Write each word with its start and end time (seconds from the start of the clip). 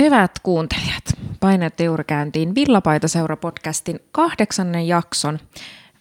Hyvät 0.00 0.30
kuuntelijat, 0.42 1.04
painette 1.40 1.84
juuri 1.84 2.04
käyntiin 2.04 2.54
Villapaitaseura-podcastin 2.54 4.00
kahdeksannen 4.12 4.88
jakson. 4.88 5.38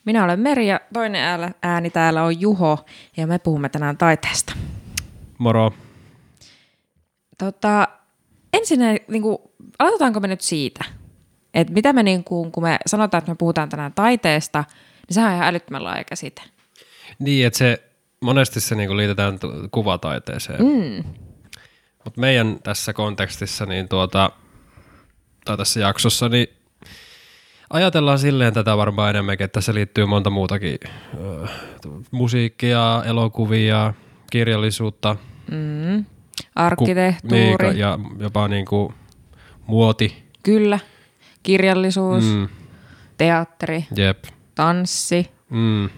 Minä 0.05 0.23
olen 0.23 0.39
Meri 0.39 0.67
ja 0.67 0.79
toinen 0.93 1.53
ääni- 1.61 1.89
täällä 1.89 2.23
on 2.23 2.41
Juho 2.41 2.85
ja 3.17 3.27
me 3.27 3.39
puhumme 3.39 3.69
tänään 3.69 3.97
taiteesta. 3.97 4.53
Moro. 5.37 5.73
Tota, 7.37 7.87
ensin 8.53 8.79
niin 9.07 9.21
kuin, 9.21 9.37
aloitetaanko 9.79 10.19
me 10.19 10.27
nyt 10.27 10.41
siitä, 10.41 10.85
että 11.53 11.73
mitä 11.73 11.93
me 11.93 12.03
niin 12.03 12.23
kuin, 12.23 12.51
kun 12.51 12.63
me 12.63 12.77
sanotaan, 12.85 13.19
että 13.19 13.31
me 13.31 13.35
puhutaan 13.35 13.69
tänään 13.69 13.93
taiteesta, 13.93 14.63
niin 15.07 15.15
sehän 15.15 15.29
on 15.31 15.35
ihan 15.35 15.47
älyttömän 15.47 15.83
laaja 15.83 16.03
käsite. 16.03 16.41
Niin, 17.19 17.47
että 17.47 17.57
se 17.57 17.83
monesti 18.21 18.59
se 18.59 18.75
niinku 18.75 18.97
liitetään 18.97 19.39
t- 19.39 19.71
kuvataiteeseen. 19.71 20.59
Mm. 20.63 21.03
Mutta 22.09 22.21
meidän 22.21 22.59
tässä 22.63 22.93
kontekstissa, 22.93 23.65
niin 23.65 23.89
tuota, 23.89 24.31
tai 25.45 25.57
tässä 25.57 25.79
jaksossa, 25.79 26.29
niin 26.29 26.47
ajatellaan 27.69 28.19
silleen 28.19 28.53
tätä 28.53 28.77
varmaan 28.77 29.09
enemmänkin, 29.09 29.45
että 29.45 29.61
se 29.61 29.73
liittyy 29.73 30.05
monta 30.05 30.29
muutakin. 30.29 30.77
Ö, 31.19 31.47
musiikkia, 32.11 33.03
elokuvia, 33.05 33.93
kirjallisuutta. 34.31 35.15
Mm. 35.51 36.05
ku- 36.05 36.11
Arkkitehtuuri, 36.55 37.67
niin, 37.69 37.77
ja 37.77 37.99
jopa 38.19 38.47
niinku 38.47 38.93
muoti. 39.67 40.23
kyllä, 40.43 40.79
kirjallisuus. 41.43 42.23
Mm, 42.23 42.47
teatteri, 43.17 43.85
jep. 43.95 44.23
tanssi. 44.55 45.29
Mm. 45.49 45.89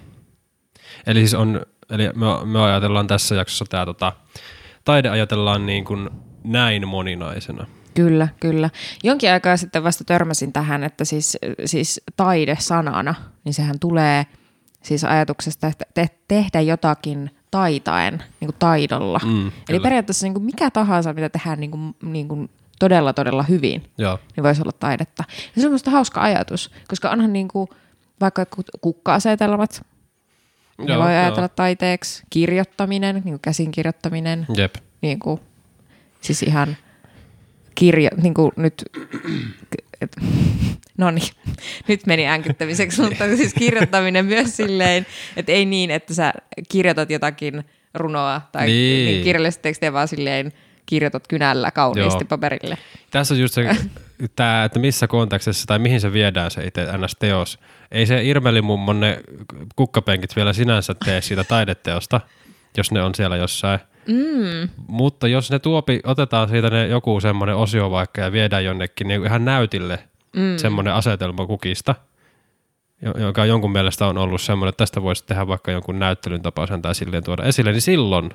Eli 1.08 1.20
siis 1.20 1.34
on, 1.34 1.62
eli 1.90 2.04
me, 2.04 2.46
me 2.46 2.62
ajatellaan 2.62 3.08
tässä 3.08 3.36
jaksossa 3.36 3.66
tämä 3.70 3.86
tota, 3.86 4.14
taide 4.86 5.10
ajatellaan 5.10 5.66
niin 5.66 5.86
kuin 5.86 6.10
näin 6.44 6.88
moninaisena. 6.88 7.68
Kyllä, 7.94 8.28
kyllä. 8.40 8.70
Jonkin 9.04 9.32
aikaa 9.32 9.58
sitten 9.58 9.84
vasta 9.84 10.04
törmäsin 10.04 10.54
tähän, 10.54 10.84
että 10.84 11.06
siis, 11.06 11.38
siis 11.66 12.02
taide 12.18 12.58
sanana, 12.60 13.16
niin 13.44 13.54
sehän 13.54 13.80
tulee 13.80 14.26
siis 14.84 15.04
ajatuksesta, 15.04 15.68
että 15.68 15.86
te, 15.94 16.10
tehdä 16.28 16.62
jotakin 16.62 17.32
taitaen, 17.52 18.24
niin 18.40 18.48
kuin 18.48 18.56
taidolla. 18.60 19.20
Mm, 19.26 19.52
Eli 19.70 19.80
periaatteessa 19.80 20.26
niin 20.26 20.34
kuin 20.34 20.44
mikä 20.44 20.72
tahansa, 20.72 21.14
mitä 21.14 21.30
tehdään 21.30 21.60
niin 21.60 21.72
kuin, 21.72 21.96
niin 22.04 22.28
kuin 22.28 22.50
todella, 22.80 23.14
todella 23.14 23.44
hyvin, 23.44 23.84
Joo, 23.98 24.20
niin 24.36 24.44
voisi 24.44 24.62
olla 24.62 24.72
taidetta. 24.80 25.24
Ja 25.56 25.62
se 25.62 25.68
on 25.68 25.72
minusta 25.72 25.92
hauska 25.92 26.22
ajatus, 26.22 26.72
koska 26.88 27.10
onhan 27.10 27.34
niin 27.34 27.48
kuin, 27.48 27.70
vaikka 28.22 28.46
kukka-asetelmat, 28.82 29.86
ne 30.88 30.98
voi 30.98 31.08
ajatella 31.16 31.50
taiteeksi, 31.50 32.24
kirjoittaminen, 32.30 33.16
niin 33.16 33.24
kuin 33.24 33.40
käsinkirjoittaminen, 33.42 34.46
Jep. 34.58 34.76
niin 35.02 35.20
kuin, 35.20 35.40
siis 36.22 36.44
ihan 36.44 36.78
kirjo, 37.76 38.10
niin 38.22 38.34
kuin 38.34 38.52
nyt, 38.56 38.84
et, 40.02 40.16
no 40.98 41.12
niin, 41.12 41.30
nyt 41.88 42.06
meni 42.06 42.28
änkyttämiseksi, 42.28 43.02
mutta 43.02 43.36
siis 43.38 43.54
kirjoittaminen 43.54 44.26
myös 44.26 44.58
silleen, 44.58 45.06
että 45.38 45.52
ei 45.52 45.66
niin, 45.66 45.92
että 45.92 46.14
sä 46.14 46.34
kirjoitat 46.70 47.10
jotakin 47.10 47.64
runoa 47.94 48.42
tai 48.52 48.66
Niin. 48.66 49.06
niin. 49.06 49.24
kirjallista 49.24 49.62
tekstiä, 49.62 49.94
vaan 49.94 50.08
silleen 50.08 50.52
kirjoitat 50.86 51.28
kynällä 51.28 51.72
kauniisti 51.72 52.24
Joo. 52.24 52.28
paperille. 52.28 52.78
Tässä 53.12 53.34
on 53.34 53.40
just 53.40 53.54
se, 53.54 53.76
tää, 54.36 54.64
että 54.64 54.80
missä 54.80 55.08
kontekstissa 55.08 55.66
tai 55.68 55.80
mihin 55.80 56.02
se 56.02 56.14
viedään 56.14 56.52
se 56.52 56.64
itse 56.64 56.86
NS-teos. 56.98 57.60
Ei 57.92 58.06
se 58.06 58.24
Irmeli-mummon 58.24 59.00
ne 59.00 59.20
kukkapenkit 59.76 60.36
vielä 60.36 60.54
sinänsä 60.54 60.96
tee 61.06 61.22
siitä 61.22 61.44
taideteosta, 61.44 62.22
jos 62.78 62.92
ne 62.92 63.04
on 63.04 63.16
siellä 63.16 63.38
jossain. 63.38 63.80
Mm. 64.08 64.70
Mutta 64.88 65.28
jos 65.28 65.52
ne 65.52 65.60
tuopi, 65.60 66.00
otetaan 66.04 66.50
siitä 66.50 66.70
ne 66.70 66.88
joku 66.88 67.20
semmoinen 67.20 67.56
osio 67.56 67.92
vaikka 67.92 68.22
ja 68.22 68.32
viedään 68.32 68.66
jonnekin 68.66 69.08
niin 69.08 69.26
ihan 69.26 69.46
näytille 69.46 70.00
mm. 70.36 70.58
semmoinen 70.58 70.94
asetelma 70.94 71.46
kukista, 71.46 71.96
jo- 73.02 73.26
joka 73.26 73.46
jonkun 73.46 73.72
mielestä 73.72 74.08
on 74.08 74.18
ollut 74.18 74.42
semmoinen, 74.42 74.70
että 74.70 74.82
tästä 74.82 75.02
voisi 75.02 75.26
tehdä 75.26 75.48
vaikka 75.48 75.72
jonkun 75.72 76.00
näyttelyn 76.00 76.42
tapaisen 76.42 76.82
tai 76.82 76.96
silleen 76.96 77.24
tuoda 77.24 77.44
esille, 77.44 77.72
niin 77.72 77.82
silloin 77.82 78.30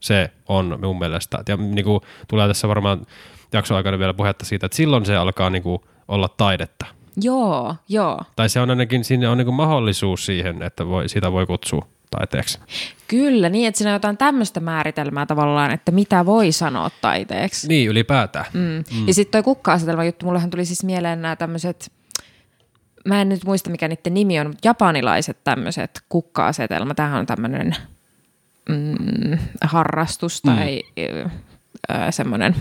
se 0.00 0.30
on 0.48 0.78
mun 0.82 0.98
mielestä. 0.98 1.42
Ja 1.48 1.56
niin 1.56 1.84
kuin 1.84 2.00
tulee 2.28 2.48
tässä 2.48 2.68
varmaan 2.68 3.06
jakson 3.52 3.76
aikana 3.76 3.98
vielä 3.98 4.14
puhetta 4.14 4.44
siitä, 4.44 4.66
että 4.66 4.76
silloin 4.76 5.06
se 5.06 5.16
alkaa 5.16 5.50
niin 5.50 5.62
kuin 5.62 5.82
olla 6.08 6.28
taidetta. 6.28 6.86
Joo, 7.16 7.76
joo. 7.88 8.20
Tai 8.36 8.48
se 8.48 8.60
on 8.60 8.70
ainakin, 8.70 9.04
siinä 9.04 9.30
on 9.30 9.38
niin 9.38 9.54
mahdollisuus 9.54 10.26
siihen, 10.26 10.62
että 10.62 10.86
voi, 10.86 11.08
sitä 11.08 11.32
voi 11.32 11.46
kutsua 11.46 11.86
taiteeksi. 12.10 12.58
Kyllä, 13.08 13.48
niin 13.48 13.68
että 13.68 13.78
siinä 13.78 13.90
on 13.90 13.94
jotain 13.94 14.16
tämmöistä 14.16 14.60
määritelmää 14.60 15.26
tavallaan, 15.26 15.70
että 15.70 15.92
mitä 15.92 16.26
voi 16.26 16.52
sanoa 16.52 16.90
taiteeksi. 17.00 17.68
Niin, 17.68 17.88
ylipäätään. 17.88 18.44
Mm. 18.52 18.60
Mm. 18.60 19.06
Ja 19.06 19.14
sitten 19.14 19.32
toi 19.32 19.42
kukka-asetelma 19.42 20.04
juttu, 20.04 20.26
mullehan 20.26 20.50
tuli 20.50 20.64
siis 20.64 20.84
mieleen 20.84 21.22
nämä 21.22 21.36
tämmöiset, 21.36 21.92
mä 23.04 23.20
en 23.20 23.28
nyt 23.28 23.44
muista 23.44 23.70
mikä 23.70 23.88
niiden 23.88 24.14
nimi 24.14 24.40
on, 24.40 24.46
mutta 24.46 24.68
japanilaiset 24.68 25.38
tämmöiset 25.44 26.02
kukka-asetelma, 26.08 26.94
tämähän 26.94 27.20
on 27.20 27.26
tämmöinen 27.26 27.76
mm, 28.68 29.38
harrastus 29.62 30.42
tai 30.42 30.82
mm. 30.96 31.30
semmoinen, 32.10 32.54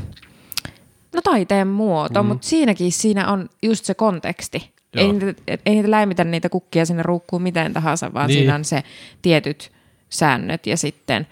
no 1.13 1.21
taiteen 1.21 1.67
muoto, 1.67 2.23
mm. 2.23 2.27
mutta 2.27 2.47
siinäkin 2.47 2.91
siinä 2.91 3.31
on 3.31 3.49
just 3.63 3.85
se 3.85 3.93
konteksti. 3.93 4.71
Ei 4.93 5.13
niitä, 5.13 5.41
ei 5.65 5.75
niitä 5.75 5.91
läimitä 5.91 6.23
niitä 6.23 6.49
kukkia 6.49 6.85
sinne 6.85 7.03
ruukkuun 7.03 7.41
miten 7.41 7.73
tahansa, 7.73 8.13
vaan 8.13 8.27
Niin. 8.27 8.37
siinä 8.37 8.55
on 8.55 8.65
se 8.65 8.83
tietyt 9.21 9.71
säännöt 10.09 10.67
ja 10.67 10.77
sitten 10.77 11.27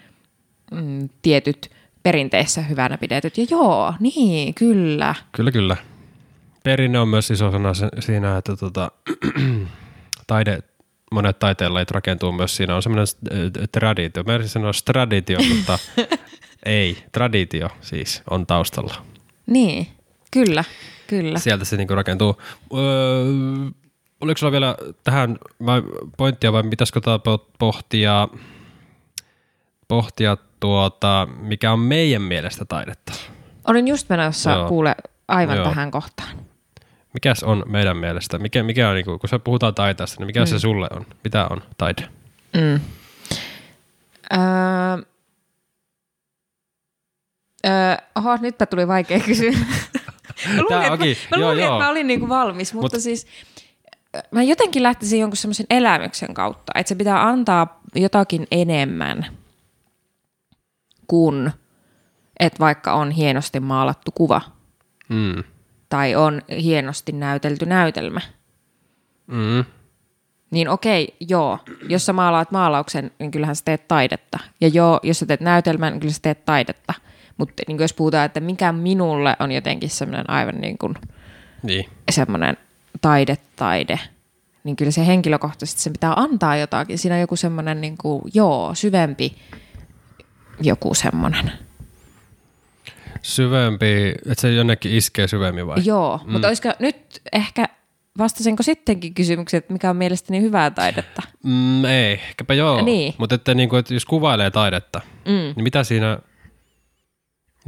mm, 0.70 1.08
tietyt 1.22 1.70
perinteissä 2.02 2.62
hyvänä 2.62 2.98
pidetyt. 2.98 3.38
Ja 3.38 3.46
joo, 3.50 3.94
niin, 4.00 4.54
kyllä. 4.54 5.14
Kyllä, 5.32 5.50
kyllä. 5.52 5.76
Perinne 6.64 6.98
on 6.98 7.08
myös 7.08 7.30
iso 7.30 7.50
sana 7.50 7.72
siinä, 7.98 8.36
että 8.36 8.56
tota, 8.56 8.90
taide, 10.26 10.58
monet 11.12 11.38
taiteenlajit 11.38 11.90
rakentuu 11.90 12.32
myös 12.32 12.56
siinä. 12.56 12.76
On 12.76 12.82
semmoinen 12.82 13.06
äh, 13.32 13.68
traditio. 13.72 14.22
Mä 14.22 14.34
yritin 14.34 14.50
sanoa 14.50 14.72
traditio, 14.84 15.38
mutta 15.56 15.78
ei. 16.66 16.96
Traditio 17.12 17.68
siis 17.80 18.22
on 18.30 18.46
taustalla. 18.46 19.09
Niin, 19.50 19.86
kyllä, 20.30 20.64
kyllä. 21.06 21.38
Sieltä 21.38 21.64
se 21.64 21.76
niinku 21.76 21.94
rakentuu. 21.94 22.40
Öö, 22.74 23.24
oliko 24.20 24.38
sulla 24.38 24.52
vielä 24.52 24.76
tähän 25.04 25.38
vai 25.66 25.82
pointtia 26.16 26.52
vai 26.52 26.62
pitäisikö 26.62 27.00
po- 27.00 27.50
pohtia, 27.58 28.28
pohtia 29.88 30.36
tuota, 30.60 31.28
mikä 31.40 31.72
on 31.72 31.78
meidän 31.80 32.22
mielestä 32.22 32.64
taidetta? 32.64 33.12
Olin 33.66 33.88
just 33.88 34.08
menossa 34.08 34.50
Joo. 34.50 34.68
kuule 34.68 34.94
aivan 35.28 35.56
Joo. 35.56 35.64
tähän 35.64 35.90
kohtaan. 35.90 36.28
Mikäs 37.14 37.42
on 37.42 37.62
meidän 37.66 37.96
mielestä? 37.96 38.38
Mikä, 38.38 38.62
mikä 38.62 38.88
on, 38.88 38.94
niinku, 38.94 39.18
kun 39.18 39.28
se 39.28 39.38
puhutaan 39.38 39.74
taiteesta, 39.74 40.20
niin 40.20 40.26
mikä 40.26 40.40
mm. 40.40 40.46
se 40.46 40.58
sulle 40.58 40.88
on? 40.90 41.06
Mitä 41.24 41.46
on 41.50 41.62
taide? 41.78 42.08
Mm. 42.56 42.80
Öö, 44.32 44.40
öö, 47.66 47.72
oho, 48.14 48.36
nytpä 48.36 48.66
tuli 48.66 48.88
vaikea 48.88 49.20
kysymys. 49.20 49.58
mä 50.56 50.62
luulin, 50.62 50.82
että, 50.82 50.92
onkin- 50.92 51.16
mä, 51.30 51.36
mä, 51.36 51.40
joo, 51.40 51.48
luulin, 51.50 51.64
joo. 51.64 51.74
että 51.74 51.84
mä 51.84 51.90
olin 51.90 52.06
niinku 52.06 52.28
valmis, 52.28 52.74
mutta 52.74 52.96
Mut- 52.96 53.00
siis 53.02 53.26
mä 54.30 54.42
jotenkin 54.42 54.82
lähtisin 54.82 55.20
jonkun 55.20 55.36
semmoisen 55.36 55.66
elämyksen 55.70 56.34
kautta, 56.34 56.72
että 56.74 56.88
se 56.88 56.94
pitää 56.94 57.28
antaa 57.28 57.80
jotakin 57.94 58.46
enemmän 58.50 59.26
kuin, 61.06 61.50
että 62.40 62.58
vaikka 62.58 62.92
on 62.92 63.10
hienosti 63.10 63.60
maalattu 63.60 64.10
kuva 64.14 64.40
Mm. 65.08 65.44
tai 65.88 66.14
on 66.14 66.42
hienosti 66.62 67.12
näytelty 67.12 67.66
näytelmä. 67.66 68.20
Mm. 69.26 69.64
Niin 70.50 70.68
okei, 70.68 71.16
joo. 71.20 71.58
Jos 71.88 72.06
sä 72.06 72.12
maalaat 72.12 72.50
maalauksen, 72.50 73.10
niin 73.18 73.30
kyllähän 73.30 73.56
sä 73.56 73.64
teet 73.64 73.88
taidetta. 73.88 74.38
Ja 74.60 74.68
joo, 74.68 75.00
jos 75.02 75.18
sä 75.18 75.26
teet 75.26 75.40
näytelmän, 75.40 75.92
niin 75.92 76.00
kyllä 76.00 76.12
sä 76.14 76.18
teet 76.22 76.44
taidetta. 76.44 76.94
Mutta 77.36 77.62
niin 77.68 77.78
jos 77.80 77.92
puhutaan, 77.92 78.26
että 78.26 78.40
mikä 78.40 78.72
minulle 78.72 79.36
on 79.40 79.52
jotenkin 79.52 79.90
semmoinen 79.90 80.30
aivan 80.30 80.60
niin 80.60 80.78
kuin 80.78 80.94
Niin. 81.62 81.84
semmoinen 82.10 82.56
taidetaide, 83.00 84.00
niin 84.64 84.76
kyllä 84.76 84.90
se 84.90 85.06
henkilökohtaisesti 85.06 85.80
se 85.82 85.90
pitää 85.90 86.12
antaa 86.16 86.56
jotakin. 86.56 86.98
Siinä 86.98 87.14
on 87.14 87.20
joku 87.20 87.36
semmoinen, 87.36 87.80
niin 87.80 87.98
kuin, 87.98 88.22
joo, 88.34 88.74
syvempi 88.74 89.34
joku 90.62 90.94
semmoinen. 90.94 91.52
Syvempi, 93.22 94.08
että 94.10 94.40
se 94.40 94.52
jonnekin 94.52 94.92
iskee 94.92 95.28
syvemmin 95.28 95.66
vai? 95.66 95.78
Joo, 95.84 96.20
mm. 96.24 96.32
mutta 96.32 96.48
olisiko 96.48 96.72
nyt 96.78 96.96
ehkä, 97.32 97.68
vastasinko 98.18 98.62
sittenkin 98.62 99.14
kysymykseen, 99.14 99.58
että 99.58 99.72
mikä 99.72 99.90
on 99.90 99.96
mielestäni 99.96 100.40
hyvää 100.40 100.70
taidetta? 100.70 101.22
Mm, 101.44 101.84
ei, 101.84 102.12
ehkäpä 102.12 102.54
joo. 102.54 102.82
Niin. 102.84 103.14
Mutta 103.18 103.34
että, 103.34 103.54
niinku, 103.54 103.76
että 103.76 103.94
jos 103.94 104.04
kuvailee 104.04 104.50
taidetta, 104.50 105.00
Mm. 105.26 105.32
niin 105.56 105.62
mitä 105.62 105.84
siinä, 105.84 106.18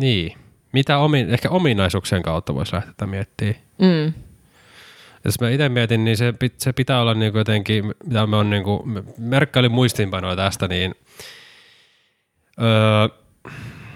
niin, 0.02 0.32
mitä 0.72 0.98
omi, 0.98 1.26
ehkä 1.28 1.50
ominaisuuksien 1.50 2.22
kautta 2.22 2.54
voisi 2.54 2.74
lähteä 2.74 2.92
tätä 2.92 3.06
miettimään. 3.06 3.56
Mm. 3.78 4.12
Jos 5.24 5.40
mä 5.40 5.50
itse 5.50 5.68
mietin, 5.68 6.04
niin 6.04 6.16
se, 6.16 6.30
pit- 6.30 6.54
se 6.58 6.72
pitää 6.72 7.00
olla 7.00 7.14
niinku 7.14 7.38
jotenkin, 7.38 7.84
mitä 8.06 8.26
mä 8.26 8.36
oon 8.36 8.50
niinku, 8.50 8.84
merkkailin 9.18 9.72
muistiinpanoja 9.72 10.36
tästä, 10.36 10.68
niin 10.68 10.94
öö, 12.60 13.08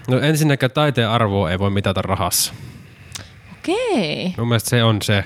no 0.08 0.18
ensinnäkään 0.18 0.72
taiteen 0.72 1.08
arvoa 1.08 1.50
ei 1.50 1.58
voi 1.58 1.70
mitata 1.70 2.02
rahassa. 2.02 2.54
Okei. 3.58 4.34
Mun 4.38 4.48
mielestä 4.48 4.70
se 4.70 4.84
on 4.84 5.02
se, 5.02 5.24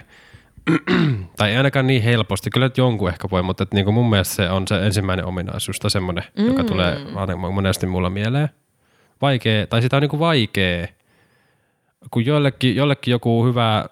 tai 1.36 1.50
ei 1.50 1.56
ainakaan 1.56 1.86
niin 1.86 2.02
helposti, 2.02 2.50
kyllä 2.50 2.70
jonkun 2.76 3.08
ehkä 3.08 3.28
voi, 3.30 3.42
mutta 3.42 3.62
että 3.62 3.76
niin 3.76 3.84
kuin 3.84 3.94
mun 3.94 4.10
mielestä 4.10 4.34
se 4.34 4.50
on 4.50 4.68
se 4.68 4.86
ensimmäinen 4.86 5.26
ominaisuus 5.26 5.78
tai 5.78 5.90
semmoinen, 5.90 6.24
mm. 6.38 6.46
joka 6.46 6.64
tulee 6.64 6.98
monesti 7.52 7.86
mulla 7.86 8.10
mieleen. 8.10 8.48
Vaikea, 9.22 9.66
tai 9.66 9.82
sitä 9.82 9.96
on 9.96 10.00
niin 10.00 10.10
kuin 10.10 10.20
vaikea, 10.20 10.86
kun 12.10 12.26
jollekin, 12.26 12.76
jollekin 12.76 13.12
joku 13.12 13.44
hyvä 13.44 13.86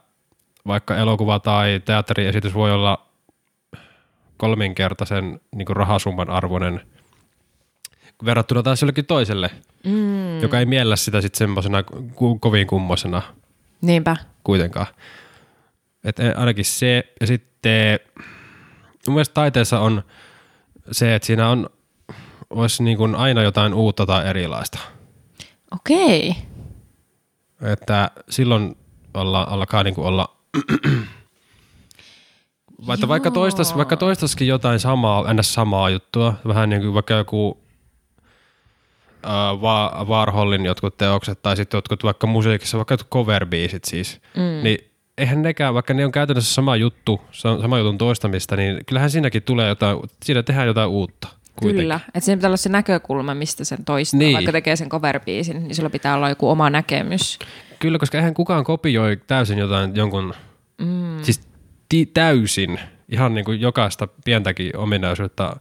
vaikka 0.67 0.97
elokuva 0.97 1.39
tai 1.39 1.81
teatteriesitys 1.85 2.55
voi 2.55 2.73
olla 2.73 3.07
kolminkertaisen 4.37 5.41
niin 5.55 5.67
kuin 5.67 5.77
rahasumman 5.77 6.31
arvoinen 6.31 6.81
verrattuna 8.25 8.63
taas 8.63 8.83
jollekin 8.83 9.07
toiselle, 9.07 9.51
mm. 9.85 10.41
joka 10.41 10.59
ei 10.59 10.67
miellä 10.67 10.97
sitä 10.97 11.21
sitten 11.21 11.39
semmoisena 11.39 11.81
ko- 11.81 12.39
kovin 12.41 12.67
kummosena 12.67 13.23
Niinpä. 13.81 14.17
kuitenkaan. 14.45 14.87
Et 16.05 16.21
eh, 16.21 16.33
ainakin 16.37 16.65
se, 16.65 17.13
ja 17.21 17.27
sitten 17.27 17.99
mun 19.07 19.15
mielestä 19.15 19.35
taiteessa 19.35 19.81
on 19.81 20.03
se, 20.93 21.15
että 21.15 21.27
siinä 21.27 21.49
on, 21.49 21.71
olisi 22.51 22.83
niin 22.83 22.97
kuin 22.97 23.15
aina 23.15 23.43
jotain 23.43 23.75
uutta 23.75 24.07
tai 24.07 24.27
erilaista. 24.27 24.79
Okei. 25.75 26.35
Että 27.63 28.11
silloin 28.31 28.77
olla, 29.15 29.47
alkaa 29.51 29.83
niin 29.83 29.95
kuin 29.95 30.07
olla, 30.07 30.37
vaikka, 32.87 33.09
vaikka, 33.09 33.31
toistas, 33.31 33.77
vaikka 33.77 33.97
toistaskin 33.97 34.49
jotain 34.49 34.81
samaa, 34.81 35.35
ns. 35.35 35.55
samaa 35.55 35.91
juttua, 35.91 36.35
vähän 36.49 36.69
niin 36.71 36.83
kuin 36.83 36.95
vaikka 36.95 37.15
joku 37.15 37.59
Va- 39.63 40.07
Warholin 40.09 40.65
jotkut 40.65 40.97
teokset 40.97 41.43
tai 41.43 41.57
sitten 41.57 41.79
jotkut 41.79 42.05
vaikka 42.05 42.27
musiikissa, 42.27 42.79
vaikka 42.79 42.93
jotkut 42.93 43.11
cover-biisit 43.11 43.85
siis, 43.85 44.21
mm. 44.37 44.63
niin 44.63 44.79
eihän 45.19 45.43
nekään, 45.43 45.75
vaikka 45.75 45.95
ne 45.95 46.05
on 46.05 46.13
käytännössä 46.13 46.55
sama 46.55 46.77
juttu, 46.77 47.21
sa- 47.33 47.61
sama 47.61 47.79
jutun 47.79 47.99
toistamista, 47.99 48.57
niin 48.57 48.85
kyllähän 48.87 49.11
siinäkin 49.11 49.43
tulee 49.43 49.69
jotain, 49.69 49.99
siinä 50.25 50.43
tehdään 50.43 50.67
jotain 50.67 50.89
uutta. 50.91 51.29
Kuitenkin. 51.59 51.83
Kyllä. 51.83 52.01
Että 52.07 52.21
siinä 52.21 52.37
pitää 52.37 52.49
olla 52.49 52.57
se 52.57 52.69
näkökulma, 52.69 53.35
mistä 53.35 53.65
sen 53.65 53.85
toistaa. 53.85 54.19
Niin. 54.19 54.35
Vaikka 54.35 54.53
tekee 54.53 54.77
sen 54.77 54.89
cover-biisin, 54.89 55.59
niin 55.59 55.75
sillä 55.75 55.91
pitää 55.91 56.15
olla 56.15 56.29
joku 56.29 56.51
oma 56.51 56.71
näkemys. 56.71 57.39
Kyllä, 57.79 57.99
koska 57.99 58.19
eihän 58.19 58.35
kukaan 58.35 58.65
kopioi 58.65 59.17
täysin 59.27 59.59
jotain 59.59 59.97
jonkun, 59.97 60.35
mm. 60.79 61.23
siis 61.23 61.41
ti- 61.89 62.07
täysin, 62.07 62.81
ihan 63.09 63.35
niin 63.35 63.45
kuin 63.45 63.61
jokaista 63.61 64.09
pientäkin 64.25 64.77
ominaisuutta 64.77 65.57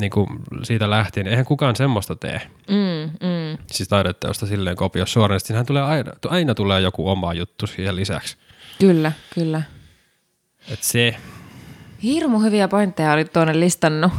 niin 0.00 0.10
kuin 0.10 0.26
siitä 0.62 0.90
lähtien. 0.90 1.26
Eihän 1.26 1.44
kukaan 1.44 1.76
semmoista 1.76 2.16
tee. 2.16 2.40
Mm, 2.68 3.10
mm. 3.10 3.58
Siis 3.66 3.88
taideteosta 3.88 4.46
silleen 4.46 4.76
kopio 4.76 5.06
suoraan. 5.06 5.36
niin 5.36 5.46
Siinähän 5.46 5.66
tulee 5.66 5.82
aina, 5.82 6.12
aina 6.28 6.54
tulee 6.54 6.80
joku 6.80 7.08
oma 7.10 7.34
juttu 7.34 7.66
siihen 7.66 7.96
lisäksi. 7.96 8.36
Kyllä, 8.78 9.12
kyllä. 9.34 9.62
Et 10.68 10.82
se. 10.82 11.16
Hirmu 12.02 12.38
hyviä 12.38 12.68
pointteja 12.68 13.12
olit 13.12 13.32
tuonne 13.32 13.60
listannut. 13.60 14.12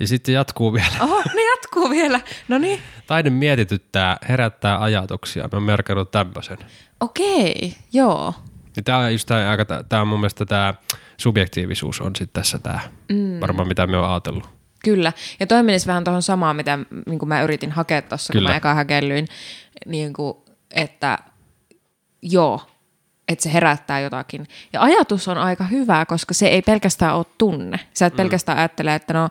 Ja 0.00 0.06
sitten 0.06 0.34
jatkuu 0.34 0.72
vielä. 0.72 0.94
Oho, 1.00 1.22
ne 1.34 1.50
jatkuu 1.50 1.90
vielä. 1.90 2.20
No 2.48 2.58
niin. 2.58 2.80
Taide 3.06 3.30
mietityttää, 3.30 4.16
herättää 4.28 4.82
ajatuksia. 4.82 5.42
Mä 5.42 5.48
oon 5.52 5.62
merkannut 5.62 6.10
tämmöisen. 6.10 6.58
Okei, 7.00 7.74
joo. 7.92 8.34
Ja 8.76 8.82
tää 8.82 8.98
on 8.98 9.12
just 9.12 9.28
tää, 9.28 9.50
aika, 9.50 9.64
tää 9.88 10.00
on 10.00 10.08
mun 10.08 10.20
mielestä 10.20 10.46
tämä 10.46 10.74
subjektiivisuus 11.16 12.00
on 12.00 12.16
sitten 12.16 12.42
tässä 12.42 12.58
tämä, 12.58 12.80
mm. 13.12 13.40
varmaan 13.40 13.68
mitä 13.68 13.86
me 13.86 13.96
on 13.96 14.10
ajatellut. 14.10 14.48
Kyllä. 14.84 15.12
Ja 15.40 15.46
toi 15.46 15.62
menisi 15.62 15.86
vähän 15.86 16.04
tuohon 16.04 16.22
samaan, 16.22 16.56
mitä 16.56 16.78
niin 17.06 17.18
kuin 17.18 17.28
mä 17.28 17.42
yritin 17.42 17.70
hakea 17.72 18.02
tuossa, 18.02 18.32
kun 18.32 18.42
mä 18.42 18.56
eka 18.56 18.74
hakellyin, 18.74 19.26
niin 19.86 20.12
kuin, 20.12 20.36
että 20.70 21.18
joo, 22.22 22.60
että 23.28 23.42
se 23.42 23.52
herättää 23.52 24.00
jotakin. 24.00 24.46
Ja 24.72 24.82
ajatus 24.82 25.28
on 25.28 25.38
aika 25.38 25.64
hyvä, 25.64 26.06
koska 26.06 26.34
se 26.34 26.48
ei 26.48 26.62
pelkästään 26.62 27.16
ole 27.16 27.26
tunne. 27.38 27.80
Sä 27.94 28.06
et 28.06 28.16
pelkästään 28.16 28.58
ajattele, 28.58 28.94
että 28.94 29.14
no 29.14 29.28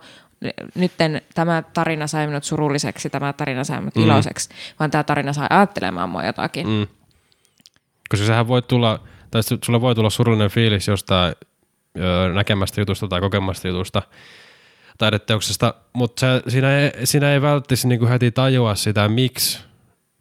nytten 0.76 1.22
tämä 1.36 1.64
tarina 1.74 2.08
sai 2.08 2.28
minut 2.28 2.44
surulliseksi, 2.44 3.10
tämä 3.10 3.34
tarina 3.34 3.64
sai 3.64 3.80
minut 3.80 3.96
Mm. 3.96 4.04
iloiseksi, 4.04 4.50
vaan 4.80 4.92
tämä 4.92 5.04
tarina 5.04 5.34
sai 5.34 5.48
ajattelemaan 5.50 6.10
mua 6.10 6.26
jotakin. 6.26 6.68
Mm. 6.68 6.88
Koska 8.10 8.26
sehän 8.26 8.48
voi 8.48 8.62
tulla, 8.62 9.00
tai 9.32 9.42
su- 9.42 9.60
sulle 9.66 9.82
voi 9.82 9.96
tulla 9.96 10.10
surullinen 10.10 10.50
fiilis 10.50 10.88
jostain 10.88 11.36
ö, 12.00 12.34
näkemästä 12.34 12.82
jutusta 12.82 13.08
tai 13.08 13.20
kokemasta 13.22 13.68
jutusta, 13.68 14.02
taideteoksesta, 14.98 15.74
mutta 15.94 16.20
se, 16.20 16.52
siinä, 16.52 16.78
ei, 16.80 16.92
siinä 17.04 17.34
ei 17.34 17.42
välttämättä 17.42 17.88
niinku 17.88 18.08
heti 18.08 18.32
tajua 18.32 18.76
sitä, 18.76 19.08
miksi 19.08 19.60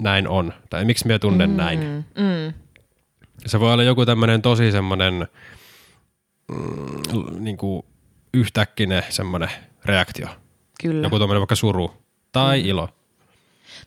näin 0.02 0.28
on, 0.28 0.52
tai 0.70 0.84
miksi 0.84 1.06
minä 1.06 1.18
tunnen 1.18 1.50
mm. 1.50 1.56
näin. 1.56 2.04
Mm. 2.18 2.52
Se 3.46 3.60
voi 3.60 3.72
olla 3.72 3.82
joku 3.82 4.06
tämmöinen 4.06 4.42
tosi 4.42 4.72
semmoinen 4.72 5.28
mm, 6.48 7.44
niinku 7.44 7.84
yhtäkkinen 8.34 9.02
semmoinen 9.08 9.50
reaktio. 9.84 10.28
Kyllä. 10.80 11.06
Joku 11.06 11.18
tämmöinen 11.18 11.40
vaikka 11.40 11.54
suru 11.54 11.90
tai 12.32 12.62
mm. 12.62 12.68
ilo. 12.68 12.88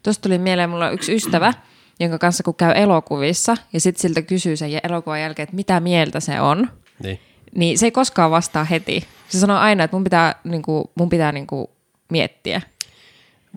Tuosta 0.03 0.21
tuli 0.21 0.38
mieleen, 0.38 0.69
mulla 0.69 0.88
on 0.88 0.93
yksi 0.93 1.15
ystävä, 1.15 1.53
jonka 1.99 2.17
kanssa 2.17 2.43
kun 2.43 2.55
käy 2.55 2.73
elokuvissa 2.75 3.57
ja 3.73 3.79
sitten 3.79 4.01
siltä 4.01 4.21
kysyy 4.21 4.57
sen 4.57 4.79
elokuvan 4.83 5.21
jälkeen, 5.21 5.43
että 5.43 5.55
mitä 5.55 5.79
mieltä 5.79 6.19
se 6.19 6.41
on, 6.41 6.69
Niin. 7.03 7.19
niin 7.55 7.77
se 7.77 7.85
ei 7.85 7.91
koskaan 7.91 8.31
vastaa 8.31 8.63
heti. 8.63 9.07
Se 9.29 9.39
sanoo 9.39 9.57
aina, 9.57 9.83
että 9.83 9.95
mun 9.95 10.03
pitää, 10.03 10.35
niinku, 10.43 10.91
mun 10.95 11.09
pitää 11.09 11.31
niinku, 11.31 11.71
miettiä. 12.09 12.61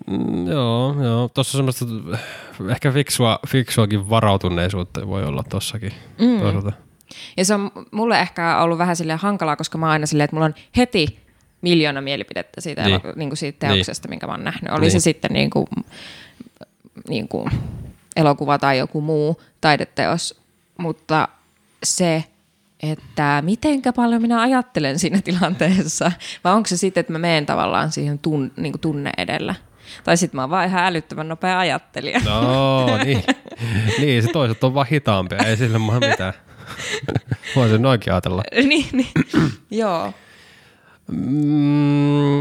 Mm, 0.06 0.46
joo, 0.46 1.02
joo. 1.02 1.28
Tuossa 1.28 1.56
semmoista 1.58 1.84
ehkä 2.70 2.92
fiksua, 2.92 3.38
fiksuakin 3.48 4.10
varautuneisuutta 4.10 5.08
voi 5.08 5.24
olla 5.24 5.42
tossakin 5.42 5.92
mm. 6.20 6.40
toisaalta. 6.40 6.72
Ja 7.36 7.44
se 7.44 7.54
on 7.54 7.70
mulle 7.90 8.20
ehkä 8.20 8.58
ollut 8.58 8.78
vähän 8.78 8.96
silleen 8.96 9.18
hankalaa, 9.18 9.56
koska 9.56 9.78
mä 9.78 9.86
oon 9.86 9.92
aina 9.92 10.06
silleen, 10.06 10.24
että 10.24 10.36
mulla 10.36 10.46
on 10.46 10.54
heti 10.76 11.23
miljoona 11.64 12.00
mielipidettä 12.00 12.60
siitä, 12.60 12.82
Niin. 12.84 13.00
niin. 13.04 13.12
niin 13.18 13.28
kuin 13.30 13.36
siitä 13.36 13.66
teoksesta, 13.66 14.08
minkä 14.08 14.26
mä 14.26 14.32
oon 14.32 14.44
nähnyt. 14.44 14.72
Oli 14.72 14.80
Niin. 14.80 14.90
se 14.90 15.00
sitten 15.00 15.32
niin 15.32 15.50
kuin, 15.50 15.66
niin 17.08 17.28
kuin 17.28 17.50
elokuva 18.16 18.58
tai 18.58 18.78
joku 18.78 19.00
muu 19.00 19.42
taideteos, 19.60 20.40
mutta 20.78 21.28
se, 21.84 22.24
että 22.82 23.42
mitenkä 23.44 23.92
paljon 23.92 24.22
minä 24.22 24.40
ajattelen 24.40 24.98
siinä 24.98 25.20
tilanteessa, 25.24 26.12
vai 26.44 26.52
onko 26.52 26.66
se 26.66 26.76
sitten, 26.76 27.00
että 27.00 27.12
mä 27.12 27.18
menen 27.18 27.46
tavallaan 27.46 27.92
siihen 27.92 28.18
tun, 28.18 28.52
niin 28.56 28.72
kuin 28.72 28.80
tunne 28.80 29.10
edellä. 29.18 29.54
Tai 30.04 30.16
sitten 30.16 30.36
mä 30.38 30.42
oon 30.42 30.50
vaan 30.50 30.68
ihan 30.68 30.84
älyttömän 30.84 31.28
nopea 31.28 31.58
ajattelija. 31.58 32.20
No 32.24 32.86
niin. 33.04 33.22
niin, 34.00 34.22
se 34.22 34.28
toiset 34.32 34.64
on 34.64 34.74
vaan 34.74 34.86
hitaampia, 34.90 35.38
ei 35.38 35.56
sille 35.56 35.78
mua 35.78 36.00
mitään. 36.00 36.32
Voin 37.56 37.70
sen 37.70 37.82
noinkin 37.82 38.12
ajatella. 38.12 38.42
niin, 38.68 38.86
niin. 38.92 39.08
Joo. 39.70 40.12
Mm, 41.08 42.40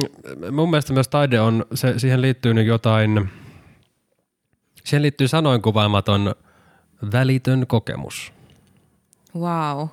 mun 0.51 0.69
mielestä 0.69 0.93
myös 0.93 1.07
taide 1.07 1.41
on, 1.41 1.65
se, 1.73 1.99
siihen 1.99 2.21
liittyy 2.21 2.53
nyt 2.53 2.67
jotain, 2.67 3.29
siihen 4.83 5.01
liittyy 5.01 5.27
sanoin 5.27 5.61
kuvaamaton 5.61 6.35
välitön 7.11 7.67
kokemus. 7.67 8.33
Wow. 9.35 9.87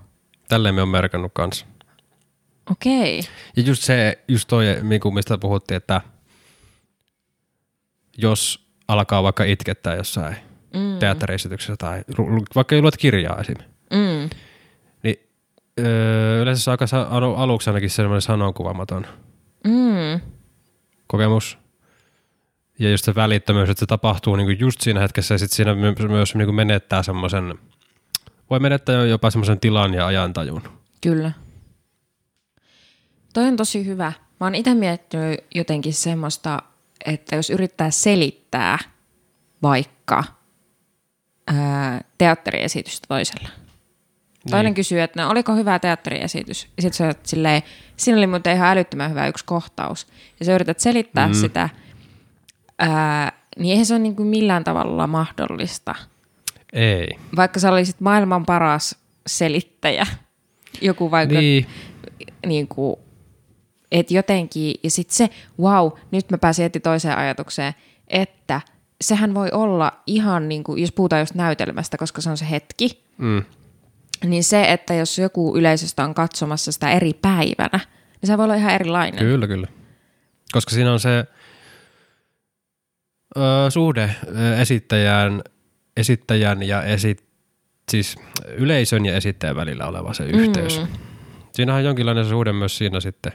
Tälleen 0.49 0.75
me 0.75 0.83
on 0.83 0.89
merkannut 0.89 1.33
kanssa. 1.35 1.67
Okei. 2.71 3.21
Ja 3.57 3.63
just 3.63 3.83
se, 3.83 4.25
just 4.29 4.49
toi, 4.49 4.65
mistä 5.15 5.39
puhuttiin, 5.39 5.77
että 5.77 6.01
jos 8.19 8.67
alkaa 8.89 9.23
vaikka 9.23 9.45
itkettää 9.45 9.97
jossain 9.97 10.37
mm. 10.75 10.99
teatteriesityksessä 10.99 11.77
tai 11.77 12.05
vaikka 12.55 12.81
luet 12.81 12.97
kirjaa 12.97 13.41
esim. 13.41 13.57
Mm. 13.91 14.31
Öö, 15.79 16.43
yleensä 16.43 16.65
se 16.65 16.71
on 16.71 16.73
aika 16.81 16.87
alu- 17.11 17.35
aluksi 17.37 17.71
ainakin 17.71 17.91
sellainen 17.91 18.23
sanonkuvaamaton 18.23 19.07
Mm. 19.65 20.21
kokemus. 21.07 21.59
Ja 22.79 22.91
just 22.91 23.05
se 23.05 23.15
välittömyys, 23.15 23.71
että 23.71 23.81
se 23.81 23.87
tapahtuu 23.87 24.37
niinku 24.37 24.51
just 24.65 24.81
siinä 24.81 25.01
hetkessä 25.01 25.35
ja 25.35 25.39
sitten 25.39 25.57
siinä 25.57 25.75
my- 25.75 26.09
myös 26.09 26.35
niinku 26.35 26.53
menettää 26.53 27.03
semmoisen, 27.03 27.59
voi 28.51 28.61
menettää 28.61 28.95
jo 28.95 29.05
jopa 29.05 29.31
semmoisen 29.31 29.61
tilan 29.61 29.95
ja 29.95 30.07
ajantajun. 30.07 30.63
Kyllä. 31.01 31.33
Toi 33.35 33.45
on 33.45 33.57
tosi 33.57 33.87
hyvä. 33.87 34.13
Mä 34.41 34.47
oon 34.47 34.55
itse 34.55 34.75
miettinyt 34.75 35.41
jotenkin 35.55 35.95
semmoista, 35.95 36.63
että 37.07 37.37
jos 37.37 37.51
yrittää 37.51 37.91
selittää 37.91 38.79
vaikka 39.63 40.25
ää, 41.47 42.01
teatteriesitystä 42.19 43.07
toiselle. 43.09 43.49
Toinen 44.51 44.65
Niin. 44.65 44.75
kysyy, 44.75 45.01
että 45.01 45.23
no, 45.23 45.31
oliko 45.31 45.55
hyvä 45.55 45.79
teatteriesitys? 45.79 46.69
Ja 46.77 46.83
sitten 46.83 46.97
sä 46.97 47.07
oot 47.07 47.27
silleen, 47.27 47.63
siinä 47.97 48.19
oli 48.19 48.27
muuten 48.27 48.57
ihan 48.57 48.69
älyttömän 48.69 49.11
hyvä 49.11 49.27
yksi 49.27 49.45
kohtaus. 49.45 50.07
Ja 50.41 50.47
sä 50.47 50.55
yrität 50.55 50.81
selittää 50.81 51.27
mm. 51.29 51.35
sitä, 51.35 51.69
ää, 52.79 53.33
niin 53.59 53.71
eihän 53.71 53.87
se 53.87 53.95
ole 53.95 54.03
niin 54.03 54.17
kuin 54.17 54.29
millään 54.29 54.65
tavalla 54.65 55.07
mahdollista. 55.07 55.95
Ei. 56.73 57.09
Vaikka 57.37 57.61
sä 57.61 57.73
olisit 57.73 58.01
maailman 58.01 58.47
paras 58.47 58.97
selittäjä. 59.27 60.07
Joku 60.81 61.11
vaikka 61.11 61.39
Niin. 61.39 61.67
niin 62.47 62.69
kuin, 62.69 62.97
että 63.93 64.15
jotenkin, 64.15 64.75
ja 64.83 64.91
sitten 64.91 65.17
se, 65.17 65.29
wow, 65.61 65.91
nyt 66.11 66.31
mä 66.31 66.39
pääsin 66.39 66.63
heti 66.63 66.81
toiseen 66.81 67.19
ajatukseen, 67.19 67.75
että 68.09 68.61
sehän 69.01 69.35
voi 69.35 69.49
olla 69.53 69.93
ihan 70.07 70.49
niin 70.49 70.65
kuin, 70.65 70.81
jos 70.81 70.93
puhutaan 70.93 71.21
just 71.23 71.35
näytelmästä, 71.35 71.97
koska 71.99 72.21
se 72.21 72.31
on 72.31 72.37
se 72.37 72.51
hetki, 72.51 73.05
Mm. 73.19 73.43
Niin 74.25 74.45
se, 74.45 74.65
että 74.65 74.95
jos 74.95 75.19
joku 75.19 75.57
yleisöstä 75.57 76.05
on 76.05 76.15
katsomassa 76.15 76.73
sitä 76.73 76.91
eri 76.91 77.13
päivänä, 77.15 77.81
niin 78.21 78.27
se 78.27 78.37
voi 78.37 78.45
olla 78.45 78.55
ihan 78.55 78.75
erilainen. 78.75 79.19
Kyllä, 79.19 79.47
kyllä. 79.47 79.67
Koska 80.53 80.71
siinä 80.71 80.93
on 80.93 81.01
se 81.01 81.25
ö, 83.37 83.71
suhde 83.71 84.17
ö, 84.37 84.57
esittäjän, 84.57 85.43
esittäjän 85.97 86.63
ja 86.63 86.83
esit, 86.83 87.25
siis 87.91 88.17
yleisön 88.57 89.07
ja 89.07 89.17
esittäjän 89.17 89.57
välillä 89.57 89.87
oleva 89.87 90.15
se 90.15 90.25
yhteys. 90.25 90.81
Mm. 90.81 90.87
Siinä 91.53 91.75
on 91.75 91.85
jonkinlainen 91.85 92.29
suhde 92.29 92.53
myös 92.53 92.79
siinä 92.79 93.01
sitten, 93.01 93.33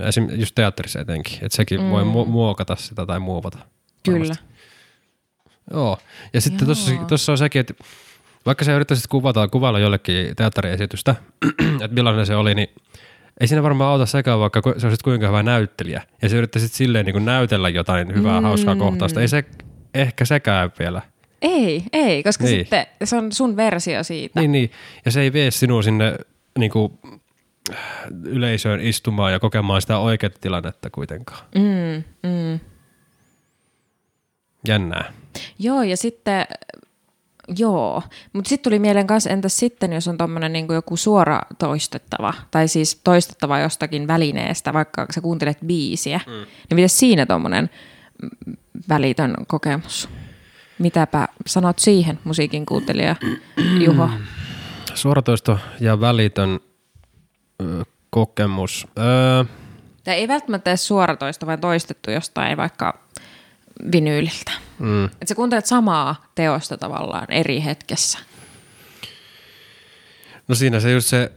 esim. 0.00 0.28
just 0.32 0.54
teatterissa 0.54 1.00
etenkin, 1.00 1.34
että 1.42 1.56
sekin 1.56 1.80
mm. 1.80 1.90
voi 1.90 2.02
mu- 2.02 2.28
muokata 2.28 2.76
sitä 2.76 3.06
tai 3.06 3.18
muovata. 3.18 3.58
Kyllä. 4.04 4.18
varmasti. 4.18 4.44
Joo, 5.70 5.98
ja 6.32 6.40
sitten 6.40 6.68
tuossa 7.08 7.32
on 7.32 7.38
sekin, 7.38 7.60
että 7.60 7.74
vaikka 8.46 8.64
sä 8.64 8.74
yrittäisit 8.74 9.06
kuvata, 9.06 9.48
kuvailla 9.48 9.78
jollekin 9.78 10.36
teatteriesitystä, 10.36 11.14
että 11.84 11.94
millainen 11.94 12.26
se 12.26 12.36
oli, 12.36 12.54
niin 12.54 12.68
ei 13.40 13.48
siinä 13.48 13.62
varmaan 13.62 13.90
auta 13.90 14.06
sekaan, 14.06 14.40
vaikka 14.40 14.62
sä 14.76 14.86
olisit 14.86 15.02
kuinka 15.02 15.26
hyvä 15.26 15.42
näyttelijä. 15.42 16.02
Ja 16.22 16.28
sä 16.28 16.36
yrittäisit 16.36 16.72
silleen 16.72 17.06
niin 17.06 17.14
kuin 17.14 17.24
näytellä 17.24 17.68
jotain 17.68 18.14
hyvää, 18.14 18.40
mm. 18.40 18.44
hauskaa 18.44 18.76
kohtausta. 18.76 19.20
Ei 19.20 19.28
se 19.28 19.44
ehkä 19.94 20.24
sekään 20.24 20.72
vielä. 20.78 21.02
Ei, 21.42 21.82
ei, 21.92 22.22
koska 22.22 22.44
niin. 22.44 22.60
sitten 22.60 22.86
se 23.04 23.16
on 23.16 23.32
sun 23.32 23.56
versio 23.56 24.02
siitä. 24.02 24.40
Niin, 24.40 24.52
niin. 24.52 24.70
Ja 25.04 25.10
se 25.10 25.20
ei 25.20 25.32
vie 25.32 25.50
sinua 25.50 25.82
sinne 25.82 26.14
niin 26.58 26.70
kuin, 26.70 26.92
yleisöön 28.24 28.80
istumaan 28.80 29.32
ja 29.32 29.40
kokemaan 29.40 29.80
sitä 29.80 29.98
oikeaa 29.98 30.30
tilannetta 30.40 30.90
kuitenkaan. 30.90 31.40
Mm, 31.54 32.04
mm. 32.22 32.60
Jännää. 34.68 35.12
Joo, 35.58 35.82
ja 35.82 35.96
sitten, 35.96 36.46
joo. 37.56 38.02
Mutta 38.32 38.48
sitten 38.48 38.70
tuli 38.70 38.78
mieleen 38.78 39.06
kanssa, 39.06 39.30
entäs 39.30 39.56
sitten, 39.56 39.92
jos 39.92 40.08
on 40.08 40.18
tuommoinen 40.18 40.52
niin 40.52 40.66
joku 40.72 40.96
suora 40.96 41.40
toistettava, 41.58 42.34
tai 42.50 42.68
siis 42.68 43.00
toistettava 43.04 43.58
jostakin 43.58 44.06
välineestä, 44.08 44.72
vaikka 44.72 45.06
sä 45.14 45.20
kuuntelet 45.20 45.58
biisiä, 45.66 46.20
mm. 46.26 46.32
niin 46.32 46.74
miten 46.74 46.88
siinä 46.88 47.26
tuommoinen 47.26 47.70
välitön 48.88 49.34
kokemus? 49.46 50.08
Mitäpä 50.78 51.28
sanot 51.46 51.78
siihen, 51.78 52.18
musiikin 52.24 52.66
kuuntelija 52.66 53.16
Juho? 53.84 54.10
Suoratoisto 54.94 55.58
ja 55.80 56.00
välitön 56.00 56.60
ö, 57.62 57.84
kokemus. 58.10 58.86
Öö, 58.98 59.44
Tai 60.04 60.14
ei 60.14 60.28
välttämättä 60.28 60.70
edes 60.70 60.86
suoratoista, 60.86 61.46
vaan 61.46 61.60
toistettu 61.60 62.10
jostain 62.10 62.56
vaikka 62.56 63.07
vinyyliltä. 63.92 64.52
mm. 64.78 65.04
Että 65.04 65.26
sä 65.26 65.34
kuuntelet 65.34 65.66
samaa 65.66 66.26
teosta 66.34 66.76
tavallaan 66.78 67.26
eri 67.32 67.64
hetkessä. 67.64 68.18
No 70.48 70.54
siinä 70.54 70.80
se 70.80 70.92
just 70.92 71.08
se, 71.08 71.32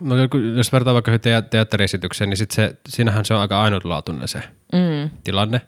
no 0.00 0.14
jos 0.56 0.72
vertaa 0.72 0.94
vaikka 0.94 1.18
te- 1.18 1.42
teatteriesitykseen, 1.50 2.30
niin 2.30 2.36
sit 2.36 2.50
se, 2.50 2.76
siinähän 2.88 3.24
se 3.24 3.34
on 3.34 3.40
aika 3.40 3.62
ainutlaatuinen 3.62 4.28
se 4.28 4.42
Mm. 4.72 5.10
tilanne. 5.24 5.60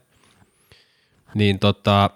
Niin 1.34 1.58
tota, 1.58 2.10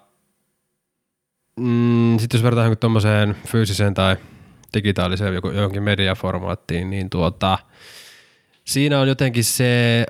mm, 1.61 2.19
sitten 2.19 2.39
jos 2.39 2.43
vertaa 2.45 2.63
johonkin 2.65 2.81
tuommoiseen 2.81 3.37
fyysiseen 3.47 3.95
tai 3.95 4.17
digitaaliseen 4.75 5.35
joku, 5.35 5.51
johonkin 5.51 5.83
mediaformaattiin, 5.83 6.91
niin 6.91 7.11
tuota, 7.11 7.59
siinä 8.65 9.01
on 9.01 9.09
jotenkin 9.09 9.45
se, 9.45 10.07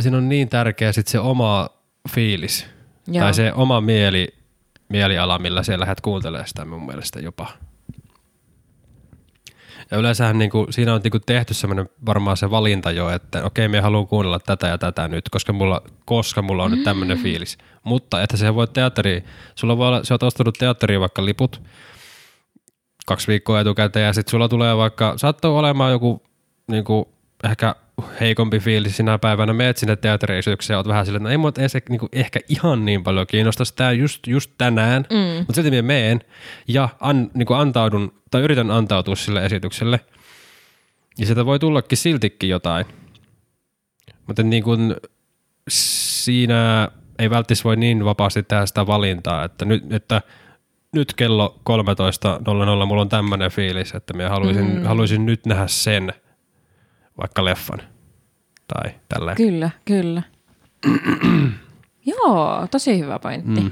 siinä 0.00 0.16
on 0.16 0.28
niin 0.28 0.48
tärkeä 0.48 0.92
sit 0.92 1.06
se 1.08 1.18
oma 1.18 1.68
fiilis. 2.10 2.66
Joo. 3.06 3.24
Tai 3.24 3.34
se 3.34 3.52
oma 3.52 3.80
mieli, 3.80 4.28
mieliala, 4.88 5.38
millä 5.38 5.62
sä 5.62 5.80
lähdet 5.80 6.00
kuuntelemaan 6.00 6.48
sitä 6.48 6.64
mun 6.64 6.86
mielestä 6.86 7.20
jopa. 7.20 7.48
Ja 9.90 9.96
yleensähän 9.96 10.38
niinku, 10.38 10.66
siinä 10.70 10.94
on 10.94 11.00
niinku 11.04 11.18
tehty 11.18 11.54
semmoinen 11.54 11.88
varmaan 12.06 12.36
se 12.36 12.50
valinta 12.50 12.90
jo, 12.90 13.10
että 13.10 13.44
okei, 13.44 13.68
me 13.68 13.80
haluan 13.80 14.06
kuunnella 14.06 14.38
tätä 14.38 14.66
ja 14.66 14.78
tätä 14.78 15.08
nyt, 15.08 15.28
koska 15.28 15.52
mulla, 15.52 15.82
koska 16.04 16.42
mulla 16.42 16.64
on 16.64 16.70
nyt 16.70 16.84
tämmöinen 16.84 17.18
fiilis. 17.18 17.58
Mutta 17.82 18.22
että 18.22 18.36
se 18.36 18.54
voi 18.54 18.68
teatteri, 18.68 19.24
sulla 19.54 19.76
voi 19.76 19.88
olla, 19.88 20.04
sä 20.04 20.14
oot 20.14 20.22
ostanut 20.22 20.58
teatteriin 20.58 21.00
vaikka 21.00 21.24
liput 21.24 21.62
kaksi 23.06 23.28
viikkoa 23.28 23.60
etukäteen 23.60 24.06
ja 24.06 24.12
sitten 24.12 24.30
sulla 24.30 24.48
tulee 24.48 24.76
vaikka, 24.76 25.14
sattuu 25.16 25.56
olemaan 25.56 25.92
joku 25.92 26.22
niinku, 26.68 27.14
ehkä 27.44 27.74
heikompi 28.20 28.58
fiilis 28.58 28.96
sinä 28.96 29.18
päivänä, 29.18 29.52
meet 29.52 29.76
sinne 29.76 29.96
teatteriesitykseen 29.96 30.74
ja 30.74 30.78
oot 30.78 30.88
vähän 30.88 31.06
silleen, 31.06 31.20
että 31.20 31.28
no 31.28 31.30
ei 31.30 31.36
mua 31.36 31.52
edes 31.58 31.76
niinku, 31.88 32.08
ehkä 32.12 32.40
ihan 32.48 32.84
niin 32.84 33.02
paljon 33.02 33.26
kiinnostaisi 33.26 33.76
tämä 33.76 33.92
just, 33.92 34.26
just 34.26 34.50
tänään, 34.58 35.04
mm. 35.10 35.38
mutta 35.38 35.54
silti 35.54 35.70
minä 35.70 35.82
meen 35.82 36.20
ja 36.68 36.88
an, 37.00 37.30
niinku 37.34 37.54
antaudun, 37.54 38.12
tai 38.30 38.42
yritän 38.42 38.70
antautua 38.70 39.16
sille 39.16 39.44
esitykselle. 39.44 40.00
Ja 41.18 41.26
sieltä 41.26 41.46
voi 41.46 41.58
tullakin 41.58 41.98
siltikin 41.98 42.50
jotain. 42.50 42.86
Mutta 44.26 44.42
niin 44.42 44.62
kuin 44.62 44.96
siinä 45.68 46.88
ei 47.18 47.30
välttis 47.30 47.64
voi 47.64 47.76
niin 47.76 48.04
vapaasti 48.04 48.42
tehdä 48.42 48.66
sitä 48.66 48.86
valintaa, 48.86 49.44
että 49.44 49.64
nyt, 49.64 49.92
että 49.92 50.22
nyt 50.92 51.14
kello 51.14 51.60
13.00 52.80 52.86
mulla 52.86 53.02
on 53.02 53.08
tämmöinen 53.08 53.50
fiilis, 53.50 53.94
että 53.94 54.12
minä 54.14 54.28
haluaisin, 54.28 54.74
mm. 54.74 54.84
haluaisin 54.84 55.26
nyt 55.26 55.46
nähdä 55.46 55.66
sen, 55.66 56.12
vaikka 57.20 57.44
leffan 57.44 57.78
tai 58.74 58.94
tälleen. 59.08 59.36
Kyllä, 59.36 59.70
kyllä. 59.84 60.22
Joo, 62.06 62.66
tosi 62.70 62.98
hyvä 62.98 63.18
pointti. 63.18 63.60
Mm. 63.60 63.70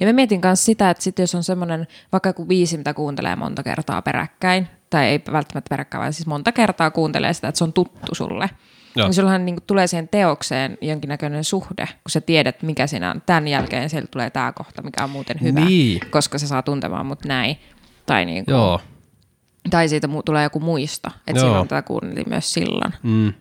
Ja 0.00 0.06
mä 0.06 0.12
mietin 0.12 0.40
myös 0.44 0.64
sitä, 0.64 0.90
että 0.90 1.02
sit 1.02 1.18
jos 1.18 1.34
on 1.34 1.44
semmoinen 1.44 1.86
vaikka 2.12 2.28
joku 2.28 2.44
biisi, 2.46 2.76
mitä 2.78 2.94
kuuntelee 2.94 3.36
monta 3.36 3.62
kertaa 3.62 4.02
peräkkäin, 4.02 4.68
tai 4.90 5.06
ei 5.06 5.22
välttämättä 5.32 5.68
peräkkäin, 5.68 6.00
vaan 6.00 6.12
siis 6.12 6.26
monta 6.26 6.52
kertaa 6.52 6.90
kuuntelee 6.90 7.32
sitä, 7.32 7.48
että 7.48 7.58
se 7.58 7.64
on 7.64 7.72
tuttu 7.72 8.14
sulle. 8.14 8.50
Joo. 8.96 9.06
Niin 9.06 9.14
sullahan 9.14 9.46
niin 9.46 9.56
tulee 9.66 9.86
siihen 9.86 10.08
teokseen 10.08 10.78
jonkinnäköinen 10.80 11.44
suhde, 11.44 11.86
kun 11.86 12.10
sä 12.10 12.20
tiedät, 12.20 12.62
mikä 12.62 12.86
siinä 12.86 13.10
on. 13.10 13.22
Tämän 13.26 13.48
jälkeen 13.48 13.90
siellä 13.90 14.08
tulee 14.10 14.30
tämä 14.30 14.52
kohta, 14.52 14.82
mikä 14.82 15.04
on 15.04 15.10
muuten 15.10 15.36
hyvä, 15.40 15.60
Niin. 15.60 16.00
koska 16.10 16.38
se 16.38 16.46
saa 16.46 16.62
tuntemaan 16.62 17.06
mut 17.06 17.24
näin. 17.24 17.56
Tai, 18.06 18.24
niin 18.24 18.44
kuin, 18.44 18.52
Joo. 18.52 18.80
Tai 19.70 19.88
siitä 19.88 20.06
mu- 20.06 20.22
tulee 20.24 20.42
joku 20.42 20.60
muisto, 20.60 21.08
että 21.26 21.40
Joo. 21.40 21.48
silloin 21.48 21.68
tätä 21.68 21.82
kuunneltiin 21.82 22.28
myös 22.28 22.52
silloin. 22.52 22.92
Mm. 23.02 23.32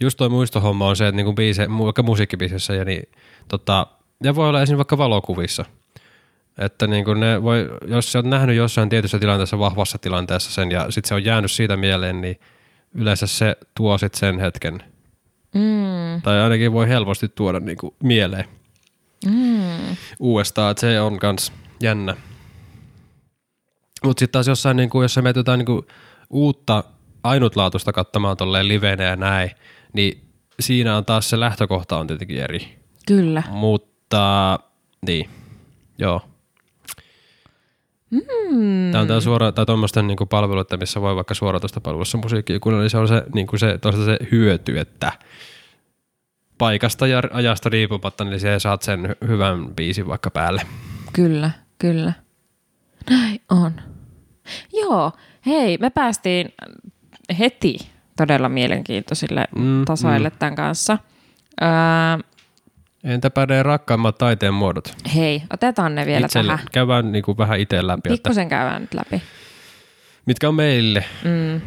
Just 0.00 0.16
toi 0.16 0.28
muistohomma 0.28 0.88
on 0.88 0.96
se, 0.96 1.08
että 1.08 1.16
niinku 1.16 1.32
biise, 1.32 1.66
vaikka 1.78 2.02
musiikkibiisissä 2.02 2.74
ja, 2.74 2.84
niin, 2.84 3.02
tota, 3.48 3.86
ja 4.22 4.34
voi 4.34 4.48
olla 4.48 4.62
esimerkiksi 4.62 4.78
vaikka 4.78 4.98
valokuvissa. 4.98 5.64
Että 6.58 6.86
niinku 6.86 7.14
ne 7.14 7.42
voi, 7.42 7.68
jos 7.86 8.12
sä 8.12 8.18
oot 8.18 8.26
nähnyt 8.26 8.56
jossain 8.56 8.88
tietyssä 8.88 9.18
tilanteessa, 9.18 9.58
vahvassa 9.58 9.98
tilanteessa 9.98 10.50
sen 10.50 10.70
ja 10.70 10.90
sitten 10.90 11.08
se 11.08 11.14
on 11.14 11.24
jäänyt 11.24 11.50
siitä 11.50 11.76
mieleen, 11.76 12.20
niin 12.20 12.40
yleensä 12.94 13.26
se 13.26 13.56
tuo 13.76 13.98
sit 13.98 14.14
sen 14.14 14.38
hetken. 14.40 14.82
Mm. 15.54 16.22
Tai 16.22 16.40
ainakin 16.42 16.72
voi 16.72 16.88
helposti 16.88 17.28
tuoda 17.28 17.60
niinku 17.60 17.94
mieleen 18.02 18.44
Mm. 19.26 19.96
uudestaan, 20.18 20.70
että 20.70 20.80
se 20.80 21.00
on 21.00 21.18
kans 21.18 21.52
jännä. 21.82 22.16
Mutta 24.04 24.20
sitten 24.20 24.32
taas 24.32 24.48
jossain, 24.48 24.76
niinku, 24.76 25.02
jos 25.02 25.14
sä 25.14 25.22
menet 25.22 25.36
jotain 25.36 25.58
niinku, 25.58 25.86
uutta 26.30 26.84
ainutlaatuista 27.22 27.92
katsomaan 27.92 28.36
tolleen 28.36 28.68
livenä 28.68 29.04
ja 29.04 29.16
näin, 29.16 29.50
niin 29.92 30.24
siinä 30.60 30.96
on 30.96 31.04
taas 31.04 31.30
se 31.30 31.40
lähtökohta 31.40 31.98
on 31.98 32.06
tietenkin 32.06 32.38
eri. 32.38 32.78
Kyllä. 33.06 33.42
Mutta 33.50 34.58
niin, 35.06 35.30
joo. 35.98 36.20
Mm. 38.10 38.92
Tämä 38.92 39.02
on 39.02 39.08
tää 39.08 39.20
suora, 39.20 39.52
tai 39.52 39.66
tuommoisten 39.66 40.06
niinku 40.06 40.26
palveluita, 40.26 40.76
missä 40.76 41.00
voi 41.00 41.16
vaikka 41.16 41.34
suoratoista 41.34 41.80
palvelussa 41.80 42.18
musiikkia 42.18 42.60
kuunnella, 42.60 42.82
niin 42.82 42.90
se 42.90 42.98
on 42.98 43.08
se, 43.08 43.22
niinku 43.34 43.58
se, 43.58 43.78
se 44.04 44.18
hyöty, 44.32 44.78
että 44.78 45.12
paikasta 46.58 47.06
ja 47.06 47.22
ajasta 47.32 47.68
riippumatta, 47.68 48.24
niin 48.24 48.40
siellä 48.40 48.58
saat 48.58 48.82
sen 48.82 49.04
hy- 49.04 49.28
hyvän 49.28 49.74
biisin 49.74 50.08
vaikka 50.08 50.30
päälle. 50.30 50.62
Kyllä, 51.12 51.50
kyllä. 51.78 52.12
Näin 53.10 53.40
on. 53.48 53.72
Joo, 54.72 55.12
hei, 55.46 55.78
me 55.80 55.90
päästiin 55.90 56.54
heti 57.38 57.78
todella 58.16 58.48
mielenkiintoisille 58.48 59.44
Mm, 59.56 59.62
mm, 59.64 59.84
tasoille 59.84 60.28
mm. 60.28 60.36
tämän 60.38 60.54
kanssa. 60.54 60.98
Öö, 61.62 61.68
Entäpä 63.04 63.46
ne 63.46 63.62
rakkaimmat 63.62 64.18
taiteen 64.18 64.54
muodot? 64.54 64.94
hei, 65.14 65.42
otetaan 65.52 65.94
ne 65.94 66.06
vielä 66.06 66.26
Itselle, 66.26 66.52
tähän. 66.52 66.66
käydään 66.72 67.12
niinku 67.12 67.38
vähän 67.38 67.60
itse 67.60 67.86
läpi, 67.86 67.98
että 67.98 68.08
Pikkusen 68.08 68.48
käydään 68.48 68.82
nyt 68.82 68.94
läpi. 68.94 69.22
mitkä 70.26 70.48
on 70.48 70.54
meille. 70.54 71.04
Mm. 71.24 71.60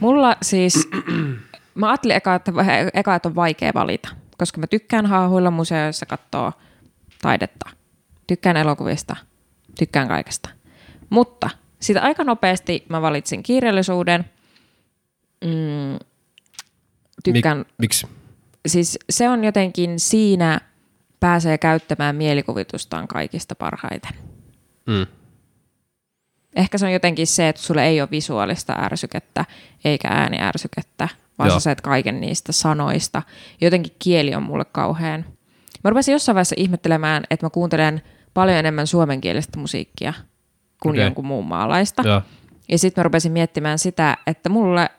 Mulla 0.00 0.36
siis, 0.42 0.88
mä 1.74 1.88
ajattelin 1.88 2.16
eka 2.16 2.34
että, 2.34 2.52
eka, 2.94 3.14
että 3.14 3.28
on 3.28 3.34
vaikea 3.34 3.70
valita, 3.74 4.08
koska 4.38 4.60
mä 4.60 4.66
tykkään 4.66 5.06
haahuilla 5.06 5.50
museoissa 5.50 6.06
katsoa 6.06 6.52
taidetta. 7.22 7.70
Tykkään 8.26 8.56
elokuvista, 8.56 9.16
tykkään 9.78 10.08
kaikesta. 10.08 10.48
Mutta 11.10 11.50
sitä 11.80 12.02
aika 12.02 12.24
nopeasti 12.24 12.84
mä 12.88 13.02
valitsin 13.02 13.42
kirjallisuuden. 13.42 14.24
Mm, 15.44 15.98
tykkään, 17.24 17.58
Mik, 17.58 17.66
miksi? 17.78 18.06
siis 18.66 18.98
se 19.10 19.28
on 19.28 19.44
jotenkin 19.44 20.00
siinä 20.00 20.60
pääsee 21.20 21.58
käyttämään 21.58 22.16
mielikuvitustaan 22.16 23.08
kaikista 23.08 23.54
parhaiten. 23.54 24.12
Mm. 24.86 25.06
Ehkä 26.56 26.78
se 26.78 26.86
on 26.86 26.92
jotenkin 26.92 27.26
se, 27.26 27.48
että 27.48 27.62
sulle 27.62 27.86
ei 27.86 28.00
ole 28.00 28.08
visuaalista 28.10 28.72
ärsykettä 28.72 29.44
eikä 29.84 30.08
ääniärsykettä, 30.08 31.08
vaan 31.38 31.48
Joo. 31.48 31.60
sä 31.60 31.64
saat 31.64 31.80
kaiken 31.80 32.20
niistä 32.20 32.52
sanoista. 32.52 33.22
Jotenkin 33.60 33.96
kieli 33.98 34.34
on 34.34 34.42
mulle 34.42 34.64
kauhean. 34.64 35.24
Mä 35.84 35.90
rupesin 35.90 36.12
jossain 36.12 36.34
vaiheessa 36.34 36.56
ihmettelemään, 36.58 37.24
että 37.30 37.46
mä 37.46 37.50
kuuntelen 37.50 38.02
paljon 38.34 38.58
enemmän 38.58 38.86
suomenkielistä 38.86 39.58
musiikkia 39.58 40.12
kuin 40.80 40.92
okay. 40.92 41.04
jonkun 41.04 41.26
muun 41.26 41.46
maalaista. 41.46 42.02
Joo. 42.02 42.22
Ja 42.68 42.78
sitten 42.78 43.00
mä 43.00 43.04
rupesin 43.04 43.32
miettimään 43.32 43.78
sitä, 43.78 44.16
että 44.26 44.48
mulle 44.48 44.90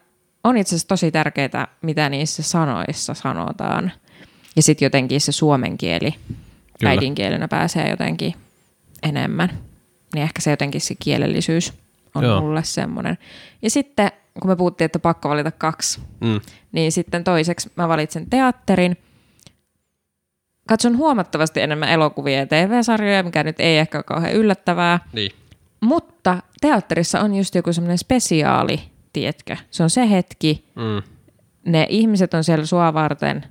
on 0.43 0.57
itse 0.57 0.69
asiassa 0.69 0.87
tosi 0.87 1.11
tärkeää, 1.11 1.67
mitä 1.81 2.09
niissä 2.09 2.43
sanoissa 2.43 3.13
sanotaan. 3.13 3.91
Ja 4.55 4.61
sitten 4.61 4.85
jotenkin 4.85 5.21
se 5.21 5.31
suomen 5.31 5.77
kieli 5.77 6.11
Kyllä. 6.79 6.89
äidinkielenä 6.89 7.47
pääsee 7.47 7.89
jotenkin 7.89 8.33
enemmän. 9.03 9.49
Niin 10.15 10.23
ehkä 10.23 10.41
se 10.41 10.51
jotenkin 10.51 10.81
se 10.81 10.95
kielellisyys 10.99 11.73
on 12.15 12.23
Joo. 12.23 12.41
Mulle 12.41 12.63
semmoinen. 12.63 13.17
Ja 13.61 13.69
sitten, 13.69 14.11
kun 14.41 14.49
me 14.51 14.55
puhuttiin, 14.55 14.85
että 14.85 14.99
pakko 14.99 15.29
valita 15.29 15.51
kaksi, 15.51 16.01
Mm. 16.21 16.41
niin 16.71 16.91
sitten 16.91 17.23
toiseksi 17.23 17.71
mä 17.75 17.87
valitsen 17.87 18.29
teatterin. 18.29 18.97
Katson 20.67 20.97
huomattavasti 20.97 21.61
enemmän 21.61 21.89
elokuvia 21.89 22.37
ja 22.37 22.45
TV-sarjoja, 22.45 23.23
mikä 23.23 23.43
nyt 23.43 23.59
ei 23.59 23.77
ehkä 23.77 23.97
ole 23.97 24.03
kauhean 24.03 24.33
yllättävää. 24.33 24.99
Niin. 25.13 25.31
Mutta 25.81 26.41
teatterissa 26.61 27.19
on 27.19 27.35
just 27.35 27.55
joku 27.55 27.73
semmoinen 27.73 27.97
spesiaali, 27.97 28.81
tiedätkö? 29.13 29.57
Se 29.71 29.83
on 29.83 29.89
se 29.89 30.09
hetki, 30.09 30.65
Mm. 30.75 31.03
ne 31.65 31.85
ihmiset 31.89 32.33
on 32.33 32.43
siellä 32.43 32.65
sua 32.65 32.93
varten 32.93 33.45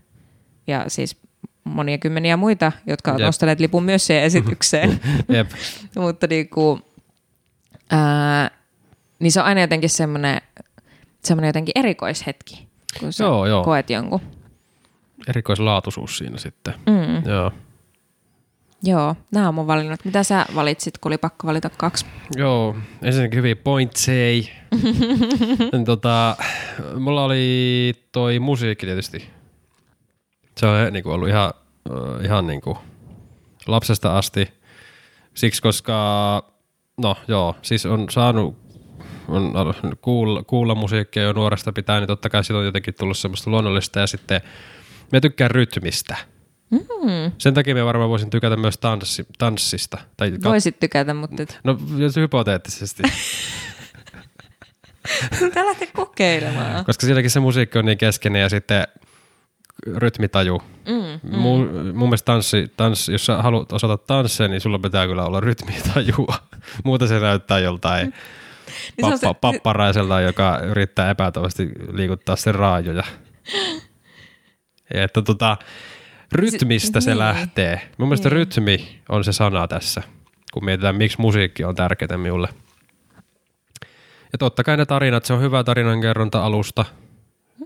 ja 0.67 0.85
siis 0.89 1.17
monia 1.65 1.99
kymmeniä 1.99 2.37
muita, 2.37 2.73
jotka 2.87 3.11
ovat 3.11 3.21
Jep. 3.21 3.29
ostaneet 3.29 3.61
lipun 3.61 3.83
myös 3.85 4.07
siihen 4.07 4.25
esitykseen. 4.25 5.01
Jep. 5.29 5.51
Mutta 5.99 6.27
niinku, 6.27 6.81
ää, 7.91 8.51
niin 9.19 9.33
se 9.33 9.41
on 9.41 9.47
aina 9.47 9.61
jotenkin 9.61 9.91
semmoinen, 9.91 10.41
semmoinen 11.25 11.49
jotenkin 11.49 11.73
erikoishetki, 11.75 12.69
kun 13.01 13.13
sä 13.13 13.25
Joo, 13.25 13.47
joo. 13.47 13.65
koet 13.65 13.91
jonkun. 13.91 14.21
Erikoislaatuisuus 15.29 16.19
siinä 16.19 16.39
sitten. 16.39 16.75
Mm. 16.87 17.31
Joo. 17.31 17.53
Joo, 18.83 19.17
nämä 19.33 19.49
on 19.49 19.55
mun 19.55 19.67
valinnat. 19.67 20.05
Mitä 20.05 20.23
sä 20.23 20.47
valitsit, 20.55 20.99
kun 20.99 21.11
oli 21.11 21.19
pakko 21.19 21.47
valita 21.47 21.71
kaksi? 21.71 22.07
Joo, 22.37 22.77
ensinnäkin 23.03 23.37
hyviä 23.37 23.57
pointsei. 23.57 24.51
Niin 25.73 25.85
tota, 25.85 26.37
mulla 26.99 27.25
oli 27.25 27.93
toi 28.13 28.39
musiikki 28.39 28.87
tietysti. 28.87 29.31
Se 30.57 30.67
on 30.67 30.93
niinku 30.93 31.11
ollut 31.11 31.29
ihan, 31.29 31.53
äh, 31.91 32.25
ihan 32.25 32.47
niinku 32.47 32.79
lapsesta 33.67 34.19
asti. 34.19 34.49
Siksi, 35.35 35.63
koska, 35.63 35.95
no 36.99 37.17
joo, 37.29 37.57
siis 37.63 37.87
on 37.87 38.07
saanut 38.11 38.57
on 39.29 39.75
kuulla, 40.01 40.43
kuulla 40.43 40.75
musiikkia 40.75 41.23
jo 41.23 41.33
nuoresta 41.33 41.73
pitää, 41.73 42.01
niin 42.01 42.09
totta 42.09 42.31
kai 42.31 42.45
siitä 42.45 42.59
on 42.59 42.65
jotenkin 42.65 42.95
tullut 42.95 43.19
semmoista 43.19 43.51
luonnollista 43.51 44.01
ja 44.01 44.07
sitten 44.07 44.41
mä 45.13 45.21
tykkään 45.21 45.51
rytmistä. 45.51 46.17
Mm. 46.71 47.33
Sen 47.39 47.55
takia 47.55 47.75
mä 47.75 47.85
varmaan 47.85 48.11
voisin 48.11 48.31
tykätä 48.31 48.57
myös 48.57 48.79
tanssi, 48.79 49.27
tanssista. 49.39 49.99
Tai 50.17 50.31
kat- 50.31 50.45
Voisit 50.45 50.79
tykätä, 50.81 51.15
mutta 51.15 51.43
et, 51.43 51.59
No, 51.65 51.79
jos 51.97 52.17
hypoteettisesti. 52.17 53.03
Tää 55.55 55.67
lähtee 55.67 55.89
kokeilemaan. 55.93 56.85
Koska 56.85 57.07
siinäkin 57.07 57.31
se 57.31 57.41
musiikki 57.41 57.79
on 57.79 57.85
niin 57.85 57.99
keskeinen 57.99 58.43
ja 58.43 58.49
sitten 58.49 58.85
rytmitaju. 59.97 60.63
Mm, 60.89 61.21
Mm. 61.31 61.39
Mu, 61.39 61.57
mun 61.95 62.09
mielestä 62.09 62.25
tanssi, 62.27 62.73
tanssi, 62.77 63.13
jos 63.13 63.27
sä 63.27 63.43
haluat 63.43 63.73
osata 63.73 63.97
tanssia, 63.97 64.49
niin 64.49 64.61
sulla 64.61 64.79
pitää 64.79 65.07
kyllä 65.07 65.25
olla 65.25 65.41
rytmitajua. 65.41 66.35
Muuten 66.85 67.09
se 67.09 67.21
näyttää 67.21 67.59
joltain 67.59 68.15
Niin 68.97 69.19
se 69.19 69.27
on 69.27 69.35
pappa, 69.35 69.53
se- 69.53 69.59
papparaiselta, 69.59 70.21
joka 70.21 70.59
yrittää 70.59 71.11
epätoivasti 71.11 71.69
liikuttaa 71.93 72.37
sen 72.37 72.55
raajoja. 72.55 73.05
Ja 74.95 75.03
että 75.05 75.23
tota, 75.23 75.57
rytmistä 76.33 77.01
se 77.01 77.11
niin. 77.11 77.19
lähtee. 77.19 77.81
Mun 77.99 78.09
mielestä 78.09 78.29
Niin. 78.29 78.37
rytmi 78.37 79.01
on 79.09 79.25
se 79.25 79.33
sana 79.33 79.69
tässä, 79.69 80.03
kun 80.53 80.65
mietitään, 80.65 80.97
miksi 80.97 81.21
musiikki 81.21 81.65
on 81.65 81.75
tärkeää 81.75 82.19
minulle. 82.19 82.49
Ja 84.33 84.39
totta 84.39 84.65
kai 84.65 84.77
ne 84.77 84.87
tarinat, 84.87 85.25
se 85.25 85.33
on 85.33 85.41
hyvä 85.41 85.65
tarinankerronta 85.65 86.45
alusta, 86.45 86.85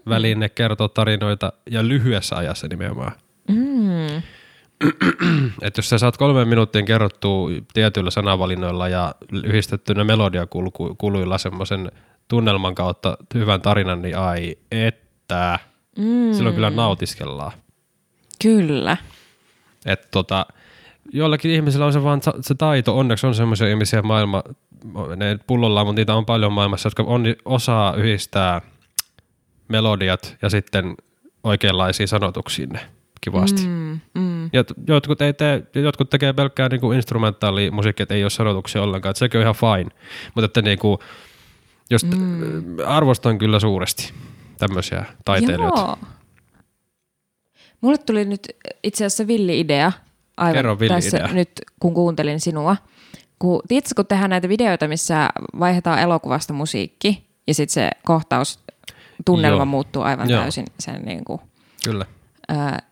väline 0.08 0.48
kertoa 0.48 0.88
tarinoita 0.88 1.52
ja 1.70 1.88
lyhyessä 1.88 2.36
ajassa 2.36 2.68
nimenomaan. 2.68 3.12
Mm. 3.48 4.22
Että 5.62 5.78
jos 5.78 5.88
sä 5.88 5.98
saat 5.98 6.16
kolme 6.16 6.44
minuuttia 6.44 6.82
kerrottua 6.82 7.50
tietyillä 7.74 8.10
sanavalinnoilla 8.10 8.88
ja 8.88 9.14
yhdistettynä 9.44 10.04
melodiakuluilla 10.04 11.38
semmoisen 11.38 11.92
tunnelman 12.28 12.74
kautta 12.74 13.16
hyvän 13.34 13.60
tarinan, 13.62 14.02
niin 14.02 14.18
ai 14.18 14.56
että, 14.72 15.58
Mm. 15.98 16.32
silloin 16.32 16.54
kyllä 16.54 16.70
nautiskellaan. 16.70 17.52
Kyllä. 18.48 18.96
Että 19.86 20.08
tota, 20.10 20.46
joillakin 21.12 21.50
ihmisillä 21.50 21.86
on 21.86 21.92
se 21.92 22.02
vaan 22.02 22.20
se 22.40 22.54
taito, 22.54 22.98
onneksi 22.98 23.26
on 23.26 23.34
semmoisia 23.34 23.68
ihmisiä 23.68 24.02
maailma, 24.02 24.42
ne 25.16 25.38
pullollaan, 25.46 25.86
mutta 25.86 26.00
niitä 26.00 26.14
on 26.14 26.26
paljon 26.26 26.52
maailmassa, 26.52 26.86
jotka 26.86 27.02
on, 27.02 27.24
osaa 27.44 27.94
yhdistää 27.94 28.60
melodiat 29.68 30.36
ja 30.42 30.50
sitten 30.50 30.94
oikeanlaisiin 31.44 32.08
sanotuksiin 32.08 32.68
ne 32.68 32.80
kivasti. 33.20 33.62
Mm. 33.66 34.00
Mm. 34.14 34.44
Ja 34.52 34.64
jotkut, 34.88 35.22
ei 35.22 35.32
tee, 35.32 35.62
jotkut 35.74 36.10
tekee 36.10 36.32
pelkkää 36.32 36.68
niinku 36.68 36.92
instrumentaali 36.92 37.70
musiikkia, 37.70 38.02
että 38.02 38.14
ei 38.14 38.24
ole 38.24 38.30
sanotuksia 38.30 38.82
ollenkaan, 38.82 39.10
että 39.10 39.18
sekin 39.18 39.38
on 39.38 39.42
ihan 39.42 39.54
fine. 39.54 39.90
Mutta 40.34 40.44
että 40.44 40.62
niinku, 40.62 40.98
jos 41.90 42.04
mm. 42.04 42.76
arvostan 42.86 43.38
kyllä 43.38 43.60
suuresti 43.60 44.12
tämmöisiä 44.58 45.04
taiteilijoita. 45.24 45.80
Joo. 45.80 45.98
Mulle 47.84 47.98
tuli 47.98 48.24
nyt 48.24 48.48
itse 48.82 49.04
asiassa 49.04 49.26
villi-idea 49.26 49.92
aivan 50.36 50.54
Kerro 50.54 50.78
villi 50.78 50.94
tässä 50.94 51.16
idea. 51.16 51.32
nyt, 51.32 51.50
kun 51.80 51.94
kuuntelin 51.94 52.40
sinua. 52.40 52.76
Kun, 53.38 53.62
tiedätkö, 53.68 53.90
kun 53.96 54.06
tehdään 54.06 54.30
näitä 54.30 54.48
videoita, 54.48 54.88
missä 54.88 55.30
vaihdetaan 55.58 55.98
elokuvasta 55.98 56.52
musiikki 56.52 57.24
ja 57.46 57.54
sitten 57.54 57.74
se 57.74 57.90
kohtaus, 58.04 58.58
tunnelma 59.24 59.56
Joo. 59.58 59.64
muuttuu 59.66 60.02
aivan 60.02 60.30
Joo. 60.30 60.40
täysin 60.42 60.64
sen 60.80 61.02
niin 61.02 61.24
kuin, 61.24 61.40
Kyllä. 61.84 62.06
ää, 62.48 62.82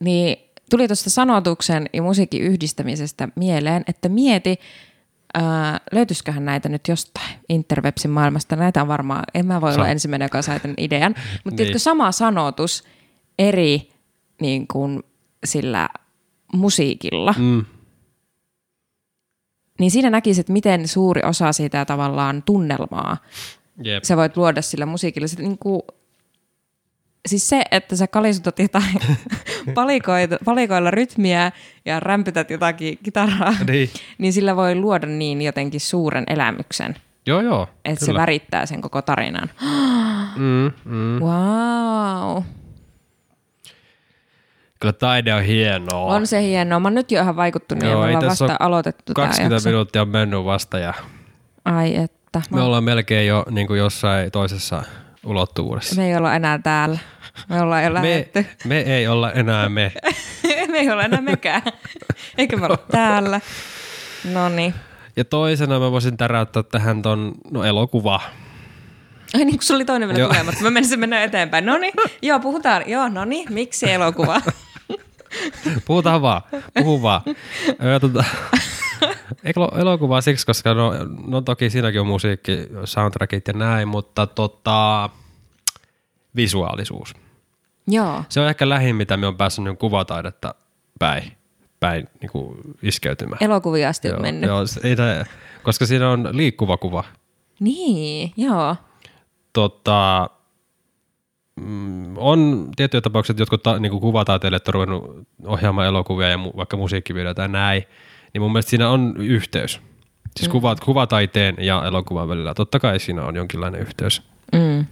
niin 0.00 0.36
tuli 0.70 0.88
tuosta 0.88 1.10
sanotuksen 1.10 1.86
ja 1.92 2.02
musiikin 2.02 2.42
yhdistämisestä 2.42 3.28
mieleen, 3.36 3.84
että 3.86 4.08
mieti, 4.08 4.56
ää, 5.34 5.80
löytyisiköhän 5.92 6.44
näitä 6.44 6.68
nyt 6.68 6.88
jostain 6.88 7.30
interwebsin 7.48 8.10
maailmasta. 8.10 8.56
Näitä 8.56 8.82
on 8.82 8.88
varmaan, 8.88 9.24
en 9.34 9.46
mä 9.46 9.60
voi 9.60 9.72
Sa- 9.72 9.78
olla 9.80 9.88
ensimmäinen, 9.88 10.26
joka 10.26 10.42
sai 10.42 10.60
tämän 10.60 10.74
idean. 10.78 11.14
Mutta 11.44 11.62
Niin. 11.62 11.80
sama 11.80 12.12
sanotus 12.12 12.84
eri 13.38 13.90
niin 14.40 14.66
kuin, 14.68 15.02
sillä 15.44 15.88
musiikilla, 16.52 17.34
Mm. 17.38 17.64
niin 19.80 19.90
siinä 19.90 20.10
näkisit, 20.10 20.40
että 20.40 20.52
miten 20.52 20.88
suuri 20.88 21.22
osa 21.24 21.52
siitä 21.52 21.84
tavallaan 21.84 22.42
tunnelmaa 22.42 23.16
Jep. 23.84 24.04
sä 24.04 24.16
voit 24.16 24.36
luoda 24.36 24.62
sillä 24.62 24.86
musiikilla. 24.86 25.26
Se, 25.28 25.42
niin 25.42 25.58
kuin, 25.58 25.82
siis 27.28 27.48
se, 27.48 27.62
että 27.70 27.96
sä 27.96 28.06
kalisutat 28.06 28.58
jotain 28.58 28.94
palikoilla 30.44 30.90
rytmiä 30.90 31.52
ja 31.84 32.00
rämpytät 32.00 32.50
jotakin 32.50 32.98
kitaraa, 33.02 33.54
Niin. 33.66 33.90
niin 34.18 34.32
sillä 34.32 34.56
voi 34.56 34.74
luoda 34.74 35.06
niin 35.06 35.42
jotenkin 35.42 35.80
suuren 35.80 36.24
elämyksen, 36.26 36.96
Joo, 37.26 37.40
joo. 37.40 37.68
että 37.84 38.04
se 38.04 38.14
värittää 38.14 38.66
sen 38.66 38.80
koko 38.80 39.02
tarinan. 39.02 39.50
Mm, 40.36 40.72
mm. 40.84 41.18
Wow. 41.24 42.42
Kyllä 44.80 44.92
taide 44.92 45.34
on 45.34 45.42
hienoa. 45.42 46.14
On 46.14 46.26
se 46.26 46.42
hienoa. 46.42 46.80
Mä 46.80 46.86
oon 46.86 46.94
nyt 46.94 47.10
jo 47.10 47.22
ihan 47.22 47.36
vaikuttunut 47.36 47.84
ja 47.84 47.90
Joo, 47.90 48.00
me 48.02 48.08
ei 48.08 48.14
ollaan 48.16 48.30
vasta 48.30 48.56
aloitettu 48.60 49.14
tää 49.14 49.24
20 49.24 49.54
jakso. 49.54 49.68
minuuttia 49.68 50.02
on 50.02 50.08
mennyt 50.08 50.44
vasta 50.44 50.78
ja 50.78 50.94
Ai 51.64 51.96
että. 51.96 52.42
me 52.50 52.60
ollaan 52.60 52.84
melkein 52.84 53.28
jo 53.28 53.44
niin 53.50 53.66
kuin 53.66 53.78
jossain 53.78 54.30
toisessa 54.30 54.82
ulottuvuudessa. 55.24 55.96
me 55.96 56.08
ei 56.08 56.16
olla 56.16 56.34
enää 56.34 56.58
täällä. 56.58 56.98
Me 57.48 57.60
ollaan 57.60 57.84
jo 57.84 57.90
Me, 57.90 58.28
me 58.64 58.78
ei 58.80 59.08
olla 59.08 59.32
enää 59.32 59.68
me. 59.68 59.92
me 60.72 60.78
ei 60.78 60.90
olla 60.90 61.02
enää 61.02 61.20
mekään. 61.20 61.62
Eikö 62.38 62.56
me 62.56 62.66
olla 62.66 62.76
täällä? 62.90 63.40
No 64.32 64.48
niin. 64.48 64.74
Ja 65.16 65.24
toisena 65.24 65.78
mä 65.78 65.90
voisin 65.90 66.16
täräyttää 66.16 66.62
tähän 66.62 67.02
ton 67.02 67.32
no, 67.50 67.64
elokuva. 67.64 68.20
Ai 69.34 69.44
niin, 69.44 69.56
kun 69.56 69.62
sulla 69.62 69.78
oli 69.78 69.84
toinen 69.84 70.08
vielä 70.08 70.28
tulematta. 70.28 70.62
Mä 70.62 70.70
menisin 70.70 71.00
mennä 71.00 71.24
eteenpäin. 71.24 71.66
No 71.66 71.78
niin, 71.78 71.92
joo, 72.22 72.40
puhutaan. 72.40 72.82
Joo, 72.86 73.08
no 73.08 73.24
niin, 73.24 73.52
miksi 73.52 73.90
elokuva? 73.90 74.40
Puhutaan 75.86 76.22
vaan, 76.22 76.42
puhu 76.74 77.02
vaan. 77.02 77.20
Öö, 77.84 78.00
tota, 78.00 78.24
elo- 79.44 79.78
elokuva 79.78 80.20
siksi, 80.20 80.46
koska 80.46 80.74
no, 80.74 80.92
no 81.26 81.40
toki 81.40 81.70
siinäkin 81.70 82.00
on 82.00 82.06
musiikki, 82.06 82.58
soundtrackit 82.84 83.48
ja 83.48 83.54
näin, 83.54 83.88
mutta 83.88 84.26
tota, 84.26 85.10
visuaalisuus. 86.36 87.14
joo. 87.86 88.24
Se 88.28 88.40
on 88.40 88.48
ehkä 88.48 88.68
lähin, 88.68 88.96
mitä 88.96 89.16
me 89.16 89.26
on 89.26 89.36
päässyt 89.36 89.64
niin 89.64 89.76
kuvataidetta 89.76 90.54
päin. 90.98 91.32
päin 91.80 92.08
niin 92.20 92.30
kuin 92.30 92.58
iskeytymään. 92.82 93.38
Elokuvia 93.42 93.88
asti 93.88 94.12
on 94.12 94.22
mennyt. 94.22 94.48
Joo, 94.48 94.60
ei 94.82 94.96
koska 95.62 95.86
siinä 95.86 96.10
on 96.10 96.28
liikkuva 96.32 96.76
kuva. 96.76 97.04
Niin, 97.60 98.32
joo. 98.36 98.76
Tota, 99.52 100.30
on 102.16 102.68
tiettyjä 102.76 103.00
tapauksia, 103.00 103.32
että 103.32 103.42
jotkut 103.42 103.62
ta, 103.62 103.78
niin 103.78 103.90
kuin 103.90 104.00
kuvataiteilijat 104.00 104.68
on 104.68 104.74
ruvennut 104.74 105.28
ohjaamaan 105.44 105.86
elokuvia 105.86 106.28
ja 106.28 106.38
mu, 106.38 106.52
vaikka 106.56 106.76
musiikkivideoita 106.76 107.42
ja 107.42 107.48
näin, 107.48 107.82
niin 108.34 108.42
mun 108.42 108.52
mielestä 108.52 108.70
siinä 108.70 108.90
on 108.90 109.14
yhteys. 109.18 109.80
Siis 110.36 110.48
mm. 110.48 110.52
kuvat, 110.52 110.80
kuvataiteen 110.80 111.56
ja 111.58 111.84
elokuvan 111.86 112.28
välillä. 112.28 112.54
Totta 112.54 112.80
kai 112.80 113.00
siinä 113.00 113.24
on 113.24 113.36
jonkinlainen 113.36 113.80
yhteys. 113.80 114.22
Mm. 114.52 114.86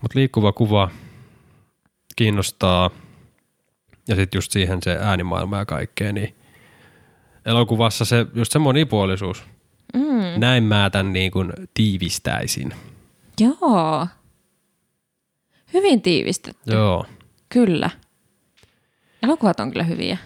Mutta 0.00 0.18
liikkuva 0.18 0.52
kuva 0.52 0.90
kiinnostaa 2.16 2.90
ja 4.08 4.16
sitten 4.16 4.36
just 4.38 4.52
siihen 4.52 4.78
se 4.82 4.98
äänimaailma 5.00 5.58
ja 5.58 5.66
kaikkea, 5.66 6.12
niin 6.12 6.34
elokuvassa 7.46 8.04
se, 8.04 8.26
just 8.34 8.52
se 8.52 8.58
monipuolisuus. 8.58 9.44
Mm. 9.94 10.40
Näin 10.40 10.64
mä 10.64 10.90
tämän 10.90 11.12
niin 11.12 11.30
kuin 11.30 11.52
tiivistäisin. 11.74 12.74
Joo. 13.40 14.06
Hyvin 15.74 16.02
tiivistetty. 16.02 16.72
Joo. 16.74 17.06
Kyllä. 17.48 17.90
Elokuvat 19.22 19.60
on 19.60 19.70
kyllä 19.70 19.84
hyviä. 19.84 20.18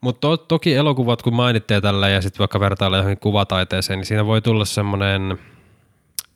Mutta 0.00 0.20
to, 0.20 0.36
toki 0.36 0.74
elokuvat, 0.74 1.22
kun 1.22 1.34
mainitte 1.34 1.80
tällä 1.80 2.08
ja 2.08 2.22
sitten 2.22 2.38
vaikka 2.38 2.60
vertailla 2.60 2.96
johonkin 2.96 3.18
kuvataiteeseen, 3.18 3.98
niin 3.98 4.06
siinä 4.06 4.26
voi 4.26 4.42
tulla 4.42 4.64
semmoinen, 4.64 5.38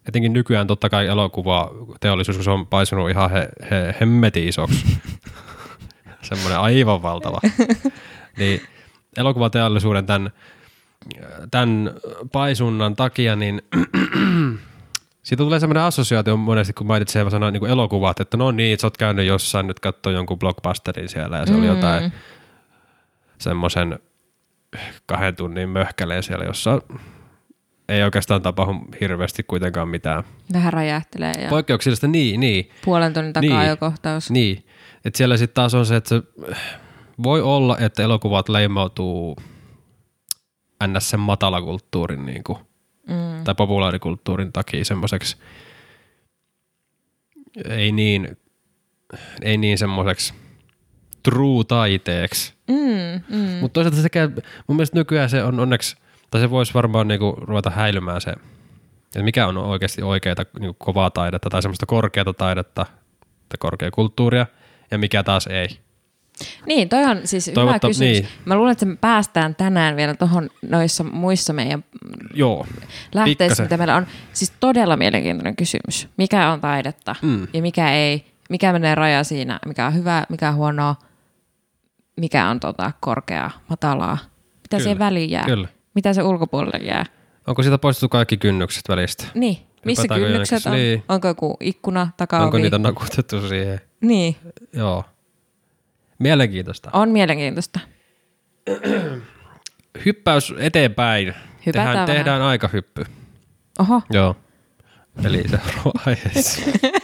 etenkin 0.08 0.32
nykyään 0.32 0.66
totta 0.66 0.90
kai 0.90 1.06
elokuva 1.06 1.70
teollisuus, 2.00 2.36
kun 2.36 2.44
se 2.44 2.50
on 2.50 2.66
paisunut 2.66 3.10
ihan 3.10 3.30
he, 3.30 3.48
he, 3.70 3.94
hemmetin 4.00 4.48
isoksi. 4.48 4.86
semmoinen 6.22 6.58
aivan 6.58 7.02
valtava. 7.02 7.40
niin 8.38 8.60
elokuvateollisuuden 9.16 10.06
tämän, 10.06 10.30
tämän 11.50 11.90
paisunnan 12.32 12.96
takia, 12.96 13.36
niin 13.36 13.62
siitä 15.22 15.42
tulee 15.44 15.60
semmoinen 15.60 15.82
assosiaatio 15.82 16.36
monesti, 16.36 16.72
kun 16.72 16.86
mainitsee 16.86 17.30
sana 17.30 17.50
niin 17.50 17.66
elokuvat, 17.66 18.20
että 18.20 18.36
no 18.36 18.50
niin, 18.50 18.78
sä 18.78 18.86
oot 18.86 18.96
käynyt 18.96 19.26
jossain 19.26 19.66
nyt 19.66 19.80
katsoa 19.80 20.12
jonkun 20.12 20.38
blockbusterin 20.38 21.08
siellä 21.08 21.38
ja 21.38 21.46
se 21.46 21.54
oli 21.54 21.66
jotain 21.66 22.12
semmoisen 23.38 23.98
kahden 25.06 25.36
tunnin 25.36 25.68
möhkäleen 25.68 26.22
siellä, 26.22 26.44
jossa 26.44 26.82
ei 27.88 28.02
oikeastaan 28.02 28.42
tapahdu 28.42 28.74
hirveästi 29.00 29.42
kuitenkaan 29.42 29.88
mitään. 29.88 30.24
Vähän 30.52 30.72
räjähtelee 30.72 31.32
ja 31.42 31.48
Poikkeuksellista, 31.48 32.06
niin, 32.06 32.40
niin, 32.40 32.70
puolen 32.84 33.12
tunnin 33.12 33.32
takaa 33.32 33.58
Niin. 33.58 33.68
jo 33.68 33.76
kohtaus. 33.76 34.30
niin. 34.30 34.66
Että 35.04 35.16
siellä 35.18 35.36
sitten 35.36 35.54
taas 35.54 35.74
on 35.74 35.86
se, 35.86 35.96
että 35.96 36.08
se 36.08 36.22
voi 37.22 37.42
olla, 37.42 37.78
että 37.78 38.02
elokuvat 38.02 38.48
leimautuu 38.48 39.36
ns. 40.86 41.10
sen 41.10 41.20
matalakulttuurin 41.20 42.26
niin 42.26 42.44
kuin, 42.44 42.58
Mm. 43.08 43.44
tai 43.44 43.54
populaarikulttuurin 43.54 44.52
takia 44.52 44.84
semmoiseksi 44.84 45.36
ei 47.68 47.92
niin, 47.92 48.38
ei 49.42 49.56
niin 49.56 49.78
semmoiseksi 49.78 50.34
true 51.22 51.64
taiteeksi. 51.64 52.54
Mm, 52.68 53.36
mm. 53.36 53.48
Mutta 53.60 53.74
toisaalta 53.74 54.02
se 54.02 54.08
käy, 54.08 54.28
mun 54.66 54.76
mielestä 54.76 54.98
nykyään 54.98 55.30
se 55.30 55.42
on 55.42 55.60
onneksi, 55.60 55.96
tai 56.30 56.40
se 56.40 56.50
voisi 56.50 56.74
varmaan 56.74 57.08
niinku 57.08 57.36
ruveta 57.40 57.70
häilymään 57.70 58.20
se, 58.20 58.30
että 59.06 59.22
mikä 59.22 59.46
on 59.46 59.56
oikeasti 59.56 60.02
oikeaa 60.02 60.36
niinku 60.60 60.76
kovaa 60.78 61.10
taidetta 61.10 61.50
tai 61.50 61.62
semmoista 61.62 61.86
korkeata 61.86 62.32
taidetta 62.32 62.86
tai 63.48 63.56
korkeakulttuuria 63.58 64.46
ja 64.90 64.98
mikä 64.98 65.22
taas 65.22 65.46
ei. 65.46 65.68
Niin, 66.66 66.88
toi 66.88 67.04
on 67.04 67.20
siis 67.24 67.46
hyvä 67.46 67.78
kysymys. 67.78 67.98
niin. 67.98 68.28
Mä 68.44 68.54
luulen, 68.56 68.72
että 68.72 68.86
me 68.86 68.96
päästään 68.96 69.54
tänään 69.54 69.96
vielä 69.96 70.14
tuohon 70.14 70.50
noissa 70.62 71.04
muissa 71.04 71.52
meidän 71.52 71.84
Joo, 72.34 72.66
lähteissä, 73.14 73.38
Pikkasen. 73.44 73.64
mitä 73.64 73.76
meillä 73.76 73.96
on. 73.96 74.06
Siis 74.32 74.52
todella 74.60 74.96
mielenkiintoinen 74.96 75.56
kysymys. 75.56 76.08
Mikä 76.18 76.50
on 76.52 76.60
taidetta 76.60 77.14
Mm. 77.22 77.46
ja 77.52 77.62
mikä 77.62 77.92
ei? 77.92 78.24
Mikä 78.50 78.72
menee 78.72 78.94
raja 78.94 79.24
siinä? 79.24 79.58
Mikä 79.66 79.86
on 79.86 79.94
hyvä, 79.94 80.26
mikä 80.28 80.48
on 80.48 80.54
huonoa? 80.54 80.96
Mikä 82.20 82.48
on 82.48 82.60
tota, 82.60 82.92
korkeaa, 83.00 83.50
matalaa? 83.68 84.18
Mitä 84.22 84.68
Kyllä, 84.70 84.82
siihen 84.82 84.98
väliin 84.98 85.30
jää? 85.30 85.44
kyllä. 85.44 85.68
Mitä 85.94 86.12
se 86.12 86.22
ulkopuolelle 86.22 86.86
jää? 86.86 87.06
Onko 87.46 87.62
siitä 87.62 87.78
poistettu 87.78 88.08
kaikki 88.08 88.36
kynnykset 88.36 88.82
välistä? 88.88 89.24
Niin, 89.34 89.58
missä 89.84 90.02
Hypätäänkö 90.02 90.26
kynnykset 90.26 90.66
on? 90.66 90.72
Niin. 90.72 91.02
Onko 91.08 91.28
joku 91.28 91.56
ikkuna, 91.60 92.08
takaovi? 92.16 92.44
Onko 92.44 92.58
niitä 92.58 92.78
nakutettu 92.78 93.48
siihen? 93.48 93.80
Niin, 94.00 94.36
Joo. 94.72 95.04
Mielenkiintoista. 96.22 96.90
on 96.92 97.08
mielenkiintoista. 97.08 97.80
Hyppäys 100.04 100.54
eteenpäin. 100.58 101.26
Hypätään 101.26 101.64
tehdään, 101.64 101.94
vähän. 101.94 102.06
tehdään 102.06 102.42
aikahyppy. 102.42 103.04
Oho, 103.78 104.02
Joo. 104.10 104.36
Eli 105.24 105.44
seuraava 105.48 105.92
aiheeseen. 106.06 106.72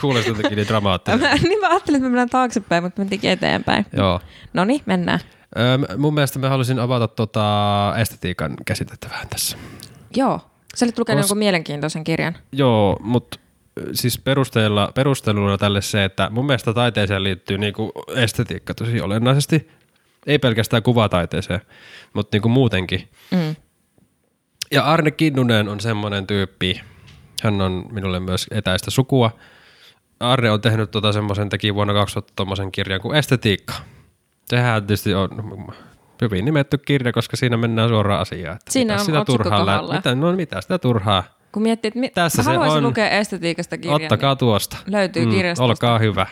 Kuulosti 0.00 0.30
jotenkin 0.30 0.56
niin 0.56 0.68
dramaattinen. 0.68 1.20
mä, 1.20 1.34
niin 1.34 1.60
mä 1.60 1.68
ajattelin, 1.68 1.96
että 1.96 2.04
me 2.04 2.08
mennään 2.08 2.28
taaksepäin, 2.30 2.82
mutta 2.84 3.02
me 3.02 3.08
mentiin 3.10 3.32
eteenpäin. 3.32 3.86
Joo. 3.92 4.20
No 4.52 4.64
niin, 4.64 4.80
mennään. 4.86 5.20
Öm, 5.58 6.00
mun 6.00 6.14
mielestä 6.14 6.38
mä 6.38 6.48
halusin 6.48 6.78
avata 6.78 7.08
tota 7.08 7.94
estetiikan 7.98 8.54
käsitettä 8.64 9.08
vähän 9.10 9.28
tässä. 9.28 9.56
Joo. 10.16 10.40
Sä 10.74 10.86
olit 10.86 10.98
lukenut 10.98 11.18
Kos- 11.20 11.24
jonkun 11.24 11.38
mielenkiintoisen 11.38 12.04
kirjan. 12.04 12.36
Joo, 12.52 12.96
mutta 13.00 13.38
siis 13.92 14.18
perusteella, 14.18 14.92
perusteluna 14.94 15.58
tälle 15.58 15.82
se, 15.82 16.04
että 16.04 16.30
mun 16.30 16.46
mielestä 16.46 16.74
taiteeseen 16.74 17.22
liittyy 17.22 17.58
niinku 17.58 17.92
estetiikka 18.14 18.74
tosi 18.74 19.00
olennaisesti. 19.00 19.68
Ei 20.26 20.38
pelkästään 20.38 20.82
kuvataiteeseen, 20.82 21.60
mutta 22.12 22.34
niinku 22.34 22.48
muutenkin. 22.48 23.08
Mm. 23.30 23.56
Ja 24.70 24.84
Arne 24.84 25.10
Kinnunen 25.10 25.68
on 25.68 25.80
semmoinen 25.80 26.26
tyyppi, 26.26 26.80
hän 27.42 27.60
on 27.60 27.86
minulle 27.90 28.20
myös 28.20 28.46
etäistä 28.50 28.90
sukua. 28.90 29.30
Arne 30.20 30.50
on 30.50 30.60
tehnyt 30.60 30.90
tota 30.90 31.12
semmoisen, 31.12 31.48
teki 31.48 31.74
vuonna 31.74 31.94
2000 31.94 32.32
tommosen 32.36 32.72
kirjan 32.72 33.00
kuin 33.00 33.16
Estetiikka. 33.16 33.74
Sehän 34.46 34.86
tietysti 34.86 35.14
on 35.14 35.30
hyvin 36.22 36.44
nimetty 36.44 36.78
kirja, 36.78 37.12
koska 37.12 37.36
siinä 37.36 37.56
mennään 37.56 37.88
suoraan 37.88 38.20
asiaan. 38.20 38.56
Että 38.56 38.72
Siinä 38.72 38.92
mitä 38.92 39.00
on 39.00 39.06
sitä 39.06 39.24
turhaa 39.24 39.66
lä- 39.66 39.94
mitä, 39.94 40.14
no 40.14 40.32
mitä 40.32 40.60
sitä 40.60 40.78
turhaa? 40.78 41.24
Kun 41.52 41.62
miettii, 41.62 41.88
että 41.88 42.00
mi- 42.00 42.08
Tässä 42.10 42.42
haluaisin 42.42 42.76
on. 42.78 42.84
lukea 42.84 43.10
estetiikasta 43.10 43.78
kirjan. 43.78 44.02
Ottakaa 44.02 44.36
tuosta. 44.36 44.76
Mm, 44.86 44.92
löytyy 44.92 45.26
kirjastosta. 45.26 45.64
Olkaa 45.64 45.98
hyvä. 45.98 46.26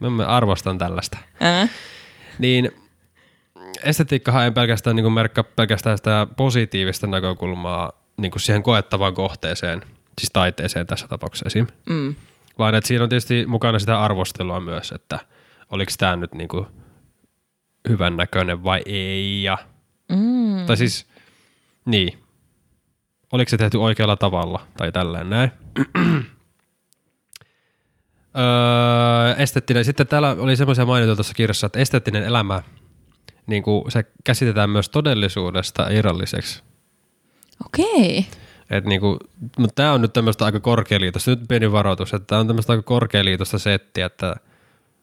Mä 0.00 0.26
arvostan 0.26 0.78
tällaista. 0.78 1.18
Niin... 1.18 1.36
Ää? 1.40 1.68
Niin 2.38 2.70
estetiikkahan 3.82 4.44
ei 4.44 4.50
pelkästään 4.50 4.96
niin 4.96 5.12
merkkaa 5.12 5.44
pelkästään 5.44 5.96
sitä 5.96 6.26
positiivista 6.36 7.06
näkökulmaa 7.06 7.92
niin 8.16 8.30
kuin 8.30 8.42
siihen 8.42 8.62
koettavaan 8.62 9.14
kohteeseen, 9.14 9.80
siis 10.20 10.30
taiteeseen 10.32 10.86
tässä 10.86 11.08
tapauksessa 11.08 11.46
esim. 11.46 11.66
Mm. 11.88 12.14
Vaan 12.58 12.74
että 12.74 12.88
siinä 12.88 13.02
on 13.04 13.08
tietysti 13.10 13.46
mukana 13.46 13.78
sitä 13.78 14.00
arvostelua 14.00 14.60
myös, 14.60 14.92
että 14.92 15.18
oliko 15.70 15.92
tämä 15.98 16.16
nyt 16.16 16.34
niin 16.34 16.48
kuin 16.48 16.66
hyvän 17.88 18.16
näköinen 18.16 18.64
vai 18.64 18.82
ei. 18.86 19.42
Ja, 19.42 19.58
Mm. 20.12 20.66
Tai 20.66 20.76
siis, 20.76 21.06
niin. 21.84 22.18
Oliko 23.32 23.48
se 23.48 23.56
tehty 23.56 23.78
oikealla 23.78 24.16
tavalla 24.16 24.66
tai 24.76 24.92
tälleen 24.92 25.30
näin. 25.30 25.50
öö, 28.38 29.34
esteettinen. 29.36 29.84
Sitten 29.84 30.06
täällä 30.06 30.36
oli 30.38 30.56
semmoisia 30.56 30.86
mainituja 30.86 31.16
tuossa 31.16 31.34
kirjassa, 31.34 31.66
että 31.66 31.78
esteettinen 31.78 32.22
elämä, 32.22 32.62
niin 33.46 33.62
kuin 33.62 33.90
se 33.90 34.04
käsitetään 34.24 34.70
myös 34.70 34.88
todellisuudesta 34.88 35.88
irralliseksi. 35.88 36.62
Okei. 37.66 38.26
Et 38.70 38.84
niinku, 38.84 39.18
mutta 39.58 39.74
tämä 39.74 39.92
on 39.92 40.02
nyt 40.02 40.12
tämmöistä 40.12 40.44
aika 40.44 40.60
korkealiitosta, 40.60 41.30
nyt 41.30 41.40
pieni 41.48 41.72
varoitus, 41.72 42.14
että 42.14 42.26
tämä 42.26 42.40
on 42.40 42.46
tämmöistä 42.46 42.72
aika 42.72 42.82
korkealiitosta 42.82 43.58
settiä, 43.58 44.06
että 44.06 44.36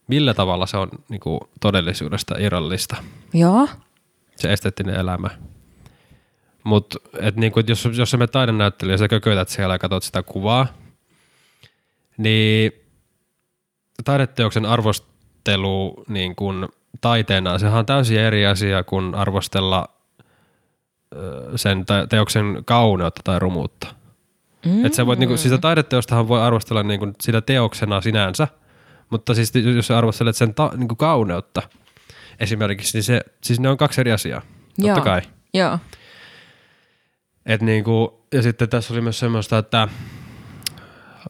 millä 0.08 0.34
tavalla 0.34 0.66
se 0.66 0.78
on 0.78 0.90
niinku 1.10 1.50
todellisuudesta 1.62 2.36
irrallista, 2.40 2.96
Joo. 3.34 3.68
se 4.36 4.54
esteettinen 4.54 4.96
elämä. 4.96 5.30
Mutta 6.68 7.00
niinku, 7.36 7.60
jos, 7.68 7.90
jos 7.98 8.12
sä 8.12 8.18
menet 8.18 8.32
taidenäyttelyyn 8.32 8.94
ja 8.94 8.98
sä 8.98 9.08
kökötät 9.08 9.50
siellä 9.50 9.74
ja 9.74 9.80
katsot 9.80 10.04
sitä 10.04 10.24
kuvaa, 10.24 10.68
niin 12.18 12.72
taideteoksen 14.06 14.66
arvostelu 14.66 16.04
niin 16.08 16.36
kun 16.36 16.70
taiteena, 17.02 17.60
sehän 17.60 17.80
on 17.80 17.86
täysin 17.86 18.20
eri 18.20 18.46
asia 18.46 18.84
kuin 18.84 19.16
arvostella 19.16 19.90
sen 21.56 21.86
teoksen 22.10 22.64
kauneutta 22.66 23.22
tai 23.24 23.40
rumuutta. 23.40 23.88
Mm. 24.66 24.86
Et 24.86 24.94
sä 24.94 25.06
voit, 25.06 25.20
niinku, 25.20 25.38
sitä 25.38 25.58
taideteostahan 25.58 26.28
voi 26.28 26.42
arvostella 26.42 26.84
niinku, 26.84 27.08
sitä 27.22 27.42
teoksena 27.42 28.02
sinänsä, 28.02 28.48
mutta 29.10 29.34
siis 29.34 29.52
jos 29.76 29.88
sä 29.88 29.98
arvostelet 29.98 30.36
sen 30.36 30.54
ta- 30.54 30.72
niinku, 30.76 30.96
kauneutta 30.96 31.62
esimerkiksi, 32.40 32.98
niin 32.98 33.04
se, 33.04 33.22
siis 33.44 33.60
ne 33.60 33.70
on 33.70 33.78
kaksi 33.78 34.02
eri 34.02 34.12
asiaa, 34.12 34.42
totta 34.82 34.88
Joo. 34.88 35.02
kai. 35.02 35.22
Joo. 35.54 35.80
Et 37.48 37.62
niinku, 37.62 38.22
ja 38.34 38.42
sitten 38.42 38.70
tässä 38.70 38.94
oli 38.94 39.02
myös 39.02 39.20
semmoista, 39.20 39.58
että 39.58 39.88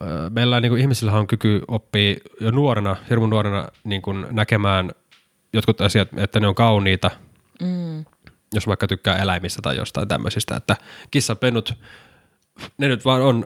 ö, 0.01 0.05
meillä 0.29 0.59
niin 0.61 0.69
kuin 0.71 0.81
ihmisillä 0.81 1.11
on 1.11 1.27
kyky 1.27 1.61
oppia 1.67 2.15
jo 2.41 2.51
nuorena, 2.51 2.95
hirmun 3.09 3.29
nuorena 3.29 3.67
niin 3.83 4.01
kuin 4.01 4.25
näkemään 4.31 4.91
jotkut 5.53 5.81
asiat, 5.81 6.07
että 6.17 6.39
ne 6.39 6.47
on 6.47 6.55
kauniita, 6.55 7.11
Mm. 7.61 8.05
jos 8.53 8.67
vaikka 8.67 8.87
tykkää 8.87 9.17
eläimistä 9.17 9.61
tai 9.61 9.77
jostain 9.77 10.07
tämmöisistä, 10.07 10.55
että 10.55 10.75
kissapennut, 11.11 11.73
ne 12.77 12.87
nyt 12.87 13.05
vaan 13.05 13.21
on, 13.21 13.45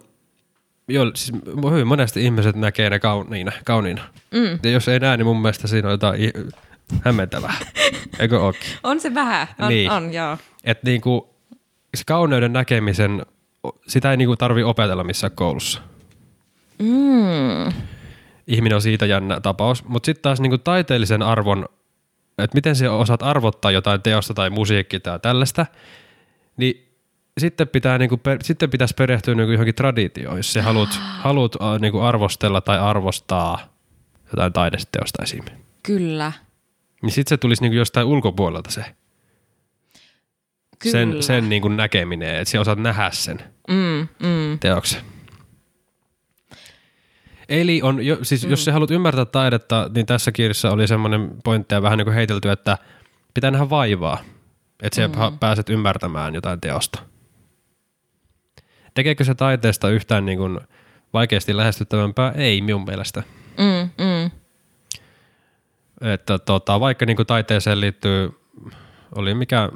jo, 0.88 1.12
siis 1.16 1.32
hyvin 1.72 1.88
monesti 1.88 2.24
ihmiset 2.26 2.56
näkee 2.56 2.90
ne 2.90 3.00
kauniina. 3.00 3.52
kauniina. 3.66 4.02
Mm. 4.32 4.60
Ja 4.64 4.72
jos 4.72 4.88
ei 4.88 5.00
näe, 5.00 5.18
niin 5.18 5.26
mun 5.26 5.42
mielestä 5.42 5.68
siinä 5.68 5.88
on 5.88 5.92
jotain 5.92 6.20
hämmentävää. 7.06 7.54
Eikö 8.20 8.40
ookin? 8.42 8.70
On 8.84 9.00
se 9.00 9.14
vähän, 9.14 9.48
on, 9.60 9.70
Niin. 9.70 9.92
on 9.92 10.14
joo. 10.14 10.38
Että 10.64 10.86
niinku, 10.86 11.31
se 11.96 12.04
kauneuden 12.08 12.54
näkemisen, 12.54 13.26
sitä 13.88 14.12
ei 14.12 14.18
niinku 14.18 14.36
tarvi 14.36 14.64
opetella 14.64 15.04
missään 15.04 15.32
koulussa. 15.36 15.82
Mm. 16.80 17.74
Ihminen 18.48 18.76
on 18.76 18.82
siitä 18.82 19.06
jännä 19.06 19.40
tapaus. 19.40 19.86
Mutta 19.86 20.06
sitten 20.06 20.22
taas 20.22 20.42
niinku 20.42 20.58
taiteellisen 20.58 21.22
arvon, 21.22 21.66
että 22.38 22.56
miten 22.56 22.76
sä 22.76 22.92
osaat 22.92 23.24
arvottaa 23.24 23.72
jotain 23.72 24.02
teosta 24.02 24.34
tai 24.34 24.50
musiikkia 24.50 25.00
tai 25.00 25.20
tällaista, 25.20 25.66
niin 26.58 26.92
sitten, 27.38 27.68
pitää 27.68 27.98
niinku 27.98 28.18
per, 28.18 28.38
sitten 28.44 28.70
pitäisi 28.70 28.94
perehtyä 28.98 29.36
niinku 29.36 29.52
johonkin 29.52 29.76
traditioon, 29.76 30.38
jos 30.38 30.54
sä 30.54 30.62
haluat, 30.62 30.90
haluat 31.26 31.56
äh, 31.62 31.80
niinku 31.80 32.00
arvostella 32.00 32.62
tai 32.62 32.80
arvostaa 32.80 33.60
jotain 34.32 34.54
taidesteosta 34.54 35.24
esim. 35.24 35.44
Kyllä. 35.84 36.32
Niin 37.02 37.12
sitten 37.12 37.30
se 37.30 37.38
tulisi 37.38 37.62
niinku 37.62 37.78
jostain 37.78 38.08
ulkopuolelta 38.08 38.72
se, 38.72 38.86
Kyllä. 40.82 40.92
sen, 40.92 41.24
sen 41.24 41.50
niinku 41.50 41.68
näkeminen, 41.68 42.36
että 42.36 42.52
sä 42.52 42.62
osaat 42.62 42.80
nähdä 42.80 43.12
sen. 43.12 43.40
Mm, 43.68 44.08
mm. 44.28 44.60
teoksen. 44.60 45.02
Eli 47.50 47.82
on, 47.84 48.06
jo, 48.06 48.18
siis 48.22 48.44
mm. 48.44 48.50
jos 48.50 48.66
sä 48.66 48.74
haluat 48.74 48.92
ymmärtää 48.92 49.26
taidetta, 49.26 49.90
niin 49.96 50.06
tässä 50.06 50.32
kirjassa 50.32 50.72
oli 50.72 50.88
semmoinen 50.88 51.32
pointti 51.44 51.76
ja 51.76 51.82
vähän 51.82 51.98
niin 51.98 52.06
kuin 52.06 52.16
heitelty, 52.16 52.50
että 52.50 52.78
pitää 53.34 53.52
nähdä 53.52 53.70
vaivaa, 53.70 54.18
että 54.82 54.96
sä 54.96 55.08
mm. 55.08 55.38
pääset 55.40 55.70
ymmärtämään 55.70 56.36
jotain 56.36 56.62
teosta. 56.62 57.02
Tekeekö 58.94 59.24
se 59.24 59.36
taiteesta 59.36 59.90
yhtään 59.90 60.26
niin 60.26 60.38
kuin 60.38 60.60
vaikeasti 61.14 61.58
lähestyttävämpää? 61.58 62.32
Ei 62.32 62.62
minun 62.62 62.86
mielestä. 62.86 63.24
Mm, 63.58 64.06
mm. 64.06 64.32
Että 66.02 66.40
tota, 66.40 66.80
vaikka 66.80 67.06
niin 67.06 67.16
kuin 67.16 67.28
taiteeseen 67.28 67.82
liittyy, 67.82 68.40
oli 69.16 69.34
mikä 69.34 69.70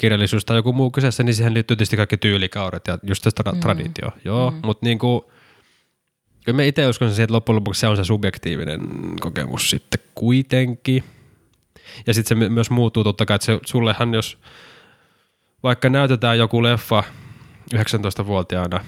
kirjallisuus 0.00 0.44
tai 0.44 0.56
joku 0.56 0.72
muu 0.72 0.90
kyseessä, 0.90 1.22
niin 1.22 1.34
siihen 1.34 1.54
liittyy 1.54 1.76
tietysti 1.76 1.96
kaikki 1.96 2.16
tyylikaudet 2.16 2.86
ja 2.86 2.98
just 3.02 3.24
se 3.24 3.30
tra- 3.30 3.58
traditio. 3.58 4.08
Joo, 4.24 4.50
mm. 4.50 4.60
mutta 4.64 4.86
niin 4.86 4.98
kuin, 4.98 5.22
kyllä 6.44 6.56
mä 6.56 6.62
itse 6.62 6.88
uskon 6.88 7.08
siihen, 7.08 7.24
että 7.24 7.34
loppujen 7.34 7.56
lopuksi 7.56 7.80
se 7.80 7.88
on 7.88 7.96
se 7.96 8.04
subjektiivinen 8.04 8.80
kokemus 9.20 9.70
sitten 9.70 10.00
kuitenkin. 10.14 11.04
Ja 12.06 12.14
sitten 12.14 12.28
se 12.28 12.34
my- 12.34 12.48
myös 12.48 12.70
muuttuu 12.70 13.04
totta 13.04 13.26
kai, 13.26 13.34
että 13.34 13.46
se, 13.46 13.58
sullehan 13.66 14.14
jos 14.14 14.38
vaikka 15.62 15.88
näytetään 15.88 16.38
joku 16.38 16.62
leffa 16.62 17.04
19-vuotiaana 17.74 18.84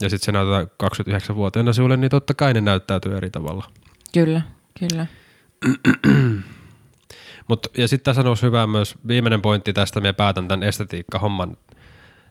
ja 0.00 0.10
sitten 0.10 0.24
se 0.24 0.32
näytetään 0.32 0.66
29-vuotiaana 0.84 1.72
sulle, 1.72 1.96
niin 1.96 2.10
totta 2.10 2.34
kai 2.34 2.54
ne 2.54 2.60
näyttäytyy 2.60 3.16
eri 3.16 3.30
tavalla. 3.30 3.70
Kyllä, 4.12 4.42
kyllä. 4.78 5.06
Mut, 7.48 7.66
ja 7.78 7.88
sitten 7.88 8.14
tässä 8.14 8.28
olisi 8.28 8.46
hyvä 8.46 8.66
myös 8.66 8.94
viimeinen 9.06 9.42
pointti 9.42 9.72
tästä, 9.72 10.00
me 10.00 10.12
päätän 10.12 10.48
tämän 10.48 10.62
estetiikka-homman 10.62 11.56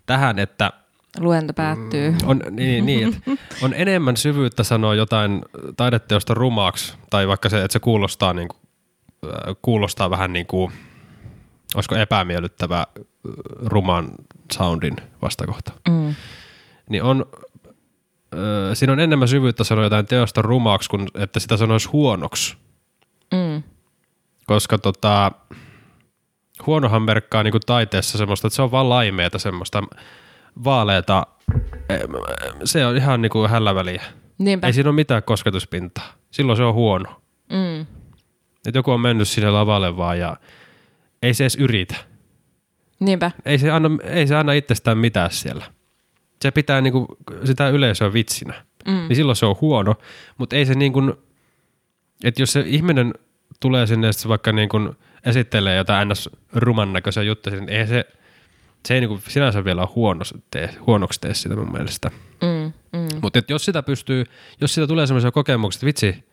tähän, 0.06 0.40
että 0.40 0.72
Luento 1.20 1.54
päättyy. 1.54 2.16
on, 2.26 2.42
niin, 2.50 2.86
niin, 2.86 3.08
että 3.08 3.32
on 3.62 3.74
enemmän 3.74 4.18
syvyyttä 4.18 4.64
sanoa 4.64 4.96
jotain 4.96 5.42
taideteosta 5.78 6.34
rumaaksi, 6.34 6.94
tai 7.10 7.28
vaikka 7.28 7.50
se, 7.50 7.64
että 7.64 7.74
se 7.74 7.80
kuulostaa, 7.80 8.34
niin 8.34 8.48
kuin, 8.48 8.60
äh, 9.26 9.56
kuulostaa 9.62 10.10
vähän 10.10 10.34
niin 10.34 10.46
kuin, 10.46 10.72
olisiko 11.76 11.96
epämiellyttävä 11.96 12.80
äh, 12.80 12.86
ruman 13.66 14.10
soundin 14.52 14.96
vastakohta. 15.22 15.72
Mm. 15.90 16.16
Niin 16.90 17.04
on, 17.04 17.26
äh, 18.34 18.40
siinä 18.74 18.94
on 18.94 19.00
enemmän 19.00 19.28
syvyyttä 19.28 19.64
sanoa 19.64 19.84
jotain 19.84 20.06
teosta 20.06 20.42
rumaaksi, 20.42 20.90
kuin 20.90 21.08
että 21.14 21.40
sitä 21.40 21.58
sanoisi 21.58 21.90
huonoksi. 21.90 22.58
Mm. 23.32 23.64
Koska 24.46 24.78
tota, 24.78 25.32
huonohan 26.66 27.02
merkkaa 27.02 27.44
niinku 27.44 27.60
taiteessa 27.60 28.18
semmoista, 28.18 28.48
että 28.48 28.56
se 28.56 28.62
on 28.62 28.72
vaan 28.72 28.90
laimeeta 28.90 29.40
semmoista 29.40 29.84
vaaleeta, 30.64 31.28
em, 31.90 32.12
se 32.64 32.86
on 32.86 32.98
ihan 32.98 33.22
niinku 33.22 33.48
hälläväliä. 33.48 34.04
Niinpä. 34.38 34.68
Ei 34.68 34.74
siinä 34.74 34.90
ole 34.90 34.96
mitään 34.96 35.24
kosketuspintaa. 35.24 36.14
Silloin 36.32 36.58
se 36.58 36.64
on 36.64 36.74
huono. 36.74 37.22
Mm. 37.50 37.86
Et 38.68 38.76
joku 38.76 38.92
on 38.92 39.02
mennyt 39.02 39.28
sinne 39.28 39.50
lavalle 39.50 39.98
vaan 39.98 40.20
ja 40.20 40.38
ei 41.22 41.34
se 41.34 41.44
edes 41.44 41.56
yritä. 41.56 41.96
Niinpä. 43.00 43.32
Ei 43.46 43.58
se 43.58 43.72
anna, 43.72 43.90
ei 44.04 44.28
se 44.28 44.36
anna 44.36 44.54
itsestään 44.54 44.98
mitään 44.98 45.32
siellä. 45.32 45.66
Se 46.42 46.52
pitää 46.52 46.82
niinku 46.82 47.08
sitä 47.44 47.70
yleisöä 47.70 48.14
vitsinä. 48.14 48.66
Mm. 48.88 48.94
Niin 48.94 49.16
silloin 49.16 49.36
se 49.36 49.46
on 49.46 49.56
huono, 49.62 49.96
mutta 50.38 50.56
ei 50.56 50.66
se 50.66 50.76
niin 50.76 50.94
kuin, 50.94 51.14
että 52.24 52.42
jos 52.42 52.54
se 52.54 52.64
ihminen 52.66 53.14
tulee 53.64 53.88
sinne 53.88 54.08
ja 54.08 54.30
vaikka 54.30 54.52
niin 54.52 54.70
kuin 54.70 54.90
esittelee 55.26 55.76
jotain 55.76 56.10
ns. 56.10 56.30
ruman 56.54 56.94
näköisiä 56.94 57.24
juttuja, 57.24 57.56
niin 57.56 57.70
ei 57.70 57.88
se, 57.88 58.06
se 58.88 58.94
ei 58.94 59.00
niin 59.02 59.10
kuin 59.10 59.22
sinänsä 59.28 59.66
vielä 59.66 59.82
ole 59.82 59.90
huono, 59.96 60.22
tee, 60.52 60.70
huonoksi 60.88 61.22
tee 61.22 61.34
sitä 61.34 61.56
mun 61.56 61.72
mielestä. 61.72 62.12
Mm. 62.42 62.74
Mm. 63.00 63.08
Mutta 63.22 63.40
jos 63.50 63.66
sitä 63.66 63.84
pystyy, 63.84 64.24
jos 64.62 64.74
sitä 64.74 64.88
tulee 64.88 65.08
semmoisia 65.08 65.32
kokemuksia, 65.32 65.78
että 65.78 65.86
vitsi, 65.86 66.24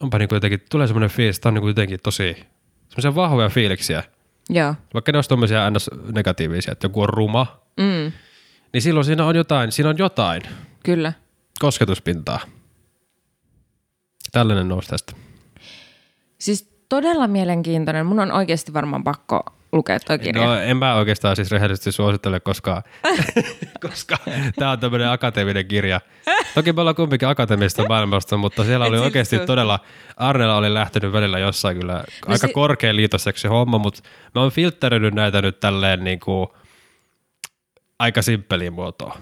onpa 0.00 0.18
niin 0.18 0.28
kuin 0.28 0.36
jotenkin, 0.36 0.60
tulee 0.70 0.86
semmoinen 0.86 1.10
fiilis, 1.10 1.36
että 1.36 1.48
on 1.48 1.54
niin 1.54 1.62
kuin 1.62 1.70
jotenkin 1.70 2.00
tosi, 2.02 2.36
semmoisia 2.88 3.14
vahvoja 3.14 3.48
fiiliksiä, 3.48 4.04
Joo. 4.50 4.74
vaikka 4.94 5.12
ne 5.12 5.18
olisi 5.18 5.28
tommosia 5.28 5.70
ns. 5.70 5.90
negatiivisia, 6.14 6.72
että 6.72 6.84
joku 6.84 7.02
on 7.02 7.08
ruma, 7.08 7.62
Mm. 7.76 8.12
niin 8.72 8.82
silloin 8.82 9.04
siinä 9.04 9.24
on 9.26 9.36
jotain, 9.36 9.72
siinä 9.72 9.90
on 9.90 9.98
jotain 9.98 10.42
Kyllä. 10.84 11.12
kosketuspintaa. 11.60 12.40
Tällainen 14.32 14.68
nousi 14.68 14.88
tästä. 14.88 15.12
Siis 16.42 16.70
todella 16.88 17.26
mielenkiintoinen. 17.28 18.06
Mun 18.06 18.20
on 18.20 18.32
oikeasti 18.32 18.72
varmaan 18.74 19.04
pakko 19.04 19.40
lukea 19.72 20.00
toi 20.00 20.18
kirja. 20.18 20.44
No 20.46 20.54
en 20.56 20.76
mä 20.76 20.94
oikeastaan 20.94 21.36
siis 21.36 21.50
rehellisesti 21.50 21.92
suosittele, 21.92 22.40
koska, 22.40 22.82
koska 23.88 24.16
tämä 24.58 24.70
on 24.70 24.80
tämmöinen 24.80 25.08
akateeminen 25.10 25.66
kirja. 25.66 26.00
Toki 26.54 26.72
me 26.72 26.80
ollaan 26.80 26.96
kumpikin 26.96 27.28
akateemista 27.28 27.86
maailmasta, 27.88 28.36
mutta 28.36 28.64
siellä 28.64 28.86
oli 28.86 28.96
Et 28.96 29.02
oikeasti 29.02 29.38
todella, 29.38 29.80
Arnella 30.16 30.56
oli 30.56 30.74
lähtenyt 30.74 31.12
välillä 31.12 31.38
jossain 31.38 31.76
kyllä 31.78 31.92
no 31.94 32.02
aika 32.32 32.46
se- 32.46 32.52
korkean 32.52 32.96
liitoseksi 32.96 33.48
homma, 33.48 33.78
mutta 33.78 34.02
mä 34.34 34.40
oon 34.40 34.50
filtteröinyt 34.52 35.14
näitä 35.14 35.42
nyt 35.42 35.60
tälleen 35.60 36.04
niin 36.04 36.20
kuin 36.20 36.48
aika 37.98 38.22
simppeliin 38.22 38.72
muotoon. 38.72 39.12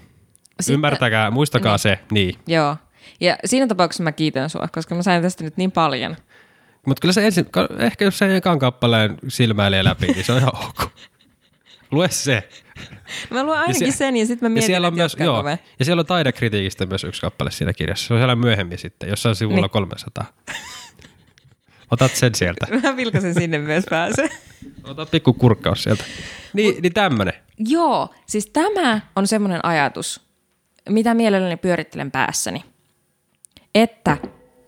Sitten- 0.59 0.73
Ymmärtäkää, 0.73 1.31
muistakaa 1.31 1.71
Niin. 1.73 1.79
se, 1.79 1.99
niin. 2.11 2.35
Joo. 2.47 2.77
Ja 3.19 3.37
siinä 3.45 3.67
tapauksessa 3.67 4.03
mä 4.03 4.11
kiitän 4.11 4.49
sua, 4.49 4.67
koska 4.71 4.95
mä 4.95 5.01
sain 5.01 5.21
tästä 5.21 5.43
nyt 5.43 5.57
niin 5.57 5.71
paljon. 5.71 6.15
Mutta 6.85 7.01
kyllä 7.01 7.13
se 7.13 7.25
ensin, 7.25 7.45
ehkä 7.79 8.05
jos 8.05 8.17
se 8.17 8.37
ekan 8.37 8.59
kappaleen 8.59 9.17
silmäilee 9.27 9.83
läpi, 9.83 10.07
niin 10.07 10.25
se 10.25 10.31
on 10.31 10.37
ihan 10.37 10.55
ok. 10.55 10.91
Lue 11.91 12.09
se. 12.09 12.49
Mä 13.29 13.43
luen 13.43 13.59
ainakin 13.59 13.91
se- 13.93 13.97
sen 13.97 14.17
ja 14.17 14.25
sitten 14.25 14.45
mä 14.45 14.47
Ja 14.47 14.53
mietin, 14.53 14.67
siellä, 14.67 14.87
on 14.87 14.93
myös, 14.95 15.17
joo, 15.19 15.43
mä. 15.43 15.57
ja 15.79 15.85
siellä 15.85 15.99
on 15.99 16.05
taidekritiikistä 16.05 16.85
myös 16.85 17.03
yksi 17.03 17.21
kappale 17.21 17.51
siinä 17.51 17.73
kirjassa. 17.73 18.07
Se 18.07 18.13
on 18.13 18.19
siellä 18.19 18.35
myöhemmin 18.35 18.77
sitten, 18.77 19.09
jossain 19.09 19.35
sivulla 19.35 19.61
Niin. 19.61 19.69
300. 19.69 20.25
Otat 21.91 22.11
sen 22.15 22.35
sieltä. 22.35 22.67
Mä 22.83 22.97
vilkasen 22.97 23.33
sinne 23.33 23.57
myös 23.57 23.83
pääse. 23.89 24.29
Ota 24.83 25.05
pikku 25.05 25.33
kurkkaus 25.33 25.83
sieltä. 25.83 26.03
Niin, 26.53 26.81
niin 26.81 26.93
tämmönen. 26.93 27.33
Joo, 27.59 28.09
siis 28.27 28.45
tämä 28.47 29.01
on 29.15 29.27
semmoinen 29.27 29.65
ajatus, 29.65 30.21
mitä 30.89 31.13
mielelläni 31.13 31.57
pyörittelen 31.57 32.11
päässäni. 32.11 32.63
Että 33.75 34.17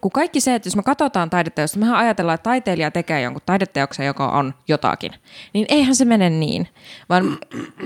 kun 0.03 0.11
kaikki 0.11 0.41
se, 0.41 0.55
että 0.55 0.67
jos 0.67 0.75
me 0.75 0.83
katsotaan 0.83 1.29
taideteosta, 1.29 1.79
mehän 1.79 1.95
ajatellaan, 1.95 2.35
että 2.35 2.43
taiteilija 2.43 2.91
tekee 2.91 3.21
jonkun 3.21 3.41
taideteoksen, 3.45 4.05
joka 4.05 4.27
on 4.27 4.53
jotakin. 4.67 5.11
Niin 5.53 5.65
eihän 5.69 5.95
se 5.95 6.05
mene 6.05 6.29
niin, 6.29 6.67
vaan 7.09 7.37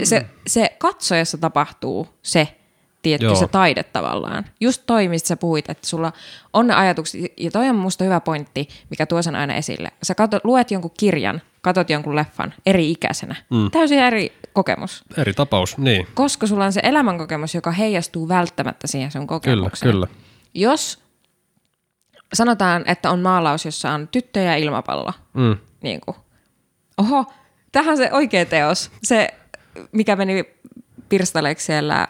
se, 0.03 0.25
se 0.47 0.75
katsojassa 0.77 1.37
tapahtuu 1.37 2.07
se, 2.21 2.47
tietty 3.01 3.25
Joo. 3.25 3.35
se 3.35 3.47
taide 3.47 3.83
tavallaan. 3.83 4.45
Just 4.59 4.83
toi, 4.85 5.07
mistä 5.07 5.27
sä 5.27 5.37
puhuit, 5.37 5.69
että 5.69 5.87
sulla 5.87 6.11
on 6.53 6.67
ne 6.67 6.73
ajatukset, 6.73 7.21
ja 7.37 7.51
toi 7.51 7.69
on 7.69 7.75
musta 7.75 8.03
hyvä 8.03 8.19
pointti, 8.19 8.67
mikä 8.89 9.05
tuo 9.05 9.21
sen 9.21 9.35
aina 9.35 9.53
esille. 9.53 9.91
Sä 10.03 10.15
katot, 10.15 10.45
luet 10.45 10.71
jonkun 10.71 10.91
kirjan, 10.99 11.41
katot 11.61 11.89
jonkun 11.89 12.15
leffan 12.15 12.53
eri 12.65 12.91
ikäisenä. 12.91 13.35
Mm. 13.49 13.71
Täysin 13.71 13.99
eri 13.99 14.33
kokemus 14.53 15.03
Eri 15.17 15.33
tapaus, 15.33 15.77
niin. 15.77 16.07
koska 16.13 16.47
sulla 16.47 16.65
on 16.65 16.73
se 16.73 16.81
elämänkokemus, 16.83 17.55
joka 17.55 17.71
heijastuu 17.71 18.27
välttämättä 18.27 18.87
siihen 18.87 19.11
sun 19.11 19.27
Kyllä, 19.27 19.39
kokemukseen. 19.39 19.91
kyllä. 19.91 20.07
Jos 20.53 21.06
sanotaan, 22.33 22.83
että 22.87 23.11
on 23.11 23.19
maalaus, 23.19 23.65
jossa 23.65 23.91
on 23.91 24.07
tyttö 24.07 24.39
ja 24.39 24.55
ilmapallo, 24.55 25.13
Mm. 25.33 25.57
niin 25.81 26.01
kuin, 26.01 26.15
oho, 26.97 27.25
tähän 27.71 27.97
se 27.97 28.09
oikea 28.11 28.45
teos, 28.45 28.91
se 29.03 29.27
mikä 29.91 30.15
meni 30.15 30.45
pirstaleeksi 31.09 31.65
siellä 31.65 32.07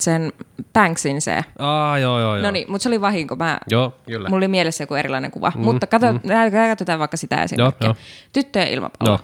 sen 0.00 0.32
Banksin 0.72 1.20
se. 1.20 1.44
Aa, 1.58 1.98
joo, 1.98 2.20
joo, 2.20 2.36
joo. 2.36 2.42
No 2.44 2.50
niin, 2.50 2.70
mutta 2.70 2.82
se 2.82 2.88
oli 2.88 3.00
vahinko. 3.00 3.36
Mä, 3.36 3.58
Joo, 3.70 3.94
kyllä. 4.06 4.28
mulla 4.28 4.38
oli 4.38 4.48
mielessä 4.48 4.82
joku 4.82 4.94
erilainen 4.94 5.30
kuva. 5.30 5.52
Mm, 5.56 5.60
mutta 5.64 5.86
kato, 5.86 6.12
mm. 6.12 6.20
katsotaan 6.68 6.98
vaikka 6.98 7.16
sitä 7.16 7.42
esimerkkiä. 7.42 7.86
joo. 7.86 7.94
Tyttöjen 8.32 8.68
ilmapallo. 8.68 9.10
Joo, 9.12 9.18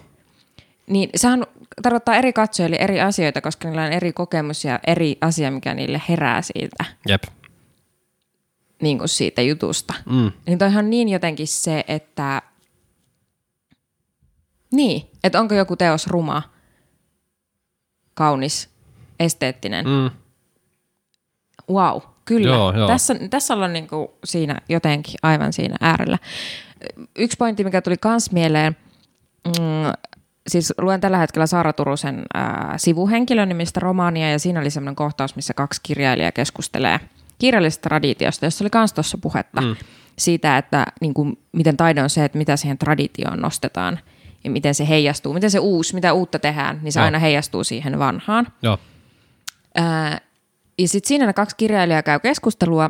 Niin 0.87 1.09
sehän 1.15 1.43
tarkoittaa 1.81 2.15
eri 2.15 2.33
katsojille 2.33 2.75
eri 2.79 3.01
asioita, 3.01 3.41
koska 3.41 3.67
niillä 3.67 3.83
on 3.83 3.91
eri 3.91 4.13
kokemus 4.13 4.65
ja 4.65 4.79
eri 4.87 5.17
asia, 5.21 5.51
mikä 5.51 5.73
niille 5.73 6.01
herää 6.09 6.41
siitä, 6.41 6.85
jep. 7.07 7.23
Niin 8.81 8.97
kuin 8.97 9.09
siitä 9.09 9.41
jutusta. 9.41 9.93
Mm. 10.05 10.31
Niin 10.45 10.57
toihan 10.59 10.89
niin 10.89 11.09
jotenkin 11.09 11.47
se, 11.47 11.83
että 11.87 12.41
niin, 14.71 15.09
että 15.23 15.39
onko 15.39 15.55
joku 15.55 15.75
teos 15.75 16.07
ruma, 16.07 16.41
kaunis, 18.13 18.69
esteettinen. 19.19 19.85
Mm. 19.85 20.11
Wow, 21.73 22.01
kyllä. 22.25 22.55
Joo, 22.55 22.77
joo. 22.77 22.87
Tässä, 22.87 23.15
tässä 23.29 23.53
ollaan 23.53 23.73
niin 23.73 23.87
kuin 23.87 24.07
siinä 24.23 24.57
jotenkin 24.69 25.15
aivan 25.23 25.53
siinä 25.53 25.75
äärellä. 25.81 26.17
Yksi 27.15 27.37
pointti, 27.37 27.63
mikä 27.63 27.81
tuli 27.81 27.97
kans 27.97 28.31
mieleen, 28.31 28.77
mm, 29.47 29.53
siis 30.47 30.73
luen 30.77 31.01
tällä 31.01 31.17
hetkellä 31.17 31.47
Saara 31.47 31.73
Turusen 31.73 32.23
ää, 32.33 32.73
sivuhenkilön 32.77 33.49
nimistä 33.49 33.79
romaania, 33.79 34.31
ja 34.31 34.39
siinä 34.39 34.59
oli 34.59 34.69
semmoinen 34.69 34.95
kohtaus, 34.95 35.35
missä 35.35 35.53
kaksi 35.53 35.81
kirjailijaa 35.83 36.31
keskustelee 36.31 36.99
kirjallisesta 37.41 37.89
traditiosta, 37.89 38.45
jossa 38.45 38.63
oli 38.63 38.69
kans 38.69 38.93
tuossa 38.93 39.17
puhetta 39.17 39.61
mm. 39.61 39.75
siitä, 40.17 40.57
että 40.57 40.85
niin 41.01 41.13
kuin, 41.13 41.39
miten 41.51 41.77
taide 41.77 42.03
on 42.03 42.09
se, 42.09 42.25
että 42.25 42.37
mitä 42.37 42.57
siihen 42.57 42.77
traditioon 42.77 43.39
nostetaan, 43.39 43.99
ja 44.43 44.51
miten 44.51 44.75
se 44.75 44.87
heijastuu, 44.87 45.33
miten 45.33 45.51
se 45.51 45.59
uusi, 45.59 45.95
mitä 45.95 46.13
uutta 46.13 46.39
tehdään, 46.39 46.79
niin 46.81 46.91
se 46.91 46.99
Joo. 46.99 47.05
aina 47.05 47.19
heijastuu 47.19 47.63
siihen 47.63 47.99
vanhaan. 47.99 48.47
Joo. 48.61 48.77
Ää, 49.75 50.21
ja 50.79 50.87
sitten 50.87 51.07
siinä 51.07 51.25
ne 51.25 51.33
kaksi 51.33 51.55
kirjailijaa 51.55 52.03
käy 52.03 52.19
keskustelua, 52.19 52.89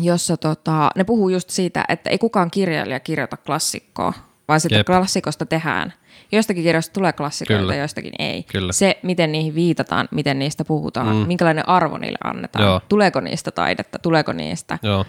jossa 0.00 0.36
tota, 0.36 0.90
ne 0.96 1.04
puhuu 1.04 1.28
just 1.28 1.50
siitä, 1.50 1.84
että 1.88 2.10
ei 2.10 2.18
kukaan 2.18 2.50
kirjailija 2.50 3.00
kirjoita 3.00 3.36
klassikkoa, 3.36 4.12
vaan 4.48 4.60
Jep. 4.70 4.86
klassikosta 4.86 5.46
tehdään. 5.46 5.92
Joistakin 6.32 6.62
kirjoista 6.62 6.92
tulee 6.92 7.12
klassikoita, 7.12 7.60
Kyllä. 7.60 7.74
joistakin 7.74 8.12
ei. 8.18 8.42
Kyllä. 8.42 8.72
Se, 8.72 8.98
miten 9.02 9.32
niihin 9.32 9.54
viitataan, 9.54 10.08
miten 10.10 10.38
niistä 10.38 10.64
puhutaan, 10.64 11.16
mm. 11.16 11.26
minkälainen 11.26 11.68
arvo 11.68 11.98
niille 11.98 12.18
annetaan, 12.24 12.64
Joo. 12.64 12.80
tuleeko 12.88 13.20
niistä 13.20 13.50
taidetta, 13.50 13.98
tuleeko 13.98 14.32
niistä 14.32 14.78
Joo. 14.82 15.04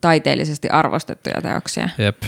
taiteellisesti 0.00 0.68
arvostettuja 0.68 1.42
teoksia. 1.42 1.88
Jep. 1.98 2.22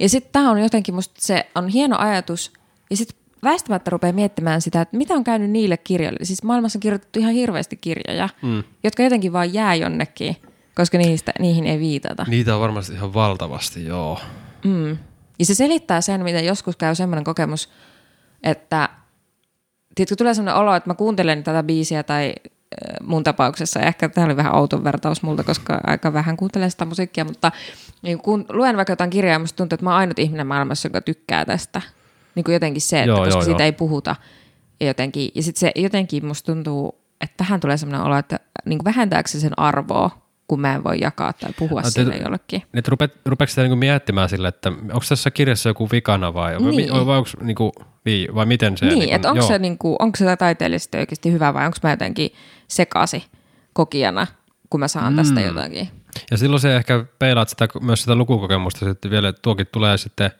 Ja 0.00 0.08
sitten 0.08 0.32
tämä 0.32 0.50
on 0.50 0.58
jotenkin, 0.58 0.94
musta 0.94 1.14
se 1.18 1.46
on 1.54 1.68
hieno 1.68 1.96
ajatus. 1.98 2.52
Ja 2.90 2.96
sitten 2.96 3.18
väistämättä 3.42 3.90
rupeaa 3.90 4.12
miettimään 4.12 4.60
sitä, 4.60 4.80
että 4.80 4.96
mitä 4.96 5.14
on 5.14 5.24
käynyt 5.24 5.50
niille 5.50 5.76
kirjoille. 5.76 6.24
Siis 6.24 6.42
maailmassa 6.42 6.76
on 6.76 6.80
kirjoitettu 6.80 7.18
ihan 7.18 7.32
hirveästi 7.32 7.76
kirjoja, 7.76 8.28
mm. 8.42 8.62
jotka 8.84 9.02
jotenkin 9.02 9.32
vaan 9.32 9.54
jää 9.54 9.74
jonnekin, 9.74 10.36
koska 10.74 10.98
niistä, 10.98 11.32
niihin 11.38 11.66
ei 11.66 11.78
viitata. 11.78 12.24
Niitä 12.28 12.54
on 12.54 12.60
varmasti 12.60 12.92
ihan 12.92 13.14
valtavasti, 13.14 13.84
joo. 13.84 14.20
Mm. 14.64 14.98
Ja 15.40 15.46
se 15.46 15.54
selittää 15.54 16.00
sen, 16.00 16.24
miten 16.24 16.44
joskus 16.44 16.76
käy 16.76 16.94
semmoinen 16.94 17.24
kokemus, 17.24 17.68
että 18.42 18.88
tiedätkö, 19.94 20.16
tulee 20.16 20.34
semmoinen 20.34 20.62
olo, 20.62 20.74
että 20.74 20.90
mä 20.90 20.94
kuuntelen 20.94 21.44
tätä 21.44 21.62
biisiä 21.62 22.02
tai 22.02 22.32
äh, 22.44 23.06
mun 23.06 23.24
tapauksessa, 23.24 23.80
ehkä 23.80 24.08
tämä 24.08 24.24
oli 24.24 24.36
vähän 24.36 24.54
outo 24.54 24.84
vertaus 24.84 25.22
multa, 25.22 25.44
koska 25.44 25.80
aika 25.86 26.12
vähän 26.12 26.36
kuuntelen 26.36 26.70
sitä 26.70 26.84
musiikkia, 26.84 27.24
mutta 27.24 27.52
niin 28.02 28.18
kun 28.18 28.46
luen 28.48 28.76
vaikka 28.76 28.92
jotain 28.92 29.10
kirjaa, 29.10 29.38
musta 29.38 29.56
tuntuu, 29.56 29.74
että 29.74 29.84
mä 29.84 29.90
oon 29.90 29.98
ainut 29.98 30.18
ihminen 30.18 30.46
maailmassa, 30.46 30.86
joka 30.86 31.00
tykkää 31.00 31.44
tästä. 31.44 31.82
Niin 32.34 32.44
kuin 32.44 32.52
jotenkin 32.52 32.82
se, 32.82 32.98
että 32.98 33.10
Joo, 33.10 33.18
koska 33.18 33.34
joo, 33.34 33.42
siitä 33.42 33.62
joo. 33.62 33.66
ei 33.66 33.72
puhuta. 33.72 34.16
Ja, 34.80 34.86
jotenkin, 34.86 35.30
ja 35.34 35.42
sitten 35.42 35.60
se 35.60 35.72
jotenkin 35.82 36.26
musta 36.26 36.52
tuntuu, 36.52 37.00
että 37.20 37.34
tähän 37.36 37.60
tulee 37.60 37.76
semmoinen 37.76 38.06
olo, 38.06 38.16
että 38.16 38.40
niin 38.64 38.78
kuin 38.78 38.84
vähentääkö 38.84 39.28
se 39.28 39.40
sen 39.40 39.58
arvoa, 39.58 40.29
kun 40.50 40.60
mä 40.60 40.74
en 40.74 40.84
voi 40.84 41.00
jakaa 41.00 41.32
tai 41.32 41.50
puhua 41.58 41.82
te- 41.82 41.90
sille 41.90 42.16
jollekin. 42.16 42.62
Nyt 42.72 42.88
rupeat, 42.88 43.10
rupeatko 43.26 43.50
sitä 43.50 43.62
niinku 43.62 43.76
miettimään 43.76 44.28
sille, 44.28 44.48
että 44.48 44.68
onko 44.68 45.02
tässä 45.08 45.30
kirjassa 45.30 45.68
joku 45.68 45.88
vikana 45.92 46.34
vai, 46.34 46.58
Niin. 46.58 46.92
vai, 46.92 47.06
vai, 47.06 47.18
onko, 47.18 47.30
niinku, 47.40 47.72
vai 48.34 48.46
miten 48.46 48.78
se? 48.78 48.86
Niin, 48.86 48.98
niinku, 48.98 49.14
että 49.14 49.30
onko 49.30 49.42
se, 49.46 49.58
niinku, 49.58 49.96
onko 49.98 50.16
se 50.16 50.36
taiteellisesti 50.36 50.98
oikeasti 50.98 51.32
hyvä 51.32 51.54
vai 51.54 51.66
onko 51.66 51.76
mä 51.82 51.90
jotenkin 51.90 52.30
sekasi 52.68 53.24
kokijana, 53.72 54.26
kun 54.70 54.80
mä 54.80 54.88
saan 54.88 55.16
tästä 55.16 55.40
jotakin. 55.40 55.88
Ja 56.30 56.36
silloin 56.36 56.60
se 56.60 56.76
ehkä 56.76 57.04
peilaat 57.18 57.48
sitä, 57.48 57.68
myös 57.80 58.00
sitä 58.00 58.14
lukukokemusta 58.14 58.86
sitten 58.86 59.10
vielä, 59.10 59.28
että 59.28 59.42
tuokin 59.42 59.66
tulee 59.72 59.98
sitten 59.98 60.30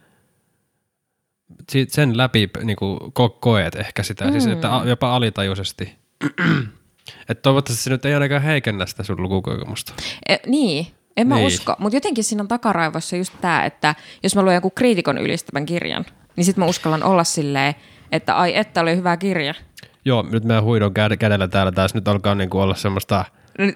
sen 1.89 2.17
läpi 2.17 2.51
niin 2.65 2.77
kuin 2.77 2.99
ko- 3.01 3.37
koet 3.41 3.75
ehkä 3.75 4.03
sitä, 4.03 4.25
mm. 4.25 4.31
siis 4.31 4.47
että 4.47 4.77
a- 4.77 4.85
jopa 4.85 5.17
alitajuisesti. 5.17 5.95
Että 7.29 7.43
toivottavasti 7.43 7.85
se 7.85 7.91
nyt 7.91 8.05
ei 8.05 8.15
ainakaan 8.15 8.43
heikennä 8.43 8.87
sitä 8.87 9.03
sun 9.03 9.23
lukukokemusta. 9.23 9.93
E, 10.29 10.37
niin, 10.47 10.87
en 11.17 11.29
mä 11.29 11.35
Niin. 11.35 11.47
usko. 11.47 11.75
Mutta 11.79 11.97
jotenkin 11.97 12.25
siinä 12.25 12.43
on 12.43 12.49
takaraivossa 12.49 13.17
just 13.17 13.33
tämä, 13.41 13.65
että 13.65 13.95
jos 14.23 14.37
mä 14.37 14.43
luen 14.43 14.55
joku 14.55 14.71
kriitikon 14.71 15.19
ylistävän 15.19 15.67
kirjan, 15.67 16.07
niin 16.37 16.45
sitten 16.45 16.65
mä 16.65 16.69
uskallan 16.69 17.03
olla 17.03 17.25
silleen, 17.25 17.75
että 18.13 18.37
ai 18.37 18.57
että 18.57 18.81
oli 18.81 18.97
hyvä 18.97 19.17
kirja. 19.17 19.55
Joo, 20.05 20.27
nyt 20.31 20.45
meidän 20.45 20.65
huidon 20.65 20.91
käd- 20.93 21.17
kädellä 21.17 21.49
täällä 21.49 21.73
taas 21.73 21.95
nyt 21.95 22.09
alkaa 22.09 22.35
niin 22.35 22.51
kuin 22.51 22.63
olla 22.63 22.75
semmoista 22.75 23.25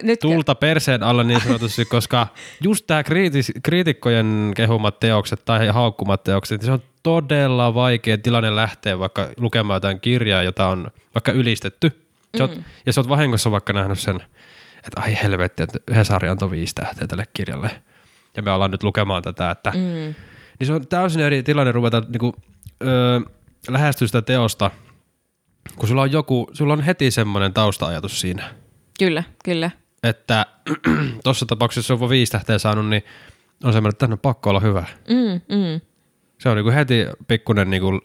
nyt 0.02 0.20
tulta 0.20 0.54
perseen 0.54 1.02
alla 1.02 1.24
niin 1.24 1.40
sanotusti, 1.40 1.84
koska 1.94 2.26
just 2.60 2.86
tämä 2.86 3.02
kriitis, 3.02 3.52
kriitikkojen 3.62 4.52
kehumat 4.56 5.00
teokset 5.00 5.44
tai 5.44 5.66
haukkumat 5.68 6.24
teokset, 6.24 6.60
niin 6.60 6.66
se 6.66 6.72
on 6.72 6.82
todella 7.02 7.74
vaikea 7.74 8.18
tilanne 8.18 8.56
lähteä 8.56 8.98
vaikka 8.98 9.28
lukemaan 9.36 9.76
jotain 9.76 10.00
kirjaa, 10.00 10.42
jota 10.42 10.68
on 10.68 10.90
vaikka 11.14 11.32
ylistetty. 11.32 12.03
Se 12.36 12.42
oot, 12.42 12.60
ja 12.86 12.92
sä 12.92 13.00
oot 13.00 13.08
vahingossa 13.08 13.50
vaikka 13.50 13.72
nähnyt 13.72 13.98
sen, 13.98 14.16
että 14.76 15.00
ai 15.00 15.16
helvetti, 15.22 15.62
että 15.62 15.78
Hesari 15.94 16.28
antoi 16.28 16.50
viisi 16.50 16.74
tähteä 16.74 17.06
tälle 17.06 17.24
kirjalle. 17.32 17.70
Ja 18.36 18.42
me 18.42 18.50
ollaan 18.50 18.70
nyt 18.70 18.82
lukemaan 18.82 19.22
tätä, 19.22 19.50
että 19.50 19.70
mm. 19.70 20.14
niin 20.58 20.66
se 20.66 20.72
on 20.72 20.86
täysin 20.86 21.22
eri 21.22 21.42
tilanne 21.42 21.72
ruveta 21.72 22.02
niinku, 22.08 22.34
öö, 22.82 23.20
lähestyä 23.68 24.06
sitä 24.08 24.22
teosta, 24.22 24.70
kun 25.76 25.88
sulla 25.88 26.02
on 26.02 26.12
joku, 26.12 26.50
sulla 26.52 26.72
on 26.72 26.82
heti 26.82 27.10
semmoinen 27.10 27.52
tausta-ajatus 27.52 28.20
siinä 28.20 28.54
Kyllä, 28.98 29.22
kyllä. 29.44 29.70
että 30.02 30.46
tuossa 31.24 31.46
tapauksessa, 31.46 31.94
jos 31.94 32.02
on 32.02 32.08
viisi 32.08 32.32
tähteä 32.32 32.58
saanut, 32.58 32.88
niin 32.88 33.02
on 33.64 33.72
semmoinen, 33.72 33.94
että 33.94 33.98
tänne 33.98 34.14
on 34.14 34.18
pakko 34.18 34.50
olla 34.50 34.60
hyvä. 34.60 34.84
Mm, 35.08 35.56
mm. 35.56 35.80
Se 36.38 36.48
on 36.48 36.56
niinku 36.56 36.70
heti 36.70 37.06
pikkuinen 37.28 37.70
niinku, 37.70 38.00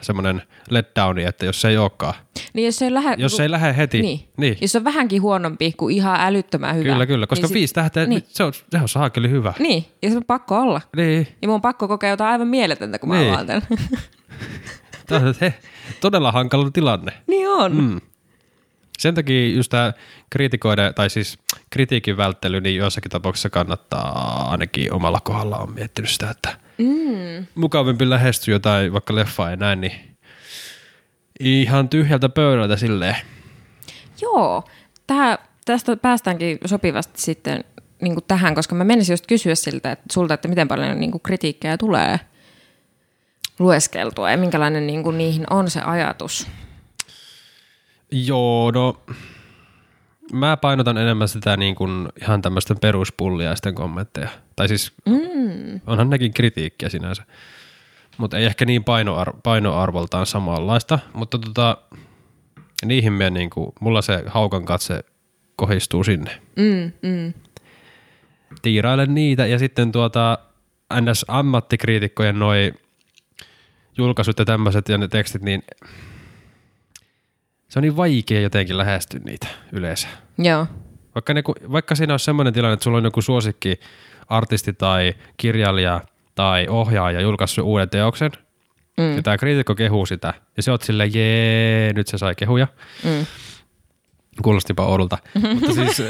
semmoinen 0.00 0.42
letdowni, 0.70 1.24
että 1.24 1.46
jos 1.46 1.60
se 1.60 1.68
ei 1.68 1.78
olekaan. 1.78 2.14
Niin 2.52 2.66
jos 2.66 2.76
se 2.76 2.84
ei 2.84 2.94
lähde... 2.94 3.14
Jos 3.18 3.36
se 3.36 3.42
ei 3.42 3.50
lähde 3.50 3.76
heti, 3.76 4.02
niin. 4.02 4.28
niin. 4.36 4.58
Jos 4.60 4.72
se 4.72 4.78
on 4.78 4.84
vähänkin 4.84 5.22
huonompi 5.22 5.72
kuin 5.76 5.96
ihan 5.96 6.20
älyttömän 6.20 6.76
hyvä. 6.76 6.92
Kyllä, 6.92 7.06
kyllä, 7.06 7.26
koska 7.26 7.46
niin 7.46 7.54
viisi 7.54 7.74
tähteä, 7.74 8.06
niin. 8.06 8.24
se, 8.28 8.44
on, 8.44 8.52
se 8.52 8.78
on 8.82 8.88
saakeli 8.88 9.30
hyvä. 9.30 9.52
Niin, 9.58 9.86
ja 10.02 10.10
se 10.10 10.16
on 10.16 10.24
pakko 10.24 10.60
olla. 10.60 10.80
Niin. 10.96 11.28
Ja 11.42 11.48
mun 11.48 11.54
on 11.54 11.62
pakko 11.62 11.88
kokea 11.88 12.10
jotain 12.10 12.32
aivan 12.32 12.48
mieletöntä, 12.48 12.98
kun 12.98 13.08
mä 13.08 13.18
Niin. 13.18 13.32
avaan 13.32 13.46
tämän. 13.46 13.62
Tämä 15.06 15.26
on 15.28 15.34
he, 15.40 15.54
todella 16.00 16.32
hankala 16.32 16.70
tilanne. 16.70 17.12
niin 17.26 17.48
on. 17.48 17.76
Mm. 17.76 18.00
Sen 18.98 19.14
takia 19.14 19.48
just 19.48 19.70
tämä 19.70 19.92
kriitikoiden, 20.30 20.94
tai 20.94 21.10
siis 21.10 21.38
kritiikin 21.70 22.16
välttely, 22.16 22.60
niin 22.60 22.76
joissakin 22.76 23.10
tapauksissa 23.10 23.50
kannattaa 23.50 24.48
ainakin 24.50 24.92
omalla 24.92 25.20
kohdalla 25.20 25.58
on 25.58 25.74
miettinyt 25.74 26.10
sitä, 26.10 26.30
että 26.30 26.56
mm. 26.80 27.46
mukavampi 27.54 28.10
lähestyä 28.10 28.54
jotain 28.54 28.92
vaikka 28.92 29.14
leffaa 29.14 29.50
ja 29.50 29.56
näin, 29.56 29.80
niin 29.80 29.92
ihan 31.40 31.88
tyhjältä 31.88 32.28
pöydältä 32.28 32.76
silleen. 32.76 33.16
Joo, 34.20 34.64
Tää, 35.06 35.38
tästä 35.64 35.96
päästäänkin 35.96 36.58
sopivasti 36.64 37.20
sitten 37.20 37.64
niin 38.02 38.16
tähän, 38.28 38.54
koska 38.54 38.74
mä 38.74 38.84
menisin 38.84 39.12
just 39.12 39.26
kysyä 39.26 39.54
siltä, 39.54 39.92
että, 39.92 40.04
sulta, 40.12 40.34
että 40.34 40.48
miten 40.48 40.68
paljon 40.68 41.00
niin 41.00 41.20
kritiikkejä 41.22 41.78
tulee 41.78 42.20
lueskeltua 43.58 44.30
ja 44.30 44.36
minkälainen 44.36 44.86
niin 44.86 45.18
niihin 45.18 45.46
on 45.50 45.70
se 45.70 45.80
ajatus. 45.80 46.46
Joo, 48.10 48.70
no 48.70 49.02
mä 50.32 50.56
painotan 50.56 50.98
enemmän 50.98 51.28
sitä 51.28 51.56
niin 51.56 51.74
kuin 51.74 52.08
ihan 52.22 52.42
tämmöisten 52.42 52.78
peruspulliaisten 52.80 53.74
kommentteja. 53.74 54.28
Tai 54.56 54.68
siis 54.68 54.92
mm. 55.06 55.80
onhan 55.86 56.10
nekin 56.10 56.34
kritiikkiä 56.34 56.88
sinänsä. 56.88 57.22
Mutta 58.18 58.38
ei 58.38 58.44
ehkä 58.44 58.64
niin 58.64 58.82
painoar- 58.82 59.40
painoarvoltaan 59.42 60.26
samanlaista. 60.26 60.98
Mutta 61.14 61.38
tota, 61.38 61.76
niihin 62.84 63.12
me 63.12 63.30
niin 63.30 63.50
kuin, 63.50 63.72
mulla 63.80 64.02
se 64.02 64.24
haukan 64.26 64.64
katse 64.64 65.04
kohistuu 65.56 66.04
sinne. 66.04 66.40
Mm, 66.56 66.92
mm. 67.02 67.32
Tiirailen 68.62 69.14
niitä 69.14 69.46
ja 69.46 69.58
sitten 69.58 69.92
tuota 69.92 70.38
NS-ammattikriitikkojen 70.94 72.38
noi 72.38 72.72
julkaisut 73.98 74.38
ja 74.38 74.44
tämmöiset 74.44 74.88
ja 74.88 74.98
ne 74.98 75.08
tekstit, 75.08 75.42
niin 75.42 75.62
se 77.70 77.78
on 77.78 77.82
niin 77.82 77.96
vaikea 77.96 78.40
jotenkin 78.40 78.78
lähestyä 78.78 79.20
niitä 79.24 79.46
yleensä. 79.72 80.08
Joo, 80.38 80.66
Vaikka, 81.14 81.34
ne, 81.34 81.42
vaikka 81.72 81.94
siinä 81.94 82.12
on 82.12 82.18
semmoinen 82.18 82.54
tilanne, 82.54 82.74
että 82.74 82.84
sulla 82.84 82.98
on 82.98 83.04
joku 83.04 83.22
suosikki 83.22 83.80
artisti 84.28 84.72
tai 84.72 85.14
kirjailija 85.36 86.00
tai 86.34 86.66
ohjaaja 86.68 87.20
julkaissut 87.20 87.64
uuden 87.64 87.90
teoksen, 87.90 88.30
mm. 88.98 89.16
ja 89.16 89.22
tämä 89.22 89.38
kriitikko 89.38 89.74
kehuu 89.74 90.06
sitä, 90.06 90.34
ja 90.56 90.62
se 90.62 90.70
oot 90.70 90.82
silleen, 90.82 91.14
jee, 91.14 91.92
nyt 91.92 92.06
se 92.06 92.18
sai 92.18 92.34
kehuja. 92.34 92.66
Mm. 93.04 93.26
Kuulostipa 94.42 94.86
oudolta. 94.86 95.18
Mutta 95.54 95.72
siis 95.72 96.02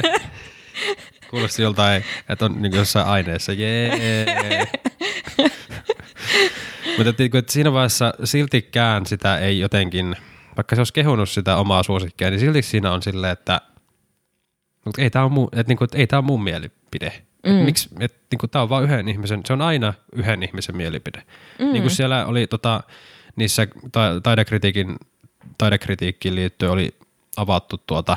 kuulosti 1.31 1.63
joltain, 1.63 2.05
että 2.29 2.45
on 2.45 2.63
niin 2.63 2.75
jossain 2.75 3.07
aineessa. 3.07 3.53
Jee. 3.53 4.67
Mutta 6.97 7.11
että, 7.11 7.39
että 7.39 7.53
siinä 7.53 7.73
vaiheessa 7.73 8.15
siltikään 8.25 9.07
sitä 9.07 9.39
ei 9.39 9.61
jotenkin, 9.61 10.17
vaikka 10.57 10.77
se 10.77 10.81
olisi 10.81 10.93
kehunut 10.93 11.29
sitä 11.29 11.57
omaa 11.57 11.83
suosikkia, 11.83 12.31
niin 12.31 12.41
silti 12.41 12.63
siinä 12.63 12.93
on 12.93 13.03
silleen, 13.03 13.33
että, 13.33 13.61
mutta 14.85 15.03
ei 15.03 15.11
tämä 15.11 15.29
niin 15.67 15.79
että 15.85 15.99
ei 15.99 16.07
tämä 16.07 16.19
on 16.19 16.25
mun 16.25 16.43
mielipide. 16.43 17.13
Mm. 17.47 17.59
Et 17.59 17.65
miksi, 17.65 17.89
että 18.01 18.19
niin 18.31 18.39
kuin, 18.39 18.51
tämä 18.51 18.63
on 18.63 18.69
vain 18.69 18.85
yhden 18.85 19.09
ihmisen, 19.09 19.41
se 19.47 19.53
on 19.53 19.63
aina 19.63 19.95
yhden 20.13 20.43
ihmisen 20.43 20.77
mielipide. 20.77 21.23
Mm. 21.59 21.73
Niin 21.73 21.83
kuin 21.83 21.91
siellä 21.91 22.27
oli 22.27 22.47
tota, 22.47 22.83
niissä 23.37 23.67
ta- 23.93 24.21
taidekritiikin, 24.23 24.97
taidekritiikkiin 25.59 26.35
liittyen 26.35 26.73
oli 26.73 26.95
avattu 27.37 27.79
tuota, 27.87 28.17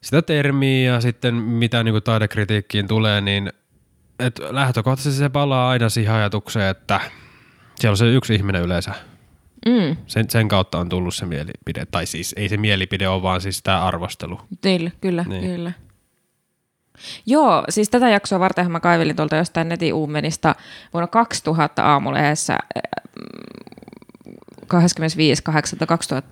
sitä 0.00 0.22
termiä 0.22 0.92
ja 0.92 1.00
sitten 1.00 1.34
mitä 1.34 1.82
niin 1.82 1.92
kuin 1.92 2.02
taidekritiikkiin 2.02 2.88
tulee, 2.88 3.20
niin 3.20 3.52
et 4.18 4.38
lähtökohtaisesti 4.50 5.18
se 5.18 5.28
palaa 5.28 5.70
aina 5.70 5.88
siihen 5.88 6.14
ajatukseen, 6.14 6.68
että 6.70 7.00
siellä 7.74 7.92
on 7.92 7.96
se 7.96 8.06
yksi 8.06 8.34
ihminen 8.34 8.62
yleensä. 8.62 8.94
Mm. 9.68 9.96
Sen, 10.06 10.30
sen 10.30 10.48
kautta 10.48 10.78
on 10.78 10.88
tullut 10.88 11.14
se 11.14 11.26
mielipide. 11.26 11.86
Tai 11.90 12.06
siis 12.06 12.34
ei 12.36 12.48
se 12.48 12.56
mielipide 12.56 13.08
ole, 13.08 13.22
vaan 13.22 13.40
siis 13.40 13.62
tämä 13.62 13.84
arvostelu. 13.84 14.40
Kyllä, 14.60 14.90
kyllä, 15.00 15.24
niin. 15.28 15.42
kyllä. 15.42 15.72
Joo, 17.26 17.64
siis 17.68 17.90
tätä 17.90 18.08
jaksoa 18.08 18.40
varten 18.40 18.70
mä 18.70 18.80
kaivelin 18.80 19.16
tuolta 19.16 19.36
jostain 19.36 19.68
netin 19.68 19.94
uumenista 19.94 20.54
vuonna 20.92 21.06
2000 21.06 21.84
aamulehdessä 21.84 22.58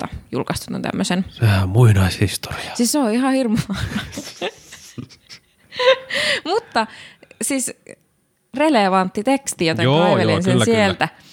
25.8.2000 0.07 0.09
julkaistuna 0.33 0.81
tämmöisen. 0.81 1.25
Sehän 1.29 1.63
on 1.63 1.69
muinaishistoria. 1.69 2.71
Siis 2.75 2.93
se 2.93 2.99
on 2.99 3.13
ihan 3.13 3.33
hirmu. 3.33 3.57
Mutta 6.45 6.87
siis 7.43 7.73
relevantti 8.55 9.25
teksti, 9.25 9.67
joten 9.67 9.85
Joo, 9.85 9.99
kaivelin 10.01 10.33
joo, 10.33 10.43
sen 10.43 10.53
kyllä, 10.53 10.65
sieltä. 10.65 11.09
Ö, 11.13 11.26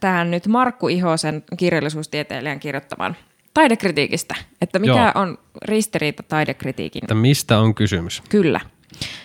Tähän 0.00 0.30
nyt 0.30 0.46
Markku 0.46 0.88
Ihosen 0.88 1.44
kirjallisuustieteilijän 1.56 2.60
kirjoittaman 2.60 3.16
taidekritiikistä, 3.54 4.34
että 4.60 4.78
mikä 4.78 5.12
Joo. 5.14 5.22
on 5.22 5.38
ristiriita 5.64 6.22
taidekritiikin 6.22 7.04
Että 7.04 7.14
mistä 7.14 7.58
on 7.58 7.74
kysymys? 7.74 8.22
Kyllä. 8.28 8.60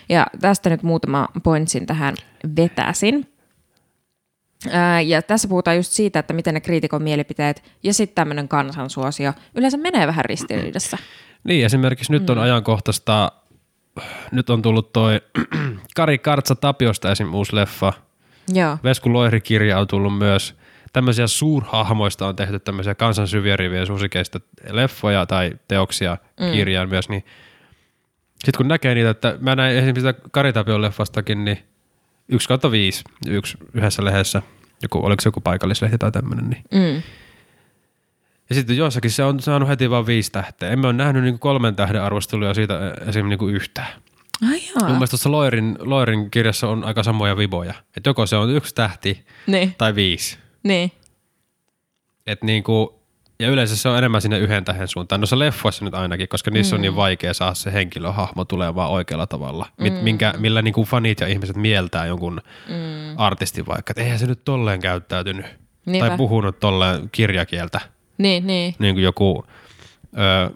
Ja 0.09 0.27
tästä 0.41 0.69
nyt 0.69 0.83
muutama 0.83 1.27
pointsin 1.43 1.85
tähän 1.85 2.15
vetäsin. 2.55 3.33
Ja 5.05 5.21
tässä 5.21 5.47
puhutaan 5.47 5.77
just 5.77 5.91
siitä, 5.91 6.19
että 6.19 6.33
miten 6.33 6.53
ne 6.53 6.61
kriitikon 6.61 7.03
mielipiteet 7.03 7.63
ja 7.83 7.93
sitten 7.93 8.15
tämmöinen 8.15 8.47
kansansuosio 8.47 9.33
yleensä 9.55 9.77
menee 9.77 10.07
vähän 10.07 10.25
ristiriidassa. 10.25 10.97
Niin, 11.43 11.65
esimerkiksi 11.65 12.11
nyt 12.11 12.29
on 12.29 12.37
ajankohtaista, 12.37 13.31
nyt 14.31 14.49
on 14.49 14.61
tullut 14.61 14.93
toi 14.93 15.21
Kari 15.95 16.17
Kartsa 16.17 16.55
Tapiosta 16.55 17.11
esim. 17.11 17.33
uusi 17.33 17.55
leffa. 17.55 17.93
Joo. 18.47 18.77
Vesku 18.83 19.13
Loihri-kirja 19.13 19.79
on 19.79 19.87
tullut 19.87 20.17
myös. 20.17 20.55
Tämmöisiä 20.93 21.27
suurhahmoista 21.27 22.27
on 22.27 22.35
tehty 22.35 22.59
tämmöisiä 22.59 22.95
kansan 22.95 23.27
syviä 23.27 23.57
rivien 23.57 23.87
susikeista 23.87 24.39
leffoja 24.69 25.25
tai 25.25 25.51
teoksia 25.67 26.17
mm. 26.39 26.51
kirjaan 26.51 26.89
myös, 26.89 27.09
niin 27.09 27.25
sitten 28.33 28.57
kun 28.57 28.67
näkee 28.67 28.95
niitä, 28.95 29.09
että 29.09 29.37
mä 29.39 29.55
näin 29.55 29.77
esimerkiksi 29.77 30.07
sitä 30.07 30.29
Kari 30.31 30.53
Tapion 30.53 30.81
leffastakin, 30.81 31.45
niin 31.45 31.63
yksi 32.29 32.47
kautta 32.47 32.71
viisi 32.71 33.03
yksi, 33.27 33.57
yhdessä 33.73 34.05
lehdessä, 34.05 34.41
joku, 34.81 35.05
oliko 35.05 35.21
se 35.21 35.27
joku 35.27 35.41
paikallislehti 35.41 35.97
tai 35.97 36.11
tämmöinen, 36.11 36.49
niin 36.49 36.63
Mm. 36.71 37.01
ja 38.49 38.55
sitten 38.55 38.77
jossakin 38.77 39.11
se 39.11 39.23
on 39.23 39.39
saanut 39.39 39.69
heti 39.69 39.89
vaan 39.89 40.05
viisi 40.05 40.31
tähteä. 40.31 40.69
Emme 40.69 40.87
ole 40.87 40.93
nähnyt 40.93 41.23
niinku 41.23 41.39
kolmen 41.39 41.75
tähden 41.75 42.03
arvosteluja 42.03 42.53
siitä 42.53 42.79
esimerkiksi 42.89 43.23
niinku 43.23 43.47
yhtään. 43.47 43.93
Ai 44.51 44.61
Mun 44.81 44.91
mielestä 44.91 45.11
tuossa 45.11 45.31
Loirin, 45.31 45.75
Loirin 45.79 46.31
kirjassa 46.31 46.67
on 46.67 46.83
aika 46.83 47.03
samoja 47.03 47.37
viboja. 47.37 47.73
Että 47.97 48.09
joko 48.09 48.25
se 48.25 48.35
on 48.35 48.49
yksi 48.49 48.75
tähti 48.75 49.25
Niin, 49.47 49.75
tai 49.77 49.95
viisi. 49.95 50.37
niin. 50.63 50.91
Et 52.27 52.43
niinku, 52.43 52.99
ja 53.39 53.49
yleensä 53.49 53.75
se 53.75 53.89
on 53.89 53.97
enemmän 53.97 54.21
sinne 54.21 54.39
yhden 54.39 54.65
tähden 54.65 54.87
suuntaan. 54.87 55.21
Noissa 55.21 55.39
leffoissa 55.39 55.85
nyt 55.85 55.93
ainakin, 55.93 56.27
koska 56.27 56.51
niissä 56.51 56.75
mm. 56.75 56.77
on 56.77 56.81
niin 56.81 56.95
vaikea 56.95 57.33
saada 57.33 57.53
se 57.53 57.73
henkilöhahmo 57.73 58.45
tulemaan 58.45 58.89
oikealla 58.91 59.27
tavalla. 59.27 59.65
Mm. 59.77 59.93
Minkä, 59.93 60.33
millä 60.37 60.61
niinku 60.61 60.85
fanit 60.85 61.19
ja 61.19 61.27
ihmiset 61.27 61.55
mieltää 61.55 62.05
jonkun 62.05 62.41
mm. 62.69 63.17
artistin 63.17 63.65
vaikka, 63.65 63.91
että 63.91 64.01
eihän 64.01 64.19
se 64.19 64.27
nyt 64.27 64.43
tolleen 64.43 64.79
käyttäytynyt. 64.79 65.45
Niinpä. 65.85 66.07
Tai 66.07 66.17
puhunut 66.17 66.59
tolleen 66.59 67.09
kirjakieltä. 67.11 67.79
Niin, 68.17 68.47
niin. 68.47 68.75
niin 68.79 68.95
kuin 68.95 69.03
joku 69.03 69.45
ö, 70.17 70.51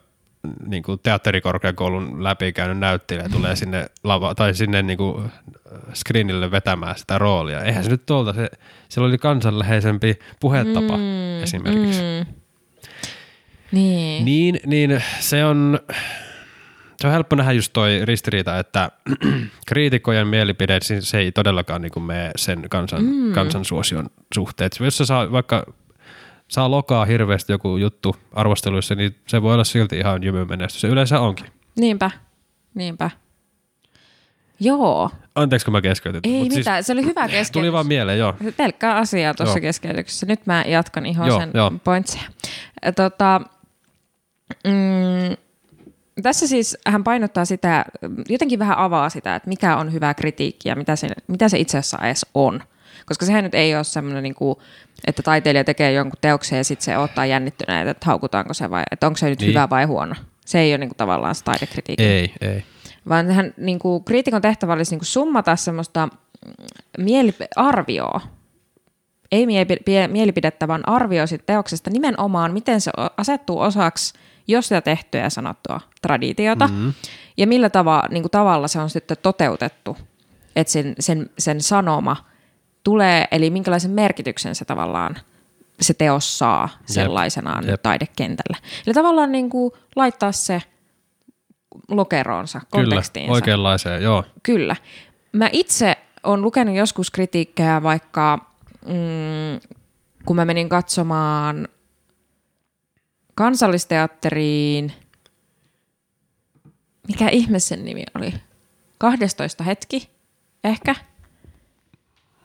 niin 0.67 0.83
kuin 0.83 0.99
teatterikorkeakoulun 1.03 2.23
läpikäynyt 2.23 2.77
näyttelijä 2.77 3.29
tulee 3.29 3.55
sinne, 3.55 3.85
lava, 4.03 4.35
tai 4.35 4.53
sinne 4.53 4.81
niin 4.81 4.97
kuin 4.97 5.31
screenille 5.93 6.51
vetämään 6.51 6.97
sitä 6.97 7.17
roolia. 7.17 7.63
Eihän 7.63 7.83
se 7.83 7.89
nyt 7.89 8.05
tuolta, 8.05 8.33
se, 8.33 8.49
siellä 8.89 9.07
oli 9.07 9.17
kansanläheisempi 9.17 10.19
puhetapa 10.39 10.97
mm, 10.97 11.43
esimerkiksi. 11.43 12.01
Mm. 12.01 12.33
Niin. 13.71 14.25
Niin, 14.25 14.59
niin 14.65 15.03
se 15.19 15.45
on, 15.45 15.79
se 17.01 17.07
on 17.07 17.13
helppo 17.13 17.35
nähdä 17.35 17.51
just 17.51 17.73
toi 17.73 18.01
ristiriita, 18.03 18.59
että 18.59 18.91
kriitikkojen 19.67 20.27
mielipide, 20.27 20.79
se 20.99 21.17
ei 21.17 21.31
todellakaan 21.31 21.81
niin 21.81 21.91
kuin 21.91 22.03
mene 22.03 22.31
sen 22.35 22.65
kansan, 22.69 23.03
mm. 23.03 23.33
kansansuosion 23.33 24.09
suhteet. 24.35 24.77
Jos 24.79 24.97
se 24.97 25.05
saa 25.05 25.31
vaikka 25.31 25.65
saa 26.47 26.71
lokaa 26.71 27.05
hirveästi 27.05 27.51
joku 27.53 27.77
juttu 27.77 28.15
arvosteluissa, 28.33 28.95
niin 28.95 29.15
se 29.27 29.41
voi 29.41 29.53
olla 29.53 29.63
silti 29.63 29.97
ihan 29.97 30.23
jymyn 30.23 30.47
menestys. 30.47 30.81
Se 30.81 30.87
yleensä 30.87 31.19
onkin. 31.19 31.45
Niinpä, 31.79 32.11
niinpä. 32.73 33.09
Joo, 34.59 35.09
Anteeksi, 35.35 35.65
kun 35.65 35.71
mä 35.71 35.81
keskeytin. 35.81 36.21
ei 36.23 36.39
Mut 36.43 36.49
mitään. 36.49 36.83
Se 36.83 36.93
oli 36.93 37.03
hyvä 37.03 37.21
keskeytys. 37.21 37.51
Tuli 37.51 37.71
vaan 37.73 37.87
mieleen, 37.87 38.19
joo. 38.19 38.33
Pelkkää 38.57 38.95
asiaa 38.95 39.33
tuossa 39.33 39.57
Joo. 39.57 39.61
keskeytyksessä. 39.61 40.25
Nyt 40.25 40.45
mä 40.45 40.63
jatkan 40.67 41.05
ihan 41.05 41.27
Joo, 41.27 41.39
sen 41.39 41.51
joo. 41.53 41.71
pointseja. 41.83 42.23
Ja 42.85 42.91
Tota, 42.91 43.41
mm, 44.63 45.37
tässä 46.23 46.47
siis 46.47 46.77
hän 46.87 47.03
painottaa 47.03 47.45
sitä, 47.45 47.85
jotenkin 48.29 48.59
vähän 48.59 48.77
avaa 48.77 49.09
sitä, 49.09 49.35
että 49.35 49.49
mikä 49.49 49.77
on 49.77 49.93
hyvä 49.93 50.13
kritiikki 50.13 50.69
ja 50.69 50.75
mitä 50.75 50.95
se, 50.95 51.07
mitä 51.27 51.49
se 51.49 51.59
itse 51.59 51.77
asiassa 51.77 52.05
edes 52.05 52.25
on. 52.33 52.63
Koska 53.07 53.25
sehän 53.25 53.43
nyt 53.43 53.55
ei 53.55 53.75
ole 53.75 53.83
semmoinen, 53.83 54.23
niin 54.23 54.35
kuin, 54.35 54.55
että 55.07 55.23
taiteilija 55.23 55.63
tekee 55.63 55.91
jonkun 55.91 56.17
teoksen 56.21 56.57
ja 56.57 56.63
sitten 56.63 56.85
se 56.85 56.97
ottaa 56.97 57.25
jännittyneitä, 57.25 57.91
että 57.91 58.05
haukutaanko 58.05 58.53
se 58.53 58.69
vai, 58.69 58.83
että 58.91 59.07
onko 59.07 59.17
se 59.17 59.29
nyt 59.29 59.39
Niin. 59.39 59.49
hyvä 59.49 59.69
vai 59.69 59.85
huono. 59.85 60.15
Se 60.45 60.59
ei 60.59 60.71
ole 60.71 60.77
niin 60.77 60.89
kuin, 60.89 60.97
tavallaan 60.97 61.35
se 61.35 61.43
taidekritiikki 61.43 62.03
Ei, 62.03 62.33
ei. 62.41 62.63
vaan 63.09 63.31
hän, 63.31 63.53
niin 63.57 63.79
kuin, 63.79 64.03
kriitikon 64.03 64.41
tehtävä 64.41 64.73
olisi 64.73 64.91
niin 64.91 64.99
kuin 64.99 65.07
summata 65.07 65.55
semmoista 65.55 66.07
mm, 66.07 66.53
mielipi- 66.97 67.47
arvioa, 67.55 68.21
ei 69.31 69.45
mielipi- 69.45 70.07
mielipidettä, 70.07 70.67
vaan 70.67 70.89
arvio 70.89 71.23
teoksesta 71.45 71.89
nimenomaan, 71.89 72.53
miten 72.53 72.81
se 72.81 72.91
asettuu 73.17 73.59
osaksi 73.59 74.13
jo 74.47 74.61
sitä 74.61 74.81
tehtyä 74.81 75.21
ja 75.21 75.29
sanottua 75.29 75.81
traditiota, 76.01 76.67
mm-hmm. 76.67 76.93
ja 77.37 77.47
millä 77.47 77.69
tava, 77.69 78.03
niin 78.09 78.23
kuin 78.23 78.31
tavalla 78.31 78.67
se 78.67 78.79
on 78.79 78.89
sitten 78.89 79.17
toteutettu, 79.21 79.97
että 80.55 80.73
sen, 80.73 80.95
sen, 80.99 81.29
sen 81.39 81.61
sanoma 81.61 82.15
tulee, 82.87 83.27
eli 83.31 83.49
minkälaisen 83.49 83.91
merkityksen 83.91 84.55
se 84.55 84.65
tavallaan 84.65 85.17
se 85.81 85.93
teos 85.93 86.39
saa 86.39 86.69
sellaisenaan 86.85 87.67
Jep. 87.67 87.81
taidekentällä. 87.81 88.57
Eli 88.87 88.93
tavallaan 88.93 89.31
niin 89.31 89.49
kuin 89.49 89.71
laittaa 89.95 90.31
se 90.31 90.61
lokeroonsa, 91.87 92.59
Kyllä, 92.59 92.69
kontekstiinsa. 92.69 93.33
oikeanlaiseen, 93.33 94.03
joo. 94.03 94.23
Kyllä. 94.43 94.75
Mä 95.33 95.49
itse 95.51 95.97
olen 96.23 96.41
lukenut 96.41 96.75
joskus 96.75 97.11
kritiikkejä 97.11 97.83
vaikka, 97.83 98.51
mm, 98.85 99.69
kun 100.25 100.35
mä 100.35 100.45
menin 100.45 100.69
katsomaan 100.69 101.67
kansallisteatteriin, 103.35 104.93
mikä 107.07 107.29
ihme 107.29 107.59
sen 107.59 107.85
nimi 107.85 108.03
oli? 108.15 108.33
12 108.97 109.63
hetki, 109.63 110.09
ehkä? 110.63 110.95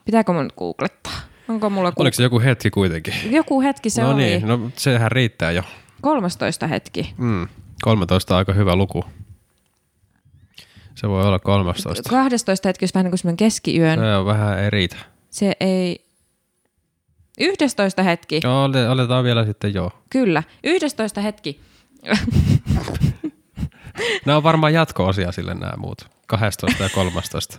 Pitääkö 0.05 0.33
mun 0.33 0.45
nyt 0.45 0.53
googlettaa? 0.57 1.13
Onko 1.49 1.71
mulla 1.71 1.93
Oliko 1.97 2.15
se 2.15 2.23
joku 2.23 2.41
hetki 2.41 2.71
kuitenkin? 2.71 3.15
Joku 3.31 3.61
hetki 3.61 3.91
se 3.91 4.03
no 4.03 4.11
oli. 4.11 4.23
niin, 4.23 4.49
no 4.49 4.71
sehän 4.77 5.13
riittää 5.13 5.51
jo. 5.51 5.63
13 6.01 6.67
hetki. 6.67 7.15
Mm. 7.19 7.49
13 7.83 8.35
on 8.35 8.39
aika 8.39 8.53
hyvä 8.53 8.77
luku. 8.77 9.05
Se 10.95 11.09
voi 11.09 11.23
olla 11.27 11.39
13. 11.39 12.11
12 12.11 12.69
hetki, 12.69 12.85
jos 12.85 12.95
vähän 12.95 13.05
niin 13.05 13.11
kuin 13.11 13.19
semmoinen 13.19 13.37
keskiyön. 13.37 13.99
Se 13.99 14.17
on 14.17 14.27
vähän 14.27 14.59
ei 14.59 14.71
riitä. 14.71 14.97
Se 15.31 15.53
ei... 15.61 16.05
11 17.41 18.03
hetki. 18.03 18.41
Joo, 18.45 18.65
ole- 18.65 18.87
aletaan 18.87 19.25
vielä 19.25 19.45
sitten 19.45 19.75
joo. 19.75 19.91
Kyllä, 20.11 20.43
11 20.65 21.21
hetki. 21.21 21.61
Nämä 24.27 24.37
on 24.37 24.43
varmaan 24.43 24.75
jatko-osia 24.75 25.33
sille 25.33 25.55
nämä 25.55 25.73
muut. 25.77 26.11
12 26.27 26.83
ja 26.83 26.89
13. 26.95 27.59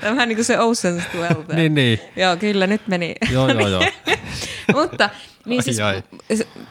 Tämä 0.00 0.10
on 0.10 0.16
vähän 0.16 0.28
niin 0.28 0.36
kuin 0.36 0.44
se 0.44 0.56
Ocean's 0.56 1.18
12. 1.18 1.54
niin, 1.54 1.74
niin. 1.74 2.00
Joo, 2.16 2.36
kyllä, 2.36 2.66
nyt 2.66 2.88
meni. 2.88 3.14
Joo, 3.30 3.48
joo, 3.48 3.68
joo. 3.68 3.82
Mutta 4.80 5.10
niin 5.46 5.62
siis, 5.62 5.80
ai. 5.80 6.02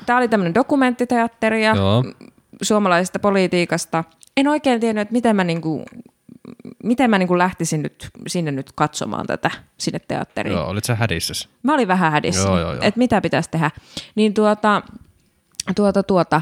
tämä 0.06 0.20
oli 0.20 0.28
tämmöinen 0.28 0.54
dokumenttiteatteri 0.54 1.64
ja 1.64 1.76
Joo. 1.76 2.04
suomalaisesta 2.62 3.20
politiikasta. 3.20 4.04
En 4.38 4.48
oikein 4.48 4.80
tiennyt, 4.80 5.02
että 5.02 5.14
miten 5.14 5.36
mä, 5.36 5.44
niinku, 5.44 5.86
miten 6.84 7.10
mä 7.10 7.18
niinku 7.18 7.38
lähtisin 7.38 7.82
nyt 7.82 8.10
sinne 8.28 8.52
nyt 8.52 8.72
katsomaan 8.76 9.28
tätä 9.28 9.52
sinne 9.78 10.00
teatteriin. 10.08 10.56
Joo, 10.56 10.68
olit 10.68 10.84
sä 10.84 10.96
hädissäs? 10.96 11.50
Mä 11.64 11.74
olin 11.74 11.88
vähän 11.88 12.12
hädissä, 12.12 12.50
että 12.82 12.98
mitä 12.98 13.22
pitäisi 13.22 13.50
tehdä. 13.50 13.72
Niin 14.16 14.34
tuota, 14.34 14.82
tuota, 15.76 16.04
tuota, 16.04 16.42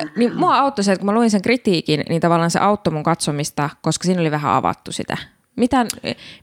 äh, 0.00 0.10
niin 0.16 0.36
mua 0.36 0.58
auttoi 0.58 0.84
se, 0.84 0.92
että 0.92 1.00
kun 1.00 1.06
mä 1.06 1.18
luin 1.18 1.30
sen 1.30 1.42
kritiikin, 1.42 2.02
niin 2.08 2.20
tavallaan 2.20 2.50
se 2.50 2.58
auttoi 2.58 2.92
mun 2.92 3.02
katsomista, 3.02 3.70
koska 3.82 4.04
siinä 4.04 4.20
oli 4.20 4.30
vähän 4.30 4.52
avattu 4.52 4.92
sitä. 4.92 5.16
Miten, 5.56 5.86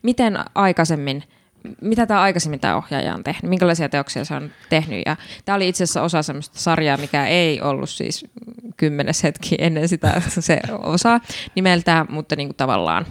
miten 0.01 0.39
aikaisemmin, 0.55 1.23
mitä 1.81 2.05
tämä 2.05 2.21
aikaisemmin 2.21 2.59
tämä 2.59 2.75
ohjaaja 2.75 3.13
on 3.13 3.23
tehnyt, 3.23 3.49
minkälaisia 3.49 3.89
teoksia 3.89 4.25
se 4.25 4.35
on 4.35 4.51
tehnyt. 4.69 5.01
Ja 5.05 5.15
tämä 5.45 5.55
oli 5.55 5.69
itse 5.69 5.83
asiassa 5.83 6.01
osa 6.01 6.21
semmoista 6.21 6.59
sarjaa, 6.59 6.97
mikä 6.97 7.27
ei 7.27 7.61
ollut 7.61 7.89
siis 7.89 8.25
kymmenes 8.77 9.23
hetki 9.23 9.55
ennen 9.59 9.87
sitä 9.87 10.21
se 10.39 10.59
osa 10.83 11.19
nimeltään, 11.55 12.05
mutta 12.09 12.35
niin 12.35 12.47
kuin 12.47 12.57
tavallaan 12.57 13.05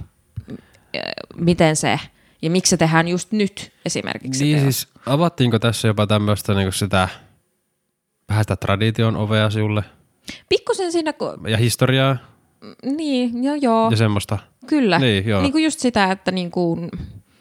äh, 0.96 1.02
miten 1.36 1.76
se 1.76 2.00
ja 2.42 2.50
miksi 2.50 2.70
se 2.70 2.76
tehdään 2.76 3.08
just 3.08 3.32
nyt 3.32 3.72
esimerkiksi. 3.86 4.44
Niin 4.44 4.60
siis 4.60 4.88
avattiinko 5.06 5.58
tässä 5.58 5.88
jopa 5.88 6.06
tämmöistä 6.06 6.54
niinku 6.54 6.72
sitä, 6.72 7.08
vähän 8.28 8.44
sitä 8.44 8.56
tradition 8.56 9.16
ovea 9.16 9.50
sinulle? 9.50 9.84
Pikkusen 10.48 10.92
siinä, 10.92 11.12
kun, 11.12 11.48
ja 11.48 11.56
historiaa? 11.56 12.16
Niin, 12.84 13.44
joo 13.44 13.54
joo, 13.54 13.90
ja 13.90 13.96
semmoista, 13.96 14.38
kyllä. 14.66 14.98
Niin, 14.98 15.26
joo. 15.26 15.42
niin 15.42 15.52
kuin 15.52 15.64
just 15.64 15.80
sitä, 15.80 16.10
että 16.12 16.30
niin 16.32 16.50
kuin, 16.50 16.90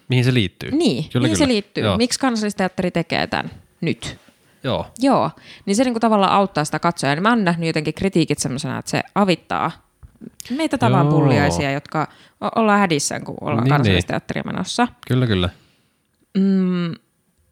mihin 0.07 0.23
se 0.23 0.33
liittyy. 0.33 0.71
niin, 0.71 1.09
Kyllä, 1.09 1.23
mihin 1.23 1.37
se 1.37 1.43
kyllä. 1.43 1.53
liittyy, 1.53 1.83
Joo. 1.83 1.97
miksi 1.97 2.19
kansallisteatteri 2.19 2.91
tekee 2.91 3.27
tämän 3.27 3.51
nyt. 3.81 4.17
Joo. 4.63 4.87
Joo, 4.99 5.31
niin 5.65 5.75
se 5.75 5.83
niin 5.83 5.93
kuin 5.93 6.01
tavallaan 6.01 6.31
auttaa 6.31 6.65
sitä 6.65 6.79
katsojaa. 6.79 7.15
Niin 7.15 7.23
mä 7.23 7.29
oon 7.29 7.43
nähnyt 7.45 7.67
jotenkin 7.67 7.93
kritiikit 7.93 8.39
semmoisena, 8.39 8.79
että 8.79 8.91
se 8.91 9.03
avittaa 9.15 9.71
meitä 10.49 10.77
tavan 10.77 11.07
pulliaisia, 11.07 11.71
jotka 11.71 12.07
ollaan 12.55 12.79
hädissään, 12.79 13.23
kun 13.23 13.35
ollaan 13.41 13.57
Niin, 13.57 13.63
niin, 13.63 13.77
kansallisteatteria 13.77 14.43
menossa. 14.45 14.87
Kyllä, 15.07 15.27
kyllä. 15.27 15.49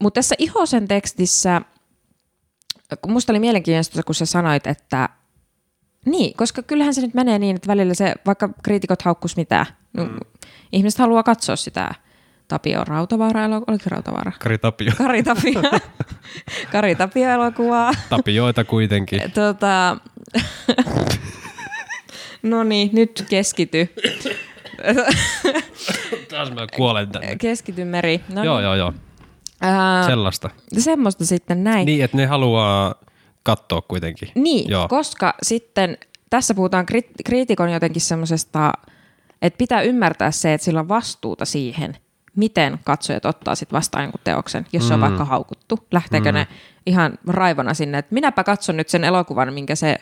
Mutta 0.01 0.17
tässä 0.17 0.35
Ihosen 0.37 0.87
tekstissä, 0.87 1.61
kun 3.01 3.11
musta 3.11 3.33
oli 3.33 3.39
mielenkiintoista, 3.39 4.03
kun 4.03 4.15
sä 4.15 4.25
sanoit, 4.25 4.67
että 4.67 5.09
niin, 6.05 6.33
koska 6.37 6.63
kyllähän 6.63 6.93
se 6.93 7.01
nyt 7.01 7.13
menee 7.13 7.39
niin, 7.39 7.55
että 7.55 7.67
välillä 7.67 7.93
se, 7.93 8.13
vaikka 8.25 8.49
kriitikot 8.63 9.01
haukkus 9.01 9.37
mitä, 9.37 9.65
mm. 9.97 10.17
ihmiset 10.71 10.99
haluaa 10.99 11.23
katsoa 11.23 11.55
sitä 11.55 11.91
Tapio 12.47 12.83
Rautavaara, 12.83 13.45
oliko 13.67 13.83
Rautavaara? 13.87 14.31
Kari 14.39 14.57
Tapio. 14.57 14.91
Kari 14.97 15.23
Tapio, 15.23 15.61
Kari 16.71 16.95
Tapio 16.95 17.29
elokuvaa. 17.29 17.91
Tapioita 18.09 18.63
kuitenkin. 18.63 19.21
Tota, 19.33 19.97
no 22.43 22.63
niin, 22.63 22.89
nyt 22.93 23.25
keskity. 23.29 23.89
Taas 26.29 26.51
mä 26.51 26.67
kuolen 26.75 27.09
tänne. 27.09 27.35
Keskity 27.35 27.85
Meri. 27.85 28.21
No 28.33 28.43
Joo, 28.43 28.57
niin. 28.57 28.63
joo, 28.63 28.75
joo. 28.75 28.93
Ää, 29.61 30.05
Sellaista. 30.05 30.49
semmoista 30.77 31.25
sitten 31.25 31.63
näin. 31.63 31.85
Niin, 31.85 32.03
että 32.03 32.17
ne 32.17 32.25
haluaa 32.25 32.95
katsoa 33.43 33.81
kuitenkin. 33.81 34.29
Niin, 34.35 34.69
Joo. 34.69 34.87
koska 34.87 35.33
sitten 35.43 35.97
tässä 36.29 36.53
puhutaan 36.53 36.85
kri- 36.91 37.11
kriitikon 37.25 37.71
jotenkin 37.71 38.01
semmoisesta, 38.01 38.73
että 39.41 39.57
pitää 39.57 39.81
ymmärtää 39.81 40.31
se, 40.31 40.53
että 40.53 40.65
sillä 40.65 40.79
on 40.79 40.87
vastuuta 40.87 41.45
siihen, 41.45 41.97
miten 42.35 42.79
katsojat 42.83 43.25
ottaa 43.25 43.55
sitten 43.55 43.77
vastaan 43.77 44.03
jonkun 44.03 44.21
teoksen, 44.23 44.65
jos 44.73 44.87
se 44.87 44.93
on 44.93 45.01
vaikka 45.01 45.25
haukuttu. 45.25 45.79
Lähteekö 45.91 46.31
mm. 46.31 46.35
ne 46.35 46.47
ihan 46.85 47.17
raivona 47.27 47.73
sinne, 47.73 47.97
että 47.97 48.13
minäpä 48.13 48.43
katson 48.43 48.77
nyt 48.77 48.89
sen 48.89 49.03
elokuvan, 49.03 49.53
minkä 49.53 49.75
se 49.75 49.95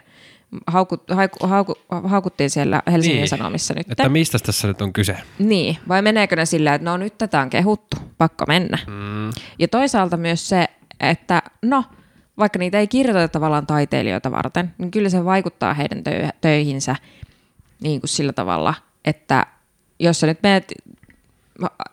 haukut, 0.67 1.03
hauku, 1.09 1.47
hauku, 1.47 1.75
haukuttiin 2.03 2.49
siellä 2.49 2.81
Helsingin 2.91 3.17
Niin. 3.17 3.29
Sanomissa 3.29 3.73
nyt. 3.73 3.91
Että 3.91 4.09
mistä 4.09 4.39
tässä 4.39 4.67
nyt 4.67 4.81
on 4.81 4.93
kyse? 4.93 5.17
Niin, 5.39 5.77
vai 5.87 6.01
meneekö 6.01 6.35
ne 6.35 6.45
sillä, 6.45 6.73
että 6.73 6.85
no 6.85 6.97
nyt 6.97 7.17
tätä 7.17 7.41
on 7.41 7.49
kehuttu, 7.49 7.97
pakko 8.17 8.45
mennä. 8.47 8.77
Mm. 8.87 9.29
Ja 9.59 9.67
toisaalta 9.67 10.17
myös 10.17 10.49
se, 10.49 10.65
että 10.99 11.41
no, 11.61 11.83
vaikka 12.37 12.59
niitä 12.59 12.79
ei 12.79 12.87
kirjoiteta 12.87 13.31
tavallaan 13.31 13.67
taiteilijoita 13.67 14.31
varten, 14.31 14.73
niin 14.77 14.91
kyllä 14.91 15.09
se 15.09 15.25
vaikuttaa 15.25 15.73
heidän 15.73 15.97
tö- 15.99 16.31
töihinsä 16.41 16.95
niin 17.81 18.01
kuin 18.01 18.09
sillä 18.09 18.33
tavalla, 18.33 18.73
että 19.05 19.45
jos 19.99 20.19
sä 20.19 20.27
nyt 20.27 20.39
menet 20.43 20.73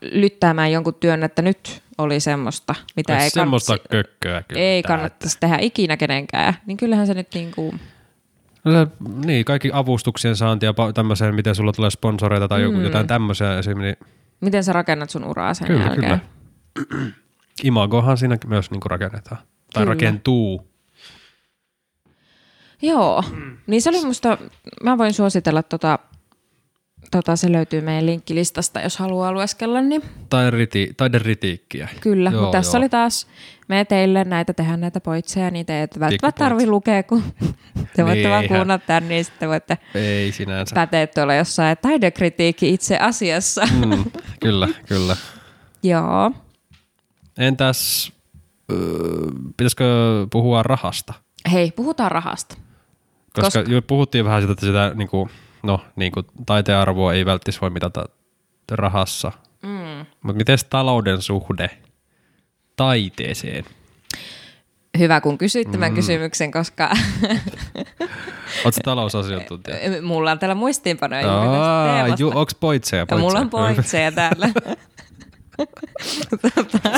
lyttäämään 0.01 0.72
jonkun 0.72 0.95
työn, 0.95 1.22
että 1.22 1.42
nyt 1.42 1.82
oli 1.99 2.20
semmoista, 2.20 2.74
mitä 2.97 3.18
ei, 3.18 3.30
semmoista 3.30 3.72
kannat- 3.76 3.88
kökköä 3.90 4.42
kyllä. 4.49 4.61
ei 4.61 4.82
kannattaisi 4.82 5.36
tehdä 5.40 5.59
ikinä 5.61 5.97
kenenkään, 5.97 6.55
niin 6.66 6.76
kyllähän 6.76 7.07
se 7.07 7.14
nyt 7.14 7.28
niin 7.34 7.51
kuin, 7.55 7.80
No 8.64 8.72
se, 8.72 8.86
niin, 9.26 9.45
kaikki 9.45 9.70
avustuksien 9.72 10.36
saanti 10.36 10.66
ja 10.66 10.74
tämmöiseen, 10.95 11.34
miten 11.34 11.55
sulla 11.55 11.72
tulee 11.72 11.90
sponsoreita 11.90 12.49
tai 12.49 12.62
joku, 12.62 12.80
jotain 12.80 13.07
tämmöisiä 13.07 13.59
esimerkiksi. 13.59 14.05
miten 14.40 14.64
sä 14.64 14.72
rakennat 14.72 15.11
sun 15.11 15.24
uraa 15.24 15.55
sen 15.55 15.66
Kyllä, 15.66 15.84
jälkeen. 15.84 16.20
kyllä. 16.74 17.05
Imagohan 17.64 18.18
siinä 18.18 18.36
myös 18.47 18.70
niin 18.70 18.80
rakennetaan. 18.86 19.38
Tai 19.74 19.82
Kyllä. 19.82 19.94
rakentuu. 19.94 20.68
Joo, 22.82 23.24
niin 23.66 23.82
se 23.82 23.90
oli 23.90 24.04
musta, 24.04 24.38
mä 24.82 24.98
voin 24.98 25.12
suositella 25.12 25.62
tota, 25.62 25.98
tota, 27.10 27.36
se 27.36 27.52
löytyy 27.52 27.80
meidän 27.80 28.06
linkkilistasta, 28.06 28.80
jos 28.80 28.96
haluaa 28.96 29.32
lueskella, 29.32 29.80
niin 29.80 30.02
Tai 30.30 30.50
riti, 30.50 30.94
taideritiikkiä. 30.96 31.88
kyllä. 32.00 32.30
Joo, 32.30 32.42
Mutta 32.42 32.58
tässä 32.58 32.78
joo. 32.78 32.82
oli 32.82 32.88
taas, 32.88 33.26
me 33.68 33.84
teille 33.84 34.24
näitä 34.24 34.52
tehdään 34.54 34.80
näitä 34.80 35.00
poitseja, 35.00 35.50
niitä 35.50 35.72
ei 35.74 35.80
välttämättä 35.80 36.08
Pikkupoitsi. 36.10 36.38
tarvi 36.38 36.66
lukea, 36.66 37.02
kun 37.02 37.22
te 37.96 38.04
voitte 38.04 38.14
Niin, 38.14 38.30
vaan 38.30 38.42
eihän. 38.42 38.48
kuunnella 38.56 38.78
tämän, 38.78 39.08
niin 39.08 39.24
sitten 39.24 39.48
voitte 39.48 39.78
Ei 39.94 40.32
sinänsä. 40.32 40.74
päteä 40.74 41.06
tuolla 41.06 41.34
jossain 41.34 41.76
taidekritiikki 41.82 42.74
itse 42.74 42.98
asiassa. 42.98 43.68
Mm, 43.86 44.04
kyllä, 44.40 44.68
kyllä. 44.86 45.16
Joo. 45.82 46.32
Entäs, 47.38 48.12
öö, 48.72 48.78
pitäisikö 49.56 49.84
puhua 50.30 50.62
rahasta? 50.62 51.14
Hei, 51.52 51.70
puhutaan 51.70 52.10
rahasta. 52.10 52.56
Koska, 53.34 53.60
Koska- 53.60 53.72
jo 53.72 53.82
puhuttiin 53.82 54.24
vähän 54.24 54.40
siitä, 54.40 54.52
että 54.52 54.66
sitä 54.66 54.92
niin 54.94 55.08
kuin, 55.08 55.30
no, 55.62 55.80
niin 55.96 56.12
kuin 56.12 56.26
taiteen 56.46 56.78
arvoa 56.78 57.12
ei 57.12 57.26
välttis 57.26 57.60
voi 57.60 57.70
mitata 57.70 58.04
rahassa. 58.70 59.32
Mm. 59.62 60.06
Mutta 60.22 60.38
miten 60.38 60.58
talouden 60.70 61.22
suhde 61.22 61.70
taiteeseen? 62.76 63.64
Hyvä, 64.98 65.20
kun 65.20 65.38
kysyit 65.38 65.70
tämän 65.70 65.92
mm. 65.92 65.96
kysymyksen, 65.96 66.50
koska 66.50 66.90
Oletko 68.64 68.80
talousasiantuntija? 68.84 69.76
mulla 70.02 70.30
on 70.30 70.38
täällä 70.38 70.54
muistiinpanoja 70.54 71.22
juuri 71.22 71.48
tästä 71.48 71.62
Aa, 71.62 71.94
teemasta. 71.94 72.22
ju, 72.22 72.32
onks 72.34 72.54
poitseja? 72.54 73.06
Ja 73.10 73.16
mulla 73.16 73.38
on 73.38 73.50
poitseja? 73.50 74.12
täällä. 74.12 74.48
tota, 76.30 76.90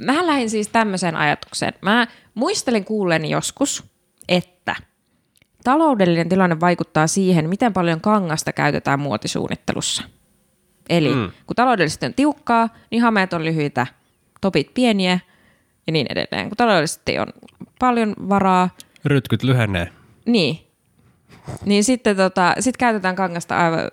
mä 0.00 0.26
lähdin 0.26 0.50
siis 0.50 0.68
tämmöiseen 0.68 1.16
ajatukseen. 1.16 1.72
Mä 1.82 2.06
muistelin 2.34 2.84
kuulleeni 2.84 3.30
joskus, 3.30 3.84
että 4.28 4.76
taloudellinen 5.64 6.28
tilanne 6.28 6.60
vaikuttaa 6.60 7.06
siihen, 7.06 7.48
miten 7.48 7.72
paljon 7.72 8.00
kangasta 8.00 8.52
käytetään 8.52 9.00
muotisuunnittelussa. 9.00 10.02
Eli 10.88 11.14
mm. 11.14 11.30
kun 11.46 11.56
taloudellisesti 11.56 12.06
on 12.06 12.14
tiukkaa, 12.14 12.68
niin 12.90 13.02
hameet 13.02 13.32
on 13.32 13.44
lyhyitä, 13.44 13.86
topit 14.40 14.74
pieniä 14.74 15.18
ja 15.86 15.92
niin 15.92 16.06
edelleen. 16.10 16.48
Kun 16.48 16.56
taloudellisesti 16.56 17.18
on 17.18 17.26
paljon 17.78 18.14
varaa, 18.28 18.70
Rytkyt 19.04 19.42
lyhenee. 19.42 19.92
niin. 20.26 20.58
Niin 21.64 21.84
sitten 21.84 22.16
tota, 22.16 22.54
sit 22.60 22.76
käytetään 22.76 23.16
kangasta 23.16 23.58
aivan 23.58 23.90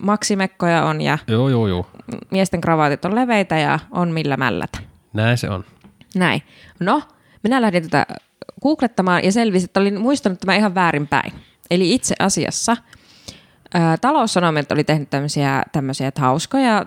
maksimekkoja 0.00 0.84
on 0.84 1.00
ja 1.00 1.18
Joo, 1.28 1.48
joo, 1.48 1.68
joo. 1.68 1.86
miesten 2.30 2.60
kravaatit 2.60 3.04
on 3.04 3.14
leveitä 3.14 3.58
ja 3.58 3.78
on 3.90 4.10
millä 4.10 4.36
mällätä. 4.36 4.78
Näin 5.16 5.38
se 5.38 5.50
on. 5.50 5.64
Näin. 6.14 6.42
No, 6.80 7.02
minä 7.42 7.62
lähdin 7.62 7.82
tätä 7.82 8.06
googlettamaan 8.62 9.24
ja 9.24 9.32
selvisi, 9.32 9.64
että 9.64 9.80
olin 9.80 10.00
muistanut 10.00 10.40
tämä 10.40 10.54
ihan 10.54 10.74
väärinpäin. 10.74 11.32
Eli 11.70 11.94
itse 11.94 12.14
asiassa 12.18 12.76
ää, 13.74 13.96
taloussanomat 13.96 14.72
oli 14.72 14.84
tehnyt 14.84 15.10
tämmöisiä, 15.10 15.62
tämmöisiä 15.72 16.08
että 16.08 16.20
hauskoja 16.20 16.76
äh, 16.78 16.86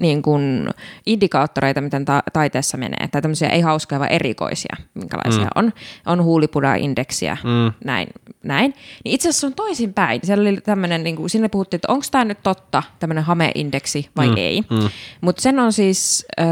niin 0.00 0.22
kuin 0.22 0.68
indikaattoreita, 1.06 1.80
miten 1.80 2.04
ta- 2.04 2.22
taiteessa 2.32 2.76
menee. 2.76 3.08
Tai 3.08 3.22
tämmöisiä 3.22 3.48
ei 3.48 3.60
hauskoja, 3.60 3.98
vaan 3.98 4.12
erikoisia, 4.12 4.76
minkälaisia 4.94 5.44
mm. 5.44 5.50
on. 5.54 5.72
On 6.06 6.24
huulipuda-indeksiä, 6.24 7.36
mm. 7.44 7.72
näin, 7.84 8.08
näin. 8.42 8.74
Niin 9.04 9.14
itse 9.14 9.28
asiassa 9.28 9.46
on 9.46 9.54
toisinpäin. 9.54 10.20
Siellä 10.24 10.42
oli 10.42 10.60
tämmöinen, 10.60 11.04
niin 11.04 11.16
kuin, 11.16 11.30
sinne 11.30 11.48
puhuttiin, 11.48 11.78
että 11.78 11.92
onko 11.92 12.06
tämä 12.10 12.24
nyt 12.24 12.42
totta, 12.42 12.82
tämmöinen 12.98 13.24
hameindeksi 13.24 14.10
vai 14.16 14.28
mm. 14.28 14.36
ei. 14.36 14.60
Mm. 14.60 14.88
Mutta 15.20 15.42
sen 15.42 15.58
on 15.58 15.72
siis 15.72 16.26
äh, 16.40 16.46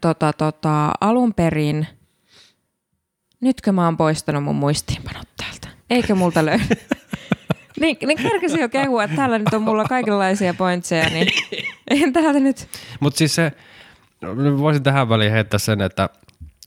tota, 0.00 0.32
tota, 0.32 0.90
alun 1.00 1.34
perin, 1.34 1.86
nytkö 3.40 3.72
mä 3.72 3.84
oon 3.84 3.96
poistanut 3.96 4.44
mun 4.44 4.56
muistiinpanot 4.56 5.28
täältä? 5.36 5.68
Eikö 5.90 6.14
multa 6.14 6.44
löydy? 6.44 6.64
Niin, 7.80 7.96
niin 8.06 8.18
kerkesin 8.18 8.60
jo 8.60 8.68
kehua, 8.68 9.04
että 9.04 9.16
täällä 9.16 9.38
nyt 9.38 9.54
on 9.54 9.62
mulla 9.62 9.84
kaikenlaisia 9.84 10.54
pointseja, 10.54 11.08
niin 11.08 11.26
en 11.90 12.12
täältä 12.12 12.40
nyt. 12.40 12.68
Mutta 13.00 13.18
siis 13.18 13.34
se, 13.34 13.52
voisin 14.58 14.82
tähän 14.82 15.08
väliin 15.08 15.32
heittää 15.32 15.58
sen, 15.58 15.80
että 15.80 16.08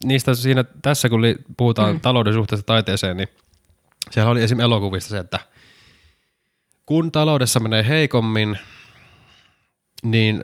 niistä 0.04 0.36
siinä, 0.36 0.64
tässä 0.82 1.10
kun 1.10 1.22
puhutaan 1.58 1.96
mm. 1.96 2.02
talouden 2.02 2.34
suhteesta 2.34 2.66
taiteeseen, 2.66 3.18
niin 3.18 3.28
siellä 4.12 4.32
oli 4.32 4.44
esim. 4.44 4.60
elokuvista 4.60 5.10
se, 5.10 5.18
että 5.18 5.40
kun 6.86 7.12
taloudessa 7.12 7.60
menee 7.60 7.88
heikommin, 7.88 8.58
niin 10.06 10.36
äh, 10.36 10.42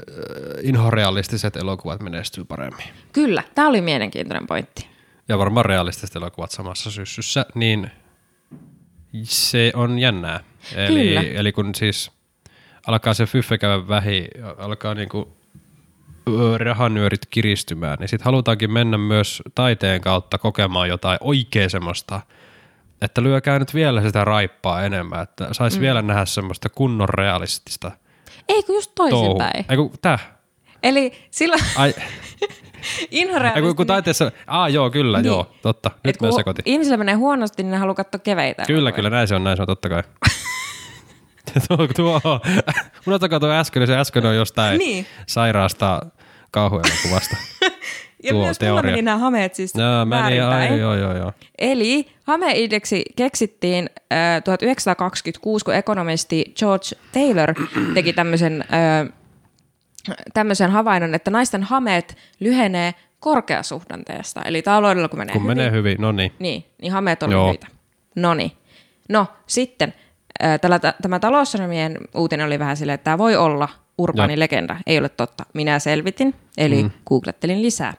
inhorealistiset 0.63 1.55
elokuvat 1.55 2.01
menestyy 2.01 2.45
paremmin. 2.45 2.85
Kyllä, 3.13 3.43
tämä 3.55 3.67
oli 3.67 3.81
mielenkiintoinen 3.81 4.47
pointti. 4.47 4.87
Ja 5.27 5.37
varmaan 5.37 5.65
realistiset 5.65 6.15
elokuvat 6.15 6.51
samassa 6.51 6.91
syssyssä, 6.91 7.45
niin 7.55 7.91
se 9.23 9.71
on 9.75 9.99
jännää. 9.99 10.39
Eli, 10.75 11.07
Kyllä. 11.07 11.21
eli 11.21 11.51
kun 11.51 11.75
siis 11.75 12.11
alkaa 12.87 13.13
se 13.13 13.25
fyffe 13.25 13.57
käydä 13.57 13.87
vähi, 13.87 14.27
alkaa 14.57 14.93
niinku 14.93 15.37
rahanyörit 16.57 17.25
kiristymään, 17.29 17.97
niin 17.99 18.07
sitten 18.07 18.25
halutaankin 18.25 18.71
mennä 18.71 18.97
myös 18.97 19.41
taiteen 19.55 20.01
kautta 20.01 20.37
kokemaan 20.37 20.89
jotain 20.89 21.17
oikein 21.21 21.69
semmoista, 21.69 22.21
että 23.01 23.23
lyökää 23.23 23.59
nyt 23.59 23.73
vielä 23.73 24.01
sitä 24.01 24.25
raippaa 24.25 24.83
enemmän, 24.83 25.23
että 25.23 25.47
saisi 25.51 25.77
mm. 25.77 25.81
vielä 25.81 26.01
nähdä 26.01 26.25
semmoista 26.25 26.69
kunnon 26.69 27.09
realistista 27.09 27.91
Eikö 28.55 28.73
just 28.73 28.91
touhua. 28.95 29.19
toisinpäin? 29.19 29.65
Ei 29.69 29.77
kun, 29.77 29.91
täh? 30.01 30.29
Eli 30.83 31.11
silloin 31.31 31.61
Ai, 31.75 31.89
ei, 31.97 32.47
kun, 32.47 33.07
inhorealistinen... 33.11 33.75
kun 33.75 33.87
taiteessa, 33.87 34.31
aa 34.47 34.69
joo, 34.69 34.89
kyllä, 34.89 35.17
Niin. 35.17 35.25
joo, 35.27 35.51
totta, 35.61 35.91
nyt 36.03 36.21
mä 36.21 36.27
kun 36.27 36.35
sekoitin. 36.37 36.63
ihmisillä 36.65 36.97
menee 36.97 37.15
huonosti, 37.15 37.63
niin 37.63 37.71
ne 37.71 37.77
haluaa 37.77 37.95
katsoa 37.95 38.19
keveitä. 38.19 38.63
Kyllä, 38.65 38.79
elokuvia. 38.79 38.95
kyllä, 38.95 39.09
näin 39.09 39.27
se 39.27 39.35
on, 39.35 39.43
näin 39.43 39.57
se 39.57 39.63
on, 39.63 39.67
totta 39.67 39.89
kai. 39.89 40.03
tuo, 41.67 41.87
tuo, 41.95 42.21
unohtakaa 43.07 43.39
tuo 43.39 43.49
äsken, 43.51 43.87
se 43.87 43.97
äsken 43.97 44.25
on 44.25 44.35
jostain 44.35 44.77
Niin. 44.77 45.05
sairaasta 45.27 46.01
kauhuelokuvasta. 46.51 47.37
Ja 48.23 48.31
tuo 48.31 48.43
myös 48.43 48.59
mulla 48.61 48.73
teoria. 48.73 48.91
meni 48.91 49.01
nämä 49.01 49.17
hameet 49.17 49.55
siis 49.55 49.75
Joo, 49.75 50.05
meni, 50.05 50.39
ai, 50.39 50.79
joo, 50.79 50.95
joo, 50.95 51.17
joo. 51.17 51.31
Eli 51.59 52.07
hameindeksi 52.23 53.03
keksittiin 53.15 53.89
äh, 54.13 54.43
1926, 54.43 55.65
kun 55.65 55.75
ekonomisti 55.75 56.53
George 56.59 56.85
Taylor 57.11 57.53
teki 57.93 58.13
tämmöisen, 58.13 58.63
äh, 58.73 59.13
tämmöisen 60.33 60.71
havainnon, 60.71 61.15
että 61.15 61.31
naisten 61.31 61.63
hameet 61.63 62.17
lyhenee 62.39 62.93
korkeasuhdanteesta. 63.19 64.41
Eli 64.41 64.61
taloudella 64.61 65.09
kun 65.09 65.19
menee 65.19 65.33
Kun 65.33 65.43
hyvin, 65.43 65.57
menee 65.57 65.71
hyvin, 65.71 65.97
no 65.99 66.11
niin. 66.11 66.31
niin, 66.39 66.65
niin 66.81 66.91
hameet 66.91 67.23
on 67.23 67.29
lyhyitä. 67.29 67.67
No 68.15 68.33
niin. 68.33 68.51
No 69.09 69.27
sitten 69.47 69.93
äh, 70.43 70.59
tällä, 70.59 70.79
tämä 71.01 71.19
taloussanomien 71.19 71.97
uutinen 72.15 72.45
oli 72.45 72.59
vähän 72.59 72.77
silleen, 72.77 72.93
että 72.95 73.03
tämä 73.03 73.17
voi 73.17 73.35
olla 73.35 73.69
urbaani 74.03 74.39
legenda. 74.39 74.75
Ei 74.87 74.97
ole 74.97 75.09
totta. 75.09 75.45
Minä 75.53 75.79
selvitin, 75.79 76.35
eli 76.57 76.83
mm. 76.83 76.91
googlettelin 77.05 77.61
lisää. 77.61 77.93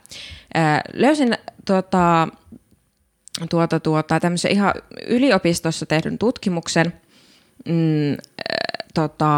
Äh, 0.57 0.81
löysin 0.93 1.35
tuota, 1.67 2.29
tuota, 3.51 3.81
tuota, 3.81 4.21
tämmöisen 4.21 4.51
ihan 4.51 4.75
yliopistossa 5.07 5.87
tehdyn 5.87 6.19
tutkimuksen. 6.19 6.93
Mm, 7.69 8.13
äh, 8.13 8.17
tota, 8.95 9.29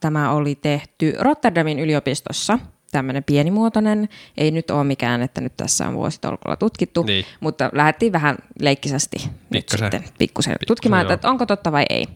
tämä 0.00 0.32
oli 0.32 0.54
tehty 0.54 1.14
Rotterdamin 1.18 1.78
yliopistossa, 1.78 2.58
tämmöinen 2.92 3.24
pienimuotoinen. 3.24 4.08
Ei 4.36 4.50
nyt 4.50 4.70
ole 4.70 4.84
mikään, 4.84 5.22
että 5.22 5.40
nyt 5.40 5.56
tässä 5.56 5.88
on 5.88 5.94
vuositolkulla 5.94 6.56
tutkittu, 6.56 7.02
Niin. 7.02 7.24
mutta 7.40 7.70
lähdettiin 7.72 8.12
vähän 8.12 8.36
leikkisästi 8.60 9.16
nyt 9.18 9.30
Pikkasen. 9.50 9.92
sitten 9.92 10.04
pikkusen 10.18 10.56
tutkimaan, 10.66 11.00
joo. 11.00 11.02
että, 11.02 11.14
että 11.14 11.30
onko 11.30 11.46
totta 11.46 11.72
vai 11.72 11.84
ei. 11.90 12.06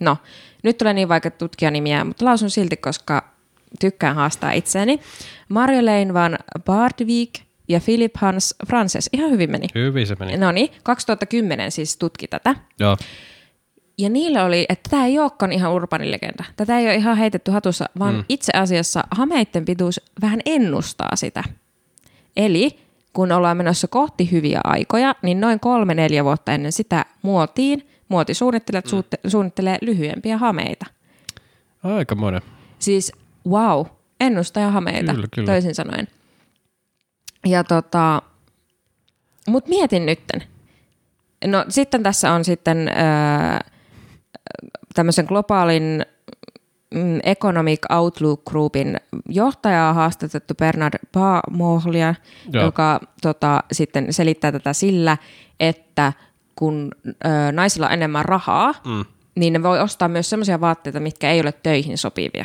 No, 0.00 0.16
nyt 0.62 0.78
tulee 0.78 0.94
niin 0.94 1.08
vaikea 1.08 1.30
tutkia 1.30 1.70
nimiä, 1.70 2.04
mutta 2.04 2.24
lausun 2.24 2.50
silti, 2.50 2.76
koska 2.76 3.24
tykkään 3.80 4.16
haastaa 4.16 4.52
itseäni. 4.52 5.00
Marjolaine 5.48 6.14
van 6.14 6.38
Bardwijk 6.64 7.30
ja 7.68 7.80
Philip 7.84 8.12
Hans 8.16 8.54
Frances. 8.66 9.10
Ihan 9.12 9.30
hyvin 9.30 9.50
meni. 9.50 9.66
Hyvin 9.74 10.06
se 10.06 10.16
meni. 10.20 10.36
No 10.36 10.52
niin, 10.52 10.70
2010 10.82 11.70
siis 11.72 11.96
tutki 11.96 12.28
tätä. 12.28 12.54
Joo. 12.80 12.96
Ja 13.98 14.08
niillä 14.08 14.44
oli, 14.44 14.66
että 14.68 14.90
tämä 14.90 15.06
ei 15.06 15.18
olekaan 15.18 15.52
ihan 15.52 15.72
urbaani 15.72 16.10
legenda. 16.10 16.44
Tätä 16.56 16.78
ei 16.78 16.86
ole 16.86 16.94
ihan 16.94 17.16
heitetty 17.16 17.50
hatussa, 17.50 17.84
vaan 17.98 18.14
mm. 18.14 18.24
itse 18.28 18.52
asiassa 18.54 19.04
hameitten 19.10 19.64
pituus 19.64 20.00
vähän 20.20 20.40
ennustaa 20.46 21.16
sitä. 21.16 21.44
Eli 22.36 22.78
kun 23.12 23.32
ollaan 23.32 23.56
menossa 23.56 23.88
kohti 23.88 24.30
hyviä 24.30 24.60
aikoja, 24.64 25.14
niin 25.22 25.40
noin 25.40 25.60
kolme 25.60 25.94
neljä 25.94 26.24
vuotta 26.24 26.52
ennen 26.52 26.72
sitä 26.72 27.04
muotiin, 27.22 27.87
muotisuunnittelijat 28.08 28.84
mm. 28.84 28.90
suutte- 28.90 29.28
suunnittelee 29.30 29.78
lyhyempiä 29.80 30.38
hameita. 30.38 30.86
Aika 31.84 32.14
monen. 32.14 32.42
Siis 32.78 33.12
wow, 33.48 33.86
ennustaja 34.20 34.70
hameita, 34.70 35.14
Kyllä, 35.14 35.28
kyllä. 35.34 35.52
toisin 35.52 35.74
sanoen. 35.74 36.08
Ja 37.46 37.64
tota, 37.64 38.22
mut 39.48 39.68
mietin 39.68 40.06
nytten. 40.06 40.42
No 41.46 41.64
sitten 41.68 42.02
tässä 42.02 42.32
on 42.32 42.44
sitten 42.44 42.88
öö, 42.88 42.94
tämmöisen 44.94 45.24
globaalin 45.24 46.06
mm, 46.94 47.20
Economic 47.22 47.80
Outlook 47.92 48.44
Groupin 48.44 48.96
johtajaa 49.28 49.94
haastatettu 49.94 50.54
Bernard 50.54 50.94
Baumoglia, 51.12 52.14
Joo. 52.52 52.64
joka 52.64 53.00
tota, 53.22 53.64
sitten 53.72 54.12
selittää 54.12 54.52
tätä 54.52 54.72
sillä, 54.72 55.16
että 55.60 56.12
kun 56.58 56.90
ö, 57.06 57.52
naisilla 57.52 57.86
on 57.86 57.92
enemmän 57.92 58.24
rahaa, 58.24 58.74
Mm. 58.86 59.04
niin 59.36 59.52
ne 59.52 59.62
voi 59.62 59.80
ostaa 59.80 60.08
myös 60.08 60.30
sellaisia 60.30 60.60
vaatteita, 60.60 61.00
mitkä 61.00 61.30
ei 61.30 61.40
ole 61.40 61.52
töihin 61.52 61.98
sopivia. 61.98 62.44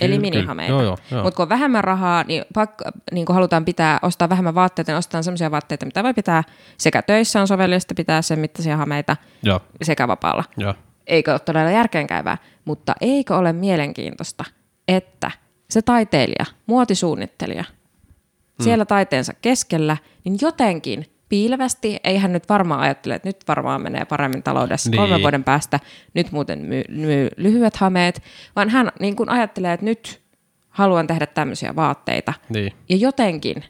Eli 0.00 0.16
Kyllä, 0.16 0.20
minihameita. 0.30 0.72
joo, 0.72 0.82
joo. 0.82 1.22
Mutta 1.22 1.36
kun 1.36 1.42
on 1.42 1.48
vähemmän 1.48 1.84
rahaa, 1.84 2.24
niin, 2.28 2.44
pakko, 2.54 2.84
niin 3.12 3.26
kun 3.26 3.34
halutaan 3.34 3.64
pitää, 3.64 3.98
ostaa 4.02 4.28
vähemmän 4.28 4.54
vaatteita, 4.54 4.92
niin 4.92 4.98
ostetaan 4.98 5.24
sellaisia 5.24 5.50
vaatteita, 5.50 5.86
mitä 5.86 6.02
voi 6.02 6.14
pitää 6.14 6.44
sekä 6.76 7.02
töissä 7.02 7.40
on 7.40 7.48
sovellista 7.48 7.94
pitää 7.94 8.22
sen 8.22 8.38
mittaisia 8.38 8.76
hameita 8.76 9.16
Joo, 9.42 9.60
sekä 9.82 10.08
vapaalla. 10.08 10.44
joo. 10.56 10.74
Eikö 11.06 11.30
ole 11.32 11.38
todella 11.38 11.70
järkeenkäyvää, 11.70 12.38
mutta 12.64 12.94
eikö 13.00 13.36
ole 13.36 13.52
mielenkiintoista, 13.52 14.44
että 14.88 15.30
se 15.70 15.82
taiteilija, 15.82 16.44
muotisuunnittelija, 16.66 17.64
Hmm. 17.64 18.64
siellä 18.64 18.84
taiteensa 18.84 19.32
keskellä, 19.42 19.96
niin 20.24 20.38
jotenkin 20.40 21.06
piilevästi, 21.28 21.96
ei 22.04 22.16
hän 22.18 22.32
nyt 22.32 22.48
varmaan 22.48 22.80
ajattele, 22.80 23.14
että 23.14 23.28
nyt 23.28 23.36
varmaan 23.48 23.82
menee 23.82 24.04
paremmin 24.04 24.42
taloudessa 24.42 24.90
Niin. 24.90 24.96
kolmen 24.98 25.22
vuoden 25.22 25.44
päästä, 25.44 25.80
nyt 26.14 26.32
muuten 26.32 26.58
myy, 26.58 26.84
myy 26.88 27.28
lyhyet 27.36 27.76
hameet, 27.76 28.22
vaan 28.56 28.68
hän 28.68 28.92
niin 29.00 29.16
kuin 29.16 29.28
ajattelee, 29.28 29.72
että 29.72 29.86
nyt 29.86 30.22
haluan 30.68 31.06
tehdä 31.06 31.26
tämmöisiä 31.26 31.76
vaatteita. 31.76 32.34
Niin. 32.48 32.72
Ja 32.88 32.96
jotenkin 32.96 33.64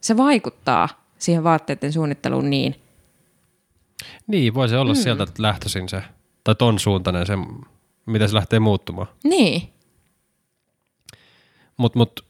se 0.00 0.16
vaikuttaa 0.16 0.88
siihen 1.18 1.44
vaatteiden 1.44 1.92
suunnitteluun 1.92 2.50
niin, 2.50 2.74
Niin, 4.26 4.54
voi 4.54 4.68
se 4.68 4.78
olla 4.78 4.92
mm. 4.94 4.96
sieltä 5.00 5.26
lähtöisin 5.38 5.88
se, 5.88 6.02
tai 6.44 6.54
ton 6.54 6.78
suuntainen 6.78 7.26
se, 7.26 7.32
mitä 8.06 8.28
se 8.28 8.34
lähtee 8.34 8.60
muuttumaan. 8.60 9.08
niin, 9.24 9.62
Mutta 11.76 11.98
mut, 11.98 12.24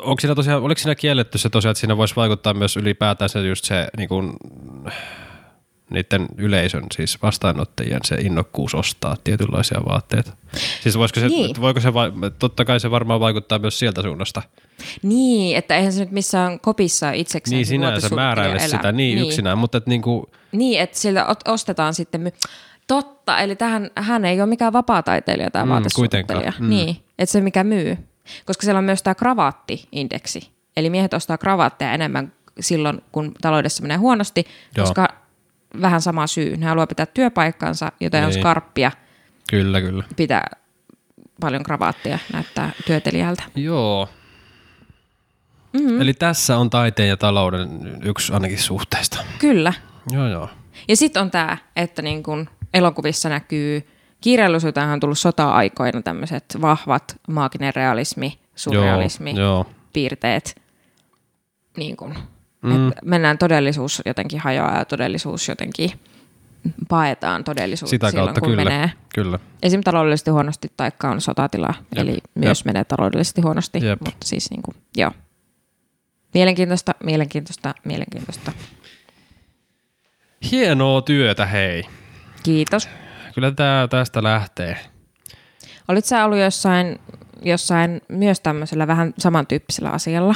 onko 0.00 0.20
siinä 0.20 0.34
tosiaan, 0.34 0.62
oliko 0.62 0.78
siinä 0.78 0.94
kielletty 0.94 1.38
se 1.38 1.48
tosiaan, 1.50 1.70
että 1.70 1.80
siinä 1.80 1.96
voisi 1.96 2.16
vaikuttaa 2.16 2.54
myös 2.54 2.76
ylipäätään 2.76 3.28
se 3.28 3.40
just 3.48 3.64
se 3.64 3.88
niin 3.96 4.08
kun, 4.08 4.36
niiden 5.90 6.26
yleisön, 6.36 6.84
siis 6.94 7.22
vastaanottajien 7.22 8.00
se 8.04 8.14
innokkuus 8.14 8.74
ostaa 8.74 9.16
tietynlaisia 9.24 9.80
vaatteita. 9.88 10.32
Siis 10.82 10.98
voisiko 10.98 11.20
se, 11.20 11.28
Niin. 11.28 11.56
voiko 11.60 11.80
se, 11.80 11.88
totta 12.38 12.64
kai 12.64 12.80
se 12.80 12.90
varmaan 12.90 13.20
vaikuttaa 13.20 13.58
myös 13.58 13.78
sieltä 13.78 14.02
suunnasta. 14.02 14.42
Niin, 15.02 15.56
että 15.56 15.76
eihän 15.76 15.92
se 15.92 16.00
nyt 16.00 16.10
missään 16.10 16.60
kopissa 16.60 17.10
itsekseen 17.12 17.56
Niin 17.56 17.66
se 17.66 17.68
sinänsä 17.68 18.14
määräile 18.14 18.58
sitä 18.58 18.92
niin, 18.92 19.16
niin 19.16 19.26
yksinään, 19.28 19.58
mutta 19.58 19.78
että 19.78 19.90
niinku, 19.90 20.30
Niin, 20.52 20.80
että 20.80 20.98
sillä 20.98 21.26
ostetaan 21.48 21.94
sitten... 21.94 22.20
My- 22.20 22.32
Totta, 22.86 23.38
eli 23.38 23.56
tähän, 23.56 23.90
hän 23.96 24.24
ei 24.24 24.40
ole 24.40 24.48
mikään 24.48 24.72
vapaa-taiteilija 24.72 25.50
tämä 25.50 25.64
Mm, 25.64 25.70
vaatesuunnittelija. 25.70 26.52
Mm. 26.58 26.68
Niin, 26.68 26.96
että 27.18 27.32
se 27.32 27.40
mikä 27.40 27.64
myy. 27.64 27.96
Koska 28.46 28.64
siellä 28.64 28.78
on 28.78 28.84
myös 28.84 29.02
tämä 29.02 29.14
kravaatti-indeksi. 29.14 30.50
Eli 30.76 30.90
miehet 30.90 31.14
ostaa 31.14 31.38
kravaatteja 31.38 31.92
enemmän 31.92 32.32
silloin, 32.60 33.02
kun 33.12 33.32
taloudessa 33.42 33.82
menee 33.82 33.96
huonosti, 33.96 34.46
Joo. 34.76 34.86
koska 34.86 35.08
vähän 35.80 36.02
sama 36.02 36.26
syy. 36.26 36.56
Ne 36.56 36.66
haluaa 36.66 36.86
pitää 36.86 37.06
työpaikkansa, 37.06 37.92
joten 38.00 38.24
on 38.24 38.30
Niin. 38.30 38.40
skarppia 38.40 38.90
kyllä, 39.50 39.80
kyllä. 39.80 40.04
pitää 40.16 40.46
paljon 41.40 41.62
kravaattia 41.62 42.18
näyttää 42.32 42.70
työtelijältä. 42.86 43.42
Joo. 43.54 44.08
Mm-hmm. 45.72 46.00
Eli 46.00 46.14
tässä 46.14 46.56
on 46.58 46.70
taiteen 46.70 47.08
ja 47.08 47.16
talouden 47.16 47.68
yksi 48.04 48.32
ainakin 48.32 48.58
suhteista. 48.58 49.24
Kyllä. 49.38 49.72
Joo, 50.10 50.28
joo. 50.28 50.48
Ja 50.88 50.96
sitten 50.96 51.22
on 51.22 51.30
tämä, 51.30 51.58
että 51.76 52.02
niin 52.02 52.22
kun 52.22 52.48
elokuvissa 52.74 53.28
näkyy, 53.28 53.88
kirjallisuuteen 54.26 54.88
on 54.88 55.00
tullut 55.00 55.18
sota-aikoina 55.18 56.02
tämmöiset 56.02 56.44
vahvat 56.60 57.20
maaginen 57.28 57.74
realismi, 57.74 58.38
surrealismi, 58.54 59.30
Joo, 59.30 59.40
joo. 59.40 59.66
piirteet. 59.92 60.62
Niin 61.76 61.96
kun, 61.96 62.14
mm. 62.62 62.88
että 62.88 63.00
mennään 63.04 63.38
todellisuus 63.38 64.02
jotenkin 64.06 64.40
hajoaa 64.40 64.78
ja 64.78 64.84
todellisuus 64.84 65.48
jotenkin 65.48 65.90
paetaan 66.88 67.44
todellisuutta 67.44 67.90
Sitä 67.90 68.10
silloin, 68.10 68.26
kautta 68.26 68.40
kun 68.40 68.50
kyllä. 68.50 68.64
menee 68.64 68.90
Kyllä. 69.14 69.38
esim. 69.62 69.80
taloudellisesti 69.80 70.30
huonosti 70.30 70.68
taikka 70.76 71.10
on 71.10 71.20
sotatila, 71.20 71.74
Jep. 71.78 71.98
eli 71.98 72.18
myös 72.34 72.60
Jep. 72.60 72.66
menee 72.66 72.84
taloudellisesti 72.84 73.40
huonosti, 73.40 73.78
Jep. 73.86 74.00
mutta 74.00 74.26
siis 74.26 74.50
niin 74.50 74.62
kuin, 74.62 74.76
joo. 74.96 75.10
Mielenkiintoista, 76.34 76.94
mielenkiintoista, 77.04 77.74
mielenkiintoista. 77.84 78.52
Hienoa 80.50 81.02
työtä, 81.02 81.46
hei. 81.46 81.84
Kiitos. 82.42 82.88
Kyllä 83.36 83.50
tää 83.50 83.88
tästä 83.88 84.22
lähtee. 84.22 84.78
Olit 85.88 86.04
sä 86.04 86.24
ollut 86.24 86.38
jossain, 86.38 87.00
jossain 87.42 88.00
myös 88.08 88.40
tämmöisellä 88.40 88.86
vähän 88.86 89.14
samantyyppisellä 89.18 89.90
asialla? 89.90 90.34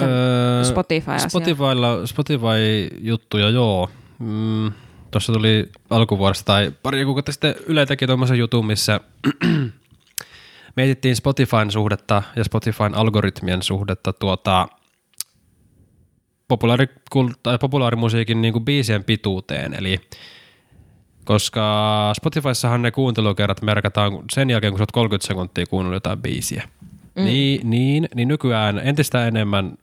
Öö, 0.00 0.64
Spotify-asia. 0.64 1.28
Spotifylla, 1.28 2.06
Spotify-juttuja, 2.06 3.50
joo. 3.50 3.90
Mm, 4.18 4.72
Tuossa 5.10 5.32
tuli 5.32 5.70
alkuvuodesta 5.90 6.44
tai 6.44 6.72
pari 6.82 7.04
kuukautta 7.04 7.32
sitten 7.32 7.54
Yle 7.66 7.86
teki 7.86 8.06
tuommoisen 8.06 8.38
jutun, 8.38 8.66
missä 8.66 9.00
mietittiin 10.76 11.16
Spotifyn 11.16 11.70
suhdetta 11.70 12.22
ja 12.36 12.44
Spotifyn 12.44 12.94
algoritmien 12.94 13.62
suhdetta 13.62 14.12
tuota, 14.12 14.68
populaari, 16.48 16.86
tai 17.42 17.58
populaarimusiikin 17.58 18.42
niin 18.42 18.52
kuin 18.52 18.64
biisien 18.64 19.04
pituuteen. 19.04 19.74
Eli 19.74 20.00
koska 21.24 22.12
Spotifyssahan 22.16 22.82
ne 22.82 22.90
kuuntelukerrat 22.90 23.62
merkataan 23.62 24.12
sen 24.32 24.50
jälkeen, 24.50 24.72
kun 24.72 24.78
sä 24.78 24.82
oot 24.82 24.92
30 24.92 25.26
sekuntia 25.26 25.66
kuunnellut 25.66 25.96
jotain 25.96 26.22
biisiä. 26.22 26.62
Mm. 27.14 27.24
Niin, 27.24 27.70
niin, 27.70 28.08
niin 28.14 28.28
nykyään 28.28 28.80
entistä 28.84 29.26
enemmän, 29.26 29.78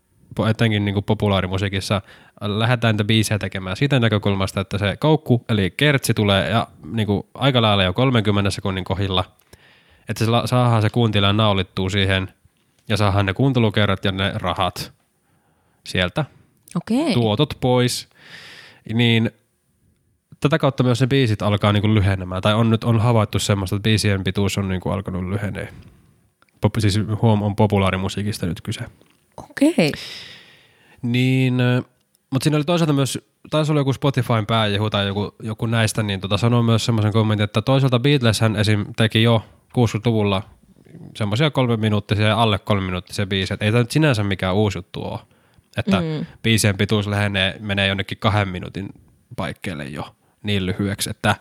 etenkin 0.50 0.86
niin 0.86 0.94
kuin 0.94 1.04
populaarimusiikissa, 1.04 2.02
lähdetään 2.42 2.94
niitä 2.94 3.04
biisejä 3.04 3.40
tekemään 3.40 3.76
siitä 3.76 4.00
näkökulmasta, 4.00 4.62
että 4.62 4.78
se 4.78 4.98
koukku, 5.00 5.46
eli 5.50 5.74
kertsi 5.78 6.14
tulee 6.14 6.50
ja 6.50 6.68
niin 6.92 7.08
kuin 7.08 7.24
aika 7.34 7.62
lailla 7.62 7.84
jo 7.84 7.94
30 7.94 8.50
sekunnin 8.50 8.84
kohdilla, 8.84 9.24
että 10.10 10.26
se 10.26 10.32
la- 10.32 10.48
saadaan 10.48 10.82
se 10.82 10.90
kuuntelija 10.90 11.34
naulittuu 11.34 11.90
siihen 11.90 12.34
ja 12.88 12.98
saadaan 12.98 13.26
ne 13.26 13.34
kuuntelukerrat 13.34 14.06
ja 14.06 14.12
ne 14.12 14.32
rahat 14.36 14.92
sieltä 15.84 16.26
Okei. 16.76 17.14
tuotot 17.14 17.58
pois, 17.62 18.08
niin 18.94 19.32
tätä 20.42 20.60
kautta 20.60 20.84
myös 20.84 21.02
ne 21.02 21.08
biisit 21.08 21.42
alkaa 21.42 21.74
niinku 21.74 21.94
lyhenemään. 21.94 22.42
Tai 22.42 22.54
on 22.54 22.70
nyt 22.70 22.84
on 22.84 23.00
havaittu 23.00 23.40
semmoista, 23.40 23.76
että 23.76 23.84
biisien 23.84 24.24
pituus 24.24 24.58
on 24.58 24.70
niinku 24.70 24.90
alkanut 24.90 25.30
lyhenee. 25.30 25.74
Pop, 26.62 26.76
siis 26.80 27.00
huom, 27.22 27.42
on 27.42 27.56
populaarimusiikista 27.56 28.46
nyt 28.46 28.62
kyse. 28.62 28.82
Okei. 29.38 29.92
Niin, 31.02 31.54
mutta 32.32 32.44
siinä 32.44 32.58
oli 32.58 32.64
toisaalta 32.64 32.94
myös, 32.94 33.20
taisi 33.50 33.72
olla 33.72 33.82
joku 33.82 33.94
Spotifyn 33.94 34.46
pääjehu 34.46 34.90
tai 34.90 35.08
joku, 35.08 35.36
joku 35.44 35.66
näistä, 35.66 36.04
niin 36.04 36.20
tota 36.22 36.38
sanoi 36.38 36.64
myös 36.64 36.86
semmoisen 36.86 37.14
kommentin, 37.14 37.44
että 37.44 37.62
toisaalta 37.62 38.00
Beatleshän 38.00 38.56
esim. 38.56 38.86
teki 38.98 39.24
jo 39.24 39.44
60-luvulla 39.78 40.42
semmoisia 41.16 41.52
kolme 41.52 41.78
minuuttisia 41.78 42.28
ja 42.28 42.42
alle 42.42 42.60
kolme 42.60 42.86
minuuttisia 42.86 43.26
biisejä. 43.26 43.58
Ei 43.62 43.72
tämä 43.72 43.84
nyt 43.84 43.92
sinänsä 43.92 44.24
mikään 44.24 44.56
uusi 44.56 44.78
juttu 44.78 45.04
ole. 45.04 45.20
Että 45.78 46.02
mm. 46.02 46.26
biisien 46.44 46.78
pituus 46.78 47.08
lähenee, 47.08 47.58
menee 47.60 47.88
jonnekin 47.88 48.18
kahden 48.18 48.48
minuutin 48.48 48.90
paikkeille 49.36 49.86
jo 49.86 50.16
niin 50.44 50.66
lyhyeksi, 50.66 51.10
että 51.10 51.36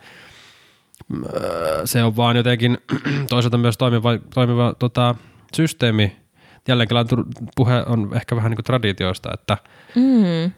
mm, 1.08 1.22
se 1.84 2.02
on 2.04 2.16
vaan 2.16 2.36
jotenkin 2.36 2.78
toisaalta 3.28 3.58
myös 3.58 3.78
toimiva, 3.78 4.18
toimiva 4.34 4.74
tota, 4.78 5.14
systeemi. 5.56 6.16
Jälleen 6.68 6.88
kerran 6.88 7.06
puhe 7.56 7.82
on 7.86 8.10
ehkä 8.14 8.36
vähän 8.36 8.50
niin 8.50 8.56
kuin 8.56 8.64
traditioista, 8.64 9.30
että 9.34 9.56
Mm. 9.94 10.44
ö, 10.44 10.50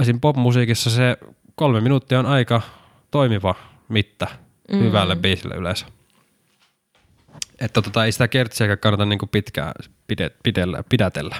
esim. 0.00 0.20
popmusiikissa 0.20 0.90
se 0.90 1.16
kolme 1.54 1.80
minuuttia 1.80 2.18
on 2.18 2.26
aika 2.26 2.62
toimiva 3.10 3.54
mitta 3.88 4.26
mm. 4.72 4.78
hyvälle 4.78 5.16
biisille 5.16 5.54
yleensä. 5.54 5.86
Että 7.60 7.82
tota, 7.82 8.04
ei 8.04 8.12
sitä 8.12 8.28
kertsiäkään 8.28 8.78
kannata 8.78 9.04
niin 9.04 9.18
kuin 9.18 9.28
pitkään 9.28 9.72
pide, 10.06 10.30
pidellä, 10.42 10.84
pidätellä. 10.88 11.36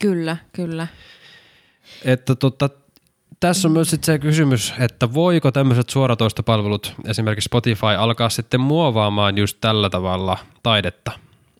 Kyllä, 0.00 0.36
kyllä. 0.52 0.86
Että 2.04 2.34
tota, 2.34 2.70
tässä 3.40 3.68
on 3.68 3.72
myös 3.72 3.90
sit 3.90 4.04
se 4.04 4.18
kysymys, 4.18 4.74
että 4.78 5.14
voiko 5.14 5.52
tämmöiset 5.52 5.88
suoratoistopalvelut, 5.88 6.94
esimerkiksi 7.06 7.46
Spotify, 7.46 7.86
alkaa 7.98 8.28
sitten 8.28 8.60
muovaamaan 8.60 9.38
just 9.38 9.58
tällä 9.60 9.90
tavalla 9.90 10.38
taidetta. 10.62 11.10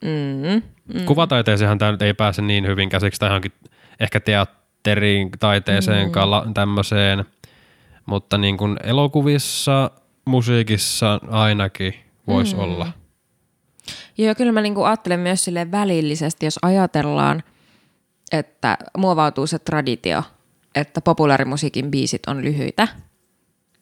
Mm. 0.03 0.63
Mm. 0.95 1.05
Kuvataiteeseenhan 1.05 1.79
tämä 1.79 1.91
nyt 1.91 2.03
ei 2.03 2.15
pääse 2.15 2.43
niin 2.43 2.67
hyvin 2.67 2.89
käsiksi, 2.89 3.21
tai 3.21 3.29
johonkin 3.29 3.53
ehkä 4.01 4.21
teatteriin, 4.21 5.31
taiteeseen, 5.41 6.07
mm. 6.07 6.13
kala, 6.13 6.47
tämmöiseen, 6.55 7.25
mutta 8.07 8.39
niin 8.39 8.57
kuin 8.57 8.77
elokuvissa, 8.85 9.91
musiikissa 10.25 11.21
ainakin 11.31 11.95
voisi 12.27 12.55
mm. 12.55 12.61
olla. 12.61 12.93
Joo, 14.19 14.35
kyllä 14.35 14.53
mä 14.53 14.61
niinku 14.61 14.83
ajattelen 14.83 15.21
myös 15.21 15.45
sille 15.45 15.71
välillisesti, 15.71 16.47
jos 16.47 16.59
ajatellaan, 16.63 17.43
että 18.33 18.79
muovautuu 18.99 19.47
se 19.47 19.59
traditio, 19.59 20.23
että 20.75 21.01
populaarimusiikin 21.01 21.91
biisit 21.91 22.23
on 22.27 22.45
lyhyitä. 22.45 22.89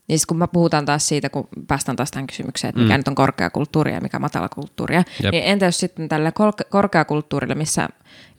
Niin 0.08 0.18
kun 0.28 0.36
mä 0.38 0.46
puhutaan 0.48 0.84
taas 0.84 1.08
siitä, 1.08 1.28
kun 1.30 1.48
päästään 1.68 1.96
taas 1.96 2.10
tähän 2.10 2.26
kysymykseen, 2.26 2.68
että 2.68 2.80
mikä 2.80 2.94
Mm. 2.94 2.98
nyt 2.98 3.08
on 3.08 3.14
korkeakulttuuria 3.14 3.94
ja 3.94 4.00
mikä 4.00 4.18
matalakulttuuria, 4.18 5.02
Jep. 5.22 5.32
niin 5.32 5.44
entä 5.44 5.64
jos 5.66 5.80
sitten 5.80 6.08
tälle 6.08 6.32
kor- 6.32 6.52
korkeakulttuurille, 6.70 7.54
missä 7.54 7.88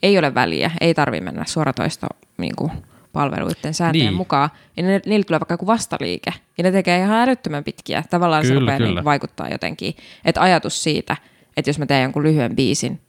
ei 0.02 0.18
ole 0.18 0.34
väliä, 0.34 0.70
ei 0.80 0.94
tarvitse 0.94 1.24
mennä 1.24 1.44
suoratoisto 1.46 2.06
niin 2.38 2.56
kuin 2.56 2.72
palveluiden 3.12 3.74
sääntöjen 3.74 4.06
Niin. 4.06 4.16
mukaan, 4.16 4.50
niin 4.76 4.86
ne, 4.86 5.00
niille 5.06 5.24
tulee 5.24 5.40
vaikka 5.40 5.54
joku 5.54 5.66
vastaliike, 5.66 6.32
ja 6.58 6.64
ne 6.64 6.72
tekee 6.72 6.98
ihan 6.98 7.28
älyttömän 7.28 7.64
pitkiä. 7.64 8.04
Tavallaan 8.10 8.42
se 8.44 8.48
Kyllä, 8.48 8.60
rupeaa 8.60 8.78
kyllä. 8.78 8.94
niin 8.94 9.04
vaikuttaa 9.04 9.48
jotenkin. 9.48 9.94
Että 10.24 10.40
ajatus 10.40 10.82
siitä, 10.82 11.16
että 11.56 11.68
jos 11.68 11.78
mä 11.78 11.86
teen 11.86 12.02
jonkun 12.02 12.22
lyhyen 12.22 12.56
biisin, 12.56 13.00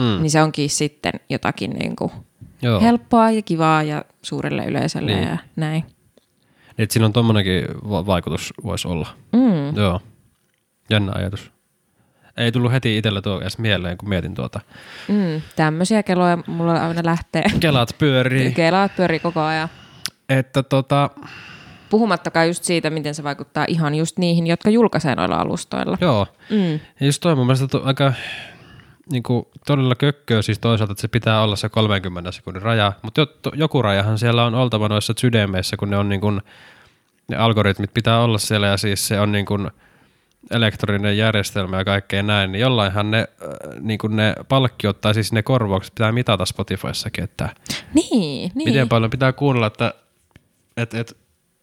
Mm. 0.00 0.22
niin 0.22 0.30
se 0.30 0.42
onkin 0.42 0.70
sitten 0.70 1.12
jotakin 1.30 1.70
niin 1.70 1.96
kuin 1.96 2.12
Joo. 2.62 2.80
helppoa 2.80 3.30
ja 3.30 3.42
kivaa 3.42 3.82
ja 3.82 4.04
suurelle 4.24 4.64
yleisölle 4.64 5.14
Niin. 5.14 5.28
ja 5.28 5.38
näin. 5.56 5.84
Että 6.78 6.92
siinä 6.92 7.06
on 7.06 7.12
tommonenkin 7.12 7.64
va- 7.90 8.06
vaikutus 8.06 8.54
voisi 8.64 8.88
olla. 8.88 9.08
Mm. 9.32 9.76
Joo. 9.76 10.00
Jännä 10.90 11.12
ajatus. 11.14 11.50
Ei 12.36 12.52
tullut 12.52 12.72
heti 12.72 12.96
itsellä 12.98 13.22
tuo 13.22 13.40
edes 13.40 13.58
mieleen, 13.58 13.98
kun 13.98 14.08
mietin 14.08 14.34
tuota. 14.34 14.60
Mm. 15.08 15.42
Tämmöisiä 15.56 16.02
keloja 16.02 16.38
mulla 16.46 16.72
aina 16.88 17.00
lähtee. 17.04 17.44
Kelat 17.60 17.94
pyörii. 17.98 18.52
Kelaat 18.62 18.96
pyörii 18.96 19.18
koko 19.18 19.40
ajan. 19.40 19.68
Että 20.28 20.62
tota, 20.62 21.10
Puhumattakaan 21.90 22.46
just 22.46 22.64
siitä, 22.64 22.90
miten 22.90 23.14
se 23.14 23.22
vaikuttaa 23.22 23.64
ihan 23.68 23.94
just 23.94 24.18
niihin, 24.18 24.46
jotka 24.46 24.70
julkaisee 24.70 25.14
noilla 25.14 25.36
alustoilla. 25.36 25.98
joo. 26.00 26.26
Mm. 26.50 26.80
Ja 27.00 27.06
just 27.06 27.20
toi 27.20 27.34
mun 27.34 27.46
mielestä 27.46 27.66
to, 27.68 27.82
aika 27.84 28.12
niin 29.10 29.22
kuin, 29.22 29.46
todella 29.66 29.94
kökköä 29.94 30.42
siis 30.42 30.58
toisaalta, 30.58 30.92
että 30.92 31.00
se 31.00 31.08
pitää 31.08 31.42
olla 31.42 31.56
se 31.56 31.68
30 31.68 32.32
sekunnin 32.32 32.62
raja, 32.62 32.92
mutta 33.02 33.26
joku 33.54 33.82
rajahan 33.82 34.18
siellä 34.18 34.44
on 34.44 34.54
oltava 34.54 34.88
noissa 34.88 35.14
sydämeissä, 35.18 35.76
kun 35.76 35.90
ne 35.90 35.96
on 35.96 36.08
niin 36.08 36.20
kuin, 36.20 36.40
ne 37.28 37.36
algoritmit 37.36 37.94
pitää 37.94 38.20
olla 38.20 38.38
siellä 38.38 38.66
ja 38.66 38.76
siis 38.76 39.08
se 39.08 39.20
on 39.20 39.32
niin 39.32 39.46
kuin 39.46 39.70
elektroninen 40.50 41.18
järjestelmä 41.18 41.78
ja 41.78 41.84
kaikkea 41.84 42.22
näin, 42.22 42.52
niin 42.52 42.60
jollainhan 42.60 43.10
ne, 43.10 43.18
äh, 43.18 43.80
niin 43.80 43.98
kuin 43.98 44.16
ne 44.16 44.34
palkkiot 44.48 45.00
tai 45.00 45.14
siis 45.14 45.32
ne 45.32 45.42
korvaukset 45.42 45.94
pitää 45.94 46.12
mitata 46.12 46.46
Spotifyssakin, 46.46 47.24
että 47.24 47.48
Niin, 47.94 48.52
niin. 48.54 48.68
miten 48.68 48.88
paljon 48.88 49.10
pitää 49.10 49.32
kuunnella, 49.32 49.66
että 49.66 49.94
et, 50.76 50.94
et, 50.94 51.16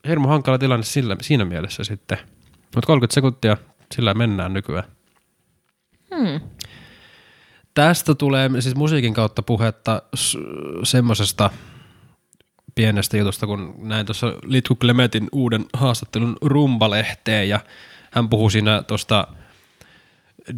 hirmu 0.07 0.27
hankala 0.27 0.57
tilanne 0.57 0.83
sillä, 0.83 1.15
siinä 1.21 1.45
mielessä 1.45 1.83
sitten. 1.83 2.17
Mutta 2.75 2.87
30 2.87 3.13
sekuntia, 3.13 3.57
sillä 3.95 4.13
mennään 4.13 4.53
nykyään. 4.53 4.85
Hmm. 6.15 6.39
Tästä 7.73 8.15
tulee 8.15 8.49
siis 8.59 8.75
musiikin 8.75 9.13
kautta 9.13 9.41
puhetta 9.41 10.01
s- 10.15 10.37
semmosesta 10.83 11.49
pienestä 12.75 13.17
jutusta, 13.17 13.47
kun 13.47 13.75
näin 13.77 14.05
tuossa 14.05 14.33
Litku 14.45 14.75
Klemetin 14.75 15.27
uuden 15.31 15.65
haastattelun 15.73 16.37
Rumbalehteen 16.41 17.49
ja 17.49 17.59
hän 18.11 18.29
puhui 18.29 18.51
siinä 18.51 18.83
tuosta 18.83 19.27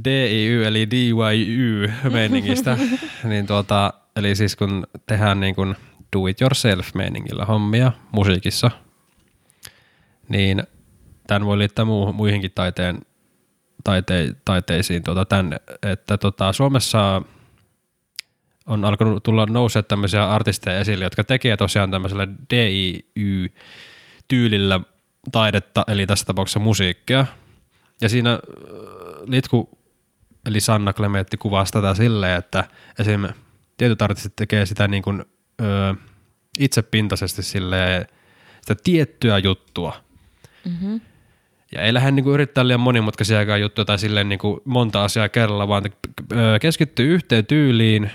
DIY 0.06 0.66
eli 0.66 0.92
DIY 0.92 1.94
meiningistä, 2.12 2.78
niin 3.30 3.48
tuota, 3.48 3.94
eli 4.16 4.36
siis 4.36 4.56
kun 4.56 4.88
tehdään 5.08 5.40
niin 5.40 5.56
kuin 5.56 5.76
do 6.16 6.28
it 6.28 6.42
yourself 6.42 6.94
meiningillä 6.94 7.46
hommia 7.46 7.92
musiikissa, 8.12 8.72
niin 10.30 10.64
tämän 11.28 11.46
voi 11.46 11.58
liittää 11.58 11.86
muu, 11.86 12.14
muihinkin 12.14 12.52
taiteen, 12.56 13.00
taite, 13.84 14.36
taiteisiin 14.46 15.04
tuota, 15.04 15.26
tämän, 15.26 15.60
että 15.84 16.18
tota, 16.18 16.54
Suomessa 16.54 17.22
on 18.66 18.86
alkanut 18.86 19.24
tulla 19.24 19.46
nousee 19.46 19.84
tämmöisiä 19.84 20.30
artisteja 20.30 20.80
esille, 20.80 21.04
jotka 21.04 21.24
tekee 21.24 21.58
tosiaan 21.58 21.92
tämmöisellä 21.92 22.28
DIY-tyylillä 22.50 23.60
taidetta, 25.32 25.84
eli 25.88 26.08
tässä 26.08 26.26
tapauksessa 26.26 26.60
musiikkia. 26.60 27.26
Ja 28.02 28.10
siinä 28.10 28.34
äh, 28.34 28.40
Litku, 29.28 29.70
eli 30.46 30.60
Sanna 30.60 30.94
Klemetti 30.94 31.38
kuvasi 31.38 31.74
tätä 31.74 31.94
silleen, 31.94 32.38
että 32.38 32.64
esim. 33.00 33.28
tietyt 33.78 34.02
artistit 34.02 34.36
tekee 34.36 34.66
sitä 34.66 34.88
niin 34.88 35.04
kuin, 35.04 35.26
ö, 35.62 35.96
itsepintaisesti 36.60 37.44
silleen, 37.44 38.08
sitä 38.62 38.76
tiettyä 38.84 39.38
juttua. 39.38 40.04
Mm-hmm. 40.66 41.02
Ja 41.76 41.82
ei 41.82 41.94
lähde 41.94 42.12
niin 42.12 42.24
kuin 42.24 42.34
yrittää 42.34 42.68
liian 42.68 42.80
monimutkaisia 42.80 43.58
juttuja 43.58 43.86
tai 43.86 44.00
silleen 44.00 44.30
niin 44.30 44.40
kuin 44.40 44.62
monta 44.66 45.04
asiaa 45.04 45.30
kerralla, 45.30 45.68
vaan 45.68 45.84
keskittyy 46.62 47.14
yhteen 47.14 47.46
tyyliin, 47.46 48.12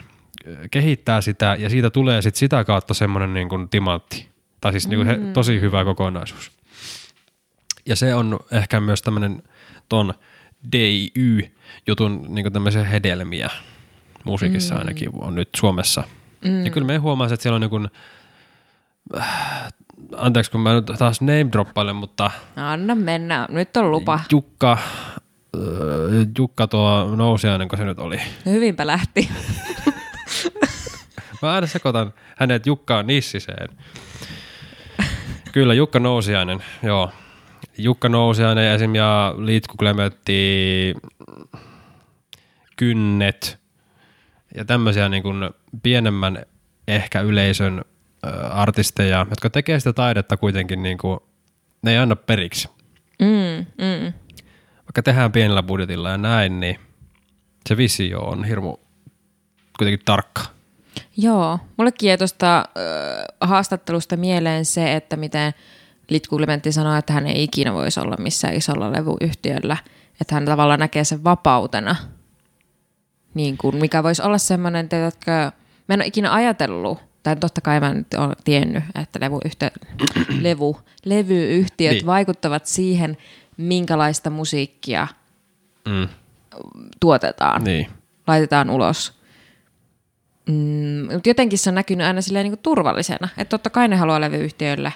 kehittää 0.71 1.21
sitä 1.21 1.57
ja 1.59 1.71
siitä 1.71 1.91
tulee 1.91 2.23
sit 2.23 2.35
sitä 2.35 2.65
kautta 2.65 2.95
semmoinen 2.95 3.35
niin 3.35 3.49
kuin 3.49 3.69
timantti. 3.69 4.29
Tai 4.61 4.73
siis 4.73 4.89
niin 4.89 4.99
kuin 4.99 5.07
he, 5.07 5.33
tosi 5.33 5.61
hyvä 5.61 5.85
kokonaisuus. 5.85 6.53
Ja 7.87 7.97
se 7.97 8.15
on 8.15 8.41
ehkä 8.53 8.81
myös 8.81 9.03
tämmöinen 9.03 9.43
ton 9.89 10.15
DIY-jutun 10.73 12.27
niin 12.29 12.53
tämmöisiä 12.53 12.85
hedelmiä 12.85 13.51
musiikissa 14.25 14.75
mm. 14.75 14.79
ainakin 14.79 15.11
on 15.13 15.35
nyt 15.35 15.49
Suomessa. 15.57 16.05
Mm. 16.45 16.65
Ja 16.65 16.71
kyllä 16.71 16.87
me 16.87 16.97
huomaa, 16.97 17.27
että 17.27 17.43
siellä 17.43 17.55
on 17.55 17.61
niin 17.61 17.71
kuin, 17.71 17.89
äh, 19.19 19.73
anteeksi 20.17 20.51
kun 20.51 20.61
mä 20.61 20.75
nyt 20.75 20.87
taas 20.99 21.21
name 21.21 21.47
droppailen, 21.53 21.97
mutta 21.97 22.31
Anna 22.57 22.95
mennä, 22.95 23.47
nyt 23.51 23.77
on 23.77 23.91
lupa. 23.91 24.21
Jukka, 24.33 24.73
äh, 24.73 24.79
Jukka 26.39 26.67
tuo 26.67 27.17
nousiainen, 27.17 27.69
kun 27.69 27.79
se 27.79 27.85
nyt 27.85 27.99
oli. 27.99 28.21
Hyvinpä 28.47 28.87
lähti. 28.87 29.29
Mä 31.43 31.53
aina 31.53 31.67
sekoitan 31.67 32.15
hänet 32.37 32.67
Jukkaan 32.67 33.07
Nissiseen. 33.07 33.69
Kyllä, 35.53 35.75
Jukka 35.75 35.99
Nousiainen, 35.99 36.65
joo. 36.83 37.11
Jukka 37.79 38.09
Nousiainen 38.09 38.67
ja 38.67 38.75
esim. 38.75 38.95
ja 38.95 39.35
Liitku 39.39 39.77
Klementti, 39.77 40.95
Kynnet 42.77 43.59
ja 44.55 44.65
tämmöisiä 44.65 45.09
niin 45.09 45.23
kuin 45.23 45.51
pienemmän 45.83 46.43
ehkä 46.89 47.21
yleisön 47.21 47.85
artisteja, 48.51 49.27
jotka 49.31 49.51
tekee 49.51 49.81
sitä 49.81 49.93
taidetta 49.93 50.37
kuitenkin, 50.37 50.83
niin 50.83 50.99
kuin, 50.99 51.21
ne 51.83 51.91
ei 51.91 51.99
anna 51.99 52.17
periksi. 52.17 52.69
Mm, 53.19 53.67
mm. 53.79 54.13
Vaikka 54.77 55.03
tehdään 55.05 55.33
pienellä 55.33 55.63
budjetilla 55.63 56.11
ja 56.11 56.19
näin, 56.19 56.61
niin 56.61 56.79
se 57.69 57.77
visio 57.77 58.21
on 58.21 58.45
hirmu 58.45 58.77
kuitenkin 59.79 60.05
tarkka. 60.05 60.43
Joo, 61.17 61.59
mullekin 61.77 62.09
jäi 62.09 62.19
tuosta 62.19 62.59
äh, 62.59 62.65
haastattelusta 63.41 64.17
mieleen 64.17 64.65
se, 64.65 64.97
että 64.97 65.17
miten 65.17 65.53
Litku 66.09 66.37
Clementti 66.37 66.73
sanoi, 66.73 66.99
että 66.99 67.13
hän 67.13 67.27
ei 67.27 67.43
ikinä 67.43 67.73
voisi 67.73 68.01
olla 68.01 68.17
missään 68.19 68.55
isolla 68.55 68.93
levyyhtiöllä. 68.93 69.77
Että 70.21 70.35
hän 70.35 70.45
tavallaan 70.45 70.81
näkee 70.81 71.05
sen 71.05 71.25
vapautena, 71.25 71.97
niin 73.35 73.59
kuin, 73.59 73.77
mikä 73.77 74.03
voisi 74.03 74.23
olla 74.23 74.39
semmoinen, 74.39 74.81
että 74.85 75.53
mä 75.89 75.95
en 75.95 76.01
ole 76.01 76.07
ikinä 76.07 76.33
ajatellut, 76.33 77.08
tai 77.23 77.37
totta 77.37 77.61
kai 77.61 77.81
mä 77.81 77.95
nyt 77.95 78.15
olen 78.15 78.37
tiennyt, 78.45 78.85
että 79.03 79.21
levyyhtiö, 79.21 79.71
levu, 80.41 80.81
levyyhtiöt 81.05 81.93
Niin. 81.95 82.07
vaikuttavat 82.07 82.67
siihen, 82.67 83.17
minkälaista 83.57 84.31
musiikkia 84.31 85.07
Mm. 85.89 86.09
tuotetaan 87.01 87.65
Niin. 87.65 87.87
laitetaan 88.27 88.71
ulos. 88.71 89.19
Mm, 90.49 91.13
mutta 91.13 91.29
jotenkin 91.29 91.59
se 91.59 91.71
on 91.71 91.75
näkynyt 91.75 92.07
aina 92.07 92.21
silleen 92.23 92.45
niin 92.45 92.53
kuin 92.53 92.63
turvallisena. 92.63 93.29
Että 93.37 93.51
totta 93.51 93.71
kai 93.71 93.89
ne 93.89 93.97
haluaa 93.97 94.21
levyyhtiöille, 94.21 94.93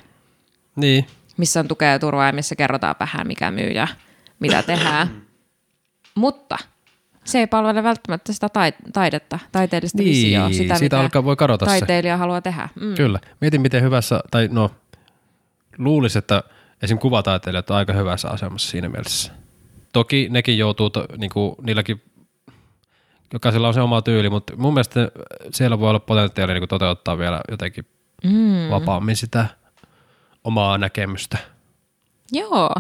Niin. 0.77 1.07
missä 1.37 1.61
on 1.61 1.69
tukea 1.69 1.89
ja 1.91 1.99
turvaa 1.99 2.27
ja 2.27 2.33
missä 2.33 2.57
kerrotaan 2.57 2.95
vähän, 3.01 3.27
mikä 3.27 3.51
myy 3.51 3.71
ja 3.71 3.89
mitä 4.41 4.63
tehdään. 4.63 5.23
Mutta 6.15 6.59
se 7.25 7.39
ei 7.39 7.47
palvele 7.47 7.83
välttämättä 7.83 8.33
sitä 8.33 8.49
tai- 8.49 8.73
taidetta, 8.93 9.39
taiteellista 9.53 9.99
Niin, 9.99 10.09
visioa, 10.11 10.49
sitä 10.49 10.59
siitä 10.75 10.85
mitä 10.85 11.01
alkaa- 11.01 11.25
voi 11.25 11.37
kadota 11.37 11.65
se. 11.65 11.71
taiteilija 11.71 12.17
haluaa 12.17 12.41
tehdä. 12.43 12.69
Mm. 12.81 12.95
Kyllä. 12.95 13.21
Mietin, 13.41 13.61
miten 13.61 13.83
hyvässä, 13.83 14.21
tai 14.31 14.49
no, 14.53 14.71
luulisi, 15.79 16.19
että 16.19 16.43
esim. 16.83 16.99
kuvataiteilijat 16.99 17.71
on 17.71 17.77
aika 17.77 17.93
hyvässä 17.93 18.29
asemassa 18.29 18.71
siinä 18.71 18.89
mielessä. 18.89 19.33
Toki 19.93 20.29
nekin 20.31 20.59
joutuu, 20.59 20.91
to, 20.91 21.07
niinku, 21.17 21.57
niilläkin, 21.63 22.03
jokaisella 23.33 23.69
on 23.69 23.75
se 23.75 23.81
oma 23.81 24.03
tyyli, 24.03 24.31
mutta 24.31 24.57
mun 24.57 24.75
mielestä 24.75 25.09
siellä 25.53 25.79
voi 25.81 25.89
olla 25.91 26.01
potentiaalia 26.01 26.55
niinku 26.55 26.67
toteuttaa 26.67 27.19
vielä 27.19 27.41
jotenkin 27.51 27.85
Mm. 28.25 28.71
vapaammin 28.71 29.17
sitä 29.17 29.47
omaa 30.45 30.79
näkemystä. 30.79 31.39
Joo, 32.33 32.71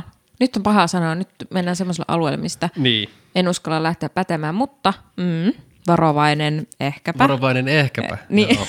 nyt 0.43 0.57
on 0.57 0.62
paha 0.62 0.86
sanoa, 0.86 1.14
nyt 1.14 1.28
mennään 1.51 1.76
semmoiselle 1.76 2.05
alueelle, 2.09 2.36
mistä 2.36 2.68
Niin. 2.76 3.09
en 3.34 3.49
uskalla 3.49 3.82
lähteä 3.82 4.09
pätemään, 4.09 4.55
mutta 4.55 4.93
mm, 5.16 5.53
varovainen 5.86 6.66
ehkäpä. 6.80 7.18
Varovainen 7.18 7.68
ehkäpä. 7.68 8.18
Niin. 8.28 8.59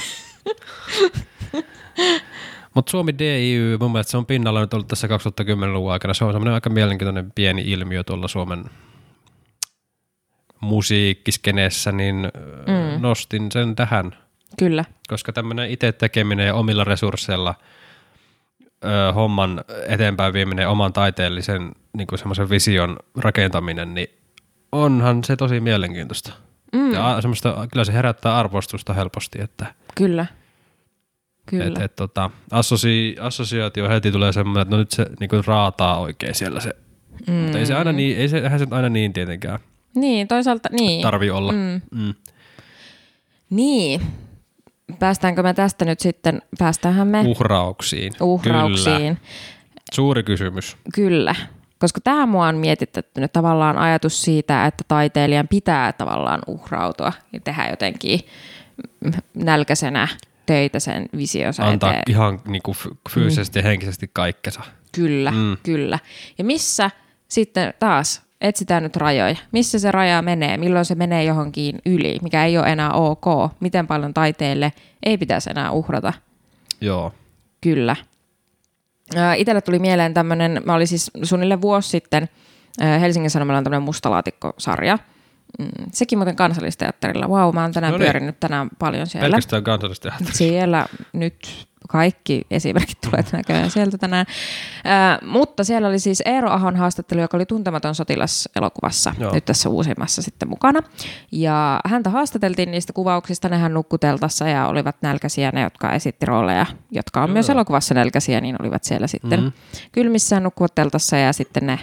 Mutta 2.73 2.89
Suomi 2.89 3.19
DIY, 3.19 3.77
mun 3.77 3.91
mielestä 3.91 4.11
se 4.11 4.17
on 4.17 4.25
pinnalla 4.25 4.61
nyt 4.61 4.73
ollut 4.73 4.87
tässä 4.87 5.07
2010-luvun 5.07 5.91
aikana. 5.91 6.13
Se 6.13 6.25
on 6.25 6.33
semmoinen 6.33 6.53
aika 6.53 6.69
mielenkiintoinen 6.69 7.31
pieni 7.31 7.61
ilmiö 7.65 8.03
tuolla 8.03 8.27
Suomen 8.27 8.63
musiikkiskeneessä, 10.59 11.91
niin 11.91 12.15
mm. 12.67 13.01
nostin 13.01 13.51
sen 13.51 13.75
tähän, 13.75 14.15
Kyllä. 14.59 14.85
koska 15.07 15.33
tämmöinen 15.33 15.71
itse 15.71 15.91
tekeminen 15.91 16.47
ja 16.47 16.55
omilla 16.55 16.83
resursseilla 16.83 17.55
ö, 18.83 19.13
homman 19.13 19.63
eteenpäin 19.87 20.33
vieminen, 20.33 20.69
oman 20.69 20.93
taiteellisen 20.93 21.71
niin 21.97 22.07
semmoisen 22.15 22.49
vision 22.49 22.97
rakentaminen, 23.17 23.93
niin 23.93 24.07
onhan 24.71 25.23
se 25.23 25.35
tosi 25.35 25.59
mielenkiintoista. 25.59 26.33
Mm. 26.73 26.93
Ja 26.93 27.21
semmoista, 27.21 27.67
kyllä 27.71 27.85
se 27.85 27.93
herättää 27.93 28.37
arvostusta 28.37 28.93
helposti, 28.93 29.41
että 29.41 29.65
Kyllä. 29.95 30.25
Kyllä. 31.45 31.65
et, 31.65 31.77
et, 31.81 31.95
tota, 31.95 32.29
assosi, 32.51 33.15
assosiaatio 33.19 33.89
heti 33.89 34.11
tulee 34.11 34.31
semmoinen, 34.31 34.61
että 34.61 34.75
no 34.75 34.79
nyt 34.79 34.91
se 34.91 35.05
niinku 35.19 35.35
raataa 35.45 35.99
oikein 35.99 36.35
siellä 36.35 36.59
se. 36.59 36.75
Mm. 37.27 37.33
Mutta 37.33 37.59
ei 37.59 37.65
se 37.65 37.73
aina 37.73 37.91
niin, 37.91 38.17
ei 38.17 38.29
se, 38.29 38.37
eihän 38.37 38.59
se 38.59 38.67
aina 38.71 38.89
niin 38.89 39.13
tietenkään 39.13 39.59
niin, 39.95 40.27
toisaalta 40.27 40.69
niin. 40.71 41.01
tarvi 41.01 41.29
olla. 41.29 41.51
Mm. 41.51 41.81
Mm. 41.91 42.13
niin. 43.49 44.01
Päästäänkö 44.99 45.43
me 45.43 45.53
tästä 45.53 45.85
nyt 45.85 45.99
sitten, 45.99 46.41
päästäänhän 46.59 47.07
me 47.07 47.21
Uhrauksiin. 47.27 48.13
uhrauksiin. 48.21 48.97
Kyllä. 48.97 49.15
Suuri 49.93 50.23
kysymys. 50.23 50.77
Kyllä. 50.95 51.35
Koska 51.79 52.01
tämä 52.01 52.25
mua 52.25 52.47
on 52.47 52.55
mietittänyt 52.55 53.33
tavallaan 53.33 53.77
ajatus 53.77 54.21
siitä, 54.21 54.65
että 54.65 54.83
taiteilijan 54.87 55.47
pitää 55.47 55.93
tavallaan 55.93 56.41
uhrautua 56.47 57.13
ja 57.33 57.39
tehdä 57.39 57.67
jotenkin 57.69 58.19
nälkäisenä 59.33 60.07
töitä 60.45 60.79
sen 60.79 61.05
visionsa 61.17 61.65
Antaa 61.67 61.89
eteen. 61.89 62.03
ihan 62.09 62.41
niinku 62.47 62.71
f- 62.73 62.95
fyysisesti 63.09 63.59
ja 63.59 63.63
henkisesti 63.63 64.09
kaikkensa. 64.13 64.61
Kyllä, 64.91 65.31
Mm. 65.31 65.37
mm. 65.37 65.57
kyllä. 65.63 65.99
Ja 66.37 66.43
missä 66.43 66.91
sitten 67.27 67.73
taas 67.79 68.21
etsitään 68.43 68.83
nyt 68.83 68.95
rajoja. 68.95 69.35
Missä 69.51 69.79
se 69.79 69.91
raja 69.91 70.21
menee? 70.21 70.57
Milloin 70.57 70.85
se 70.85 70.95
menee 70.95 71.23
johonkin 71.23 71.79
yli, 71.85 72.17
mikä 72.21 72.45
ei 72.45 72.57
ole 72.57 72.71
enää 72.71 72.91
ok? 72.91 73.25
Miten 73.59 73.87
paljon 73.87 74.13
taiteelle 74.13 74.73
ei 75.03 75.17
pitäisi 75.17 75.49
enää 75.49 75.71
uhrata? 75.71 76.13
Joo. 76.81 77.13
Kyllä. 77.61 77.95
Ää, 79.15 79.33
Itelle 79.33 79.61
tuli 79.61 79.79
mieleen 79.79 80.13
tämmöinen, 80.13 80.61
mä 80.65 80.73
olin 80.73 80.87
siis 80.87 81.11
suunnilleen 81.23 81.61
vuosi 81.61 81.89
sitten, 81.89 82.29
Helsingin 83.01 83.29
Sanomilla 83.29 83.57
on 83.57 83.63
tämmöinen 83.63 83.83
mustalaatikko-sarja. 83.83 84.99
Mm, 85.59 85.67
Sekin 85.91 86.17
muuten 86.19 86.35
kansallisteatterilla. 86.35 87.29
Vau, 87.29 87.45
wow, 87.45 87.55
mä 87.55 87.61
oon 87.61 87.71
tänään 87.71 87.91
No 87.91 87.97
niin. 87.97 88.05
pyörinyt 88.05 88.39
tänään 88.39 88.69
paljon 88.79 89.07
siellä. 89.07 89.25
Pelkästään 89.25 89.63
kansallista. 89.63 90.13
Siellä 90.31 90.85
nyt 91.13 91.67
kaikki 91.89 92.41
esimerkit 92.51 92.97
tulee 93.01 93.23
näköjään 93.31 93.71
sieltä 93.71 93.97
tänään. 93.97 94.25
Ää, 94.83 95.19
mutta 95.25 95.63
siellä 95.63 95.87
oli 95.87 95.99
siis 95.99 96.21
Eero 96.25 96.49
Ahon 96.51 96.75
haastattelu, 96.75 97.21
joka 97.21 97.37
oli 97.37 97.45
Tuntematon 97.45 97.95
sotilas 97.95 98.49
elokuvassa, 98.55 99.15
Joo. 99.19 99.33
nyt 99.33 99.45
tässä 99.45 99.69
uusimmassa 99.69 100.21
sitten 100.21 100.49
mukana. 100.49 100.79
Ja 101.31 101.79
häntä 101.85 102.09
haastateltiin 102.09 102.71
niistä 102.71 102.93
kuvauksista, 102.93 103.49
nehän 103.49 103.73
nukkuteltassa 103.73 104.47
ja 104.47 104.67
olivat 104.67 104.95
nälkäisiä 105.01 105.51
ne, 105.53 105.61
jotka 105.61 105.91
esitti 105.93 106.25
rooleja, 106.25 106.65
jotka 106.91 107.23
on 107.23 107.29
myös 107.31 107.49
elokuvassa 107.49 107.93
nälkäisiä, 107.93 108.41
niin 108.41 108.55
olivat 108.61 108.83
siellä 108.83 109.07
sitten 109.07 109.39
Mhm. 109.39 109.45
mm-hmm. 109.47 109.89
kylmissään 109.91 110.43
nukkuvat 110.43 110.75
teltassa 110.75 111.17
ja 111.17 111.33
sitten 111.33 111.65
ne 111.65 111.79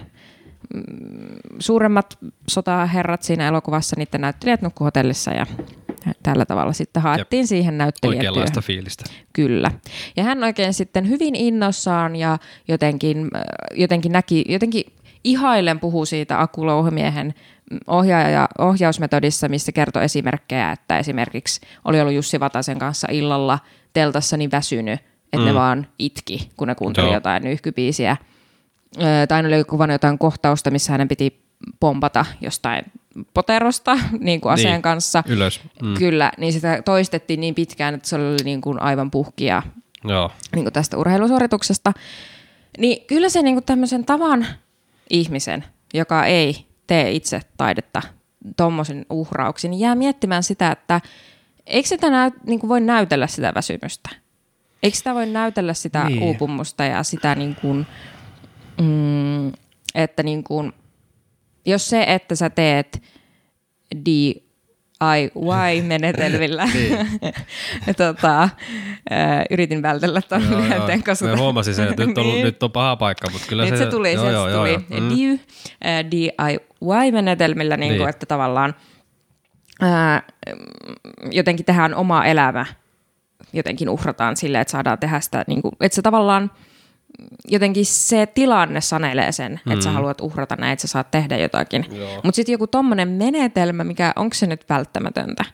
suuremmat 1.58 2.18
sotaherrat 2.48 3.22
siinä 3.22 3.48
elokuvassa, 3.48 3.96
niiden 3.98 4.20
näyttelijät 4.20 4.62
nukku 4.62 4.84
hotellissa 4.84 5.30
ja 5.30 5.46
tällä 6.22 6.46
tavalla 6.46 6.72
sitten 6.72 7.02
haettiin 7.02 7.46
siihen 7.46 7.78
näyttelijätyöhön. 7.78 8.30
Oikeanlaista 8.30 8.60
fiilistä. 8.60 9.04
Kyllä. 9.32 9.70
Ja 10.16 10.24
hän 10.24 10.44
oikein 10.44 10.74
sitten 10.74 11.08
hyvin 11.08 11.34
innossaan 11.34 12.16
ja 12.16 12.38
jotenkin, 12.68 13.30
jotenkin 13.74 14.12
näki, 14.12 14.44
jotenkin 14.48 14.84
ihailen 15.24 15.80
puhuu 15.80 16.06
siitä 16.06 16.40
Aku 16.40 16.66
Louhimiehen 16.66 17.34
ohjaaja, 17.86 18.48
ohjausmetodissa, 18.58 19.48
missä 19.48 19.72
kertoi 19.72 20.04
esimerkkejä, 20.04 20.72
että 20.72 20.98
esimerkiksi 20.98 21.60
oli 21.84 22.00
ollut 22.00 22.14
Jussi 22.14 22.40
Vatasen 22.40 22.78
kanssa 22.78 23.08
illalla 23.10 23.58
teltassa 23.92 24.36
niin 24.36 24.50
väsynyt, 24.50 25.00
että 25.24 25.38
mm. 25.38 25.44
ne 25.44 25.54
vaan 25.54 25.86
itki, 25.98 26.50
kun 26.56 26.68
ne 26.68 26.74
kuunteli 26.74 27.06
Joo. 27.06 27.14
jotain 27.14 27.42
nyyhkybiisiä. 27.42 28.16
Tai 29.28 29.46
oli 29.46 29.64
kuvannut 29.64 29.94
jotain 29.94 30.18
kohtausta, 30.18 30.70
missä 30.70 30.92
hänen 30.92 31.08
piti 31.08 31.42
pompata 31.80 32.26
jostain 32.40 32.84
poterosta 33.34 33.98
niin 34.18 34.40
kuin 34.40 34.52
aseen 34.52 34.72
Niin. 34.72 34.82
kanssa. 34.82 35.22
Ylös. 35.26 35.60
Mm. 35.82 35.94
Kyllä, 35.94 36.32
niin 36.38 36.52
sitä 36.52 36.82
toistettiin 36.84 37.40
niin 37.40 37.54
pitkään, 37.54 37.94
että 37.94 38.08
se 38.08 38.16
oli 38.16 38.36
niin 38.44 38.60
kuin 38.60 38.82
aivan 38.82 39.10
puhkia 39.10 39.62
Joo. 40.04 40.30
niin 40.54 40.64
kuin 40.64 40.72
tästä 40.72 40.96
urheilusuorituksesta. 40.96 41.92
Niin 42.78 43.06
kyllä 43.06 43.28
se 43.28 43.42
niinku 43.42 43.60
tämmöisen 43.60 44.04
tavan 44.04 44.46
ihmisen, 45.10 45.64
joka 45.94 46.24
ei 46.26 46.66
tee 46.86 47.10
itse 47.10 47.40
taidetta 47.56 48.02
tuommoisen 48.56 49.06
uhrauksin, 49.10 49.70
niin 49.70 49.80
jää 49.80 49.94
miettimään 49.94 50.42
sitä, 50.42 50.70
että 50.72 51.00
eikö 51.66 51.88
sitä 51.88 52.10
näy, 52.10 52.30
niin 52.46 52.60
kuin 52.60 52.68
voi 52.68 52.80
näytellä 52.80 53.26
sitä 53.26 53.52
väsymystä? 53.54 54.10
Eikö 54.82 54.96
sitä 54.96 55.14
voi 55.14 55.26
näytellä 55.26 55.74
sitä 55.74 56.04
Niin. 56.04 56.12
niin. 56.18 56.22
uupumusta 56.22 56.84
ja 56.84 57.02
sitä 57.02 57.34
niin 57.34 57.56
kuin, 57.60 57.86
mm, 58.80 59.52
että 59.94 60.22
niin 60.22 60.44
kuin, 60.44 60.72
jos 61.66 61.90
se, 61.90 62.04
että 62.08 62.34
sä 62.34 62.50
teet 62.50 63.02
DIY-menetelmillä, 64.06 66.64
Niin. 66.74 66.98
tota, 67.96 68.48
ää, 69.10 69.44
yritin 69.50 69.82
vältellä 69.82 70.22
tuon 70.22 70.42
Joo, 70.42 70.50
joo. 70.50 70.60
lyhenteen, 70.60 71.04
koska... 71.04 71.26
Mä 71.26 71.36
huomasin 71.36 71.74
sen, 71.74 71.88
että 71.88 72.06
nyt 72.06 72.18
on, 72.18 72.26
Niin. 72.26 72.44
nyt 72.44 72.62
on 72.62 72.72
paha 72.72 72.96
paikka, 72.96 73.30
mutta 73.30 73.46
kyllä 73.48 73.64
Nyt 73.64 73.76
se... 73.76 73.84
se 73.84 73.90
tuli, 73.90 74.12
joo, 74.12 74.24
se 74.24 74.30
joo, 74.30 74.48
joo, 74.48 74.58
tuli 74.58 74.70
joo. 74.72 74.80
Mm. 75.00 75.08
DIY, 75.16 75.40
äh, 75.86 76.04
DIY-menetelmillä, 76.10 77.76
niin 77.76 77.88
Niin. 77.90 77.98
kuin, 77.98 78.08
että 78.10 78.26
tavallaan 78.26 78.74
ää, 79.80 80.22
jotenkin 81.30 81.66
tehdään 81.66 81.94
oma 81.94 82.24
elämä, 82.24 82.66
jotenkin 83.52 83.88
uhrataan 83.88 84.36
silleen, 84.36 84.62
että 84.62 84.72
saadaan 84.72 84.98
tehdä 84.98 85.20
sitä, 85.20 85.44
niin 85.46 85.62
kuin, 85.62 85.72
että 85.80 85.96
se 85.96 86.02
tavallaan 86.02 86.50
jotenkin 87.48 87.86
se 87.86 88.26
tilanne 88.26 88.80
sanelee 88.80 89.32
sen, 89.32 89.60
että 89.70 89.84
sä 89.84 89.90
haluat 89.90 90.20
uhrata 90.20 90.56
näin, 90.56 90.72
että 90.72 90.80
sä 90.80 90.88
saat 90.88 91.10
tehdä 91.10 91.36
jotakin. 91.36 91.86
Mutta 92.24 92.36
sitten 92.36 92.52
joku 92.52 92.66
tommonen 92.66 93.08
menetelmä, 93.08 93.84
mikä, 93.84 94.12
onko 94.16 94.34
se 94.34 94.46
nyt 94.46 94.64
välttämätöntä? 94.68 95.44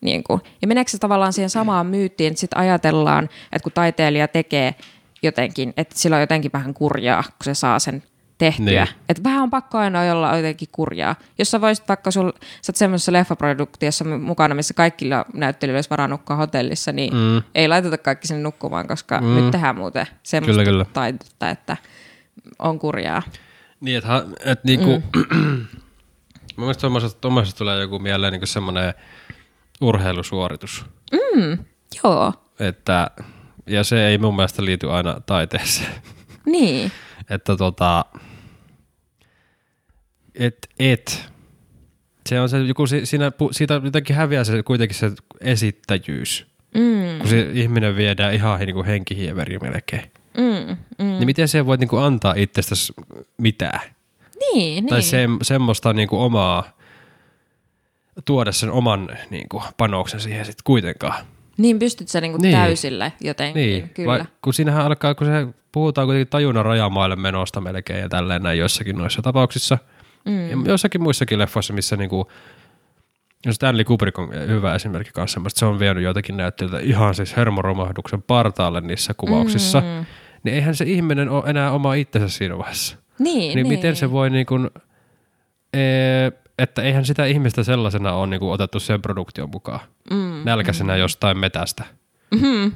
Niin 0.00 0.24
kuin. 0.24 0.40
Ja 0.62 0.68
meneekö 0.68 0.90
se 0.90 0.98
tavallaan 0.98 1.32
siihen 1.32 1.50
samaan 1.50 1.86
myyttiin, 1.86 2.30
että 2.30 2.40
sitten 2.40 2.58
ajatellaan, 2.58 3.24
että 3.24 3.62
kun 3.62 3.72
taiteilija 3.72 4.28
tekee 4.28 4.74
jotenkin, 5.22 5.72
että 5.76 5.98
sillä 5.98 6.16
on 6.16 6.20
jotenkin 6.20 6.52
vähän 6.52 6.74
kurjaa, 6.74 7.22
kun 7.22 7.44
se 7.44 7.54
saa 7.54 7.78
sen 7.78 8.02
tehtyä. 8.38 8.84
Niin. 8.84 8.88
Että 9.08 9.22
vähän 9.24 9.42
on 9.42 9.50
pakko 9.50 9.78
aina 9.78 10.12
olla 10.12 10.36
jotenkin 10.36 10.68
kurjaa. 10.72 11.16
Jos 11.38 11.50
sä 11.50 11.60
voisit 11.60 11.88
vaikka, 11.88 12.10
sul, 12.10 12.32
sä 12.62 12.70
oot 12.70 12.76
semmoisessa 12.76 13.12
leffaproduktiossa 13.12 14.04
mukana, 14.04 14.54
missä 14.54 14.74
kaikilla 14.74 15.24
näyttelijöillä 15.34 15.78
olisi 15.78 15.90
varaa 15.90 16.08
nukkua 16.08 16.36
hotellissa, 16.36 16.92
niin 16.92 17.14
mm. 17.14 17.42
ei 17.54 17.68
laiteta 17.68 17.98
kaikki 17.98 18.26
sinne 18.26 18.42
nukkumaan, 18.42 18.88
koska 18.88 19.20
mm. 19.20 19.34
nyt 19.34 19.50
tehdään 19.50 19.76
muuten 19.76 20.06
semmoista 20.22 20.62
Kyllä, 20.62 20.64
kyllä. 20.64 20.84
taidetta, 20.92 21.50
että 21.50 21.76
on 22.58 22.78
kurjaa. 22.78 23.22
Niin, 23.80 23.98
että, 23.98 24.24
et 24.44 24.64
niinku, 24.64 25.02
mm. 25.16 25.32
mun 26.56 26.64
mielestä 26.64 26.80
tuommoisesta, 26.80 27.20
tuommoisesta 27.20 27.58
tulee 27.58 27.80
joku 27.80 27.98
mieleen 27.98 28.32
niinku 28.32 28.46
semmoinen 28.46 28.94
urheilusuoritus. 29.80 30.84
Joo, 32.04 32.32
Että, 32.60 33.10
ja 33.66 33.84
se 33.84 34.06
ei 34.06 34.18
mun 34.18 34.36
mielestä 34.36 34.64
liity 34.64 34.90
aina 34.90 35.20
taiteeseen. 35.26 35.92
niin. 36.46 36.92
Että 37.30 37.56
tota, 37.56 38.04
et, 40.34 40.68
et. 40.78 41.28
Se 42.28 42.40
on 42.40 42.48
se, 42.48 42.58
joku 42.58 42.86
si- 42.86 43.06
siinä, 43.06 43.32
siitä 43.52 43.80
jotenkin 43.84 44.16
häviää 44.16 44.44
se 44.44 44.62
kuitenkin 44.62 44.96
se 44.98 45.12
esittäjyys. 45.40 46.46
Mm, 46.74 47.18
Kun 47.18 47.28
se 47.28 47.50
ihminen 47.52 47.96
viedään 47.96 48.34
ihan 48.34 48.60
niin 48.60 48.74
kuin 48.74 48.86
henkihieveri 48.86 49.58
melkein. 49.58 50.10
mm, 50.36 50.76
mm. 50.98 51.04
Niin 51.06 51.26
miten 51.26 51.48
se 51.48 51.66
voit 51.66 51.80
niin 51.80 51.88
kuin 51.88 52.02
antaa 52.02 52.34
itsestäsi 52.36 52.92
mitään? 53.38 53.80
Niin, 54.40 54.86
Tai 54.86 54.98
niin. 54.98 55.08
se, 55.08 55.26
semmoista 55.42 55.92
niin 55.92 56.08
kuin 56.08 56.20
omaa, 56.20 56.76
tuoda 58.24 58.52
sen 58.52 58.70
oman 58.70 59.08
niin 59.30 59.48
kuin 59.48 59.62
panoksen 59.76 60.20
siihen 60.20 60.44
sitten 60.44 60.64
kuitenkaan. 60.64 61.24
Niin 61.58 61.78
pystyt 61.78 62.08
sä 62.08 62.20
niinku 62.20 62.38
Niin. 62.42 62.56
täysille 62.56 63.12
jotenkin, 63.20 63.62
Niin, 63.62 63.88
kyllä. 63.94 64.08
vai, 64.12 64.24
kun 64.42 64.54
siinähän 64.54 64.84
alkaa, 64.86 65.14
kun 65.14 65.26
se 65.26 65.46
puhutaan 65.72 66.06
kuitenkin 66.06 66.28
tajunnan 66.30 66.64
rajamaille 66.64 67.16
menosta 67.16 67.60
melkein 67.60 68.00
ja 68.00 68.08
tälleen 68.08 68.42
näin 68.42 68.58
joissakin 68.58 68.98
noissa 68.98 69.22
tapauksissa. 69.22 69.78
Mm. 70.24 70.50
Ja 70.50 70.56
joissakin 70.66 71.02
muissakin 71.02 71.38
leffoissa, 71.38 71.72
missä 71.72 71.96
niinku, 71.96 72.30
Stanley 73.50 73.84
Kubrick 73.84 74.18
on 74.18 74.28
hyvä 74.48 74.74
esimerkki 74.74 75.12
kanssa 75.12 75.34
semmoista, 75.34 75.58
se 75.58 75.66
on 75.66 75.78
vienyt 75.78 76.02
joitakin 76.04 76.36
näyttelijöitä 76.36 76.86
ihan 76.86 77.14
siis 77.14 77.36
hermoromahduksen 77.36 78.22
partaalle 78.22 78.80
niissä 78.80 79.14
kuvauksissa. 79.16 79.80
Mm. 79.80 80.06
Niin 80.42 80.54
eihän 80.54 80.74
se 80.74 80.84
ihminen 80.84 81.28
ole 81.28 81.42
enää 81.46 81.72
oma 81.72 81.94
itsensä 81.94 82.28
siinä 82.38 82.58
vaiheessa. 82.58 82.96
Niin, 83.18 83.38
Niin, 83.38 83.54
niin. 83.54 83.68
miten 83.68 83.96
se 83.96 84.10
voi 84.10 84.30
niin 84.30 84.46
kuin, 84.46 84.70
ee, 85.74 86.32
että 86.58 86.82
eihän 86.82 87.04
sitä 87.04 87.24
ihmistä 87.26 87.62
sellaisena 87.64 88.12
ole 88.12 88.26
niin 88.26 88.40
kuin 88.40 88.52
otettu 88.52 88.80
sen 88.80 89.02
produktion 89.02 89.50
mukaan. 89.50 89.80
Mm, 90.10 90.42
Nälkäisenä 90.44 90.92
mm. 90.92 90.98
jostain 90.98 91.38
metästä. 91.38 91.84
Mm-hmm. 92.30 92.72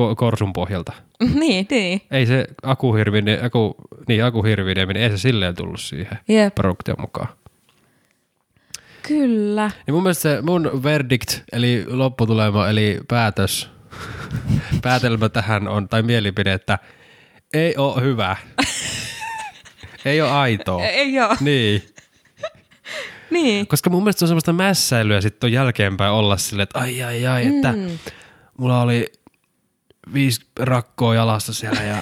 Ko- 0.00 0.14
korsun 0.16 0.52
pohjalta. 0.52 0.92
niin, 1.40 1.66
niin. 1.70 2.00
Ei 2.10 2.26
se 2.26 2.44
akuhirvinen, 2.62 3.44
aku, 3.44 3.74
niin 4.08 4.24
akuhirvinen, 4.24 4.96
ei 4.96 5.10
se 5.10 5.18
silleen 5.18 5.54
tullut 5.54 5.80
siihen 5.80 6.18
Jep, 6.28 6.54
produktion 6.54 6.96
mukaan. 7.00 7.28
kyllä. 9.02 9.70
Niin 9.86 9.94
mun 9.94 10.02
mielestä 10.02 10.22
se 10.22 10.42
mun 10.42 10.82
verdict, 10.82 11.40
eli 11.52 11.84
lopputulema, 11.88 12.68
eli 12.68 13.00
päätös, 13.08 13.70
päätelmä 14.82 15.28
tähän 15.28 15.68
on, 15.68 15.88
tai 15.88 16.02
mielipide, 16.02 16.52
että 16.52 16.78
ei 17.54 17.76
ole 17.76 18.02
hyvä. 18.02 18.36
ei 20.04 20.20
ole 20.20 20.30
aitoa. 20.30 20.84
Ei 20.84 21.20
oo. 21.20 21.36
Niin. 21.40 21.82
Niin. 23.32 23.66
Koska 23.66 23.90
mun 23.90 24.02
mielestä 24.02 24.18
se 24.18 24.24
on 24.24 24.28
semmoista 24.28 24.52
mässäilyä 24.52 25.20
sitten 25.20 25.48
on 25.48 25.52
jälkeenpäin 25.52 26.12
olla 26.12 26.36
silleen, 26.36 26.62
että 26.62 26.78
ai 26.78 27.02
ai 27.02 27.26
ai, 27.26 27.46
että 27.46 27.72
Mm. 27.72 27.98
mulla 28.58 28.80
oli 28.82 29.06
viisi 30.14 30.46
rakkoa 30.58 31.14
jalassa 31.14 31.52
siellä 31.54 31.82
ja 31.82 31.96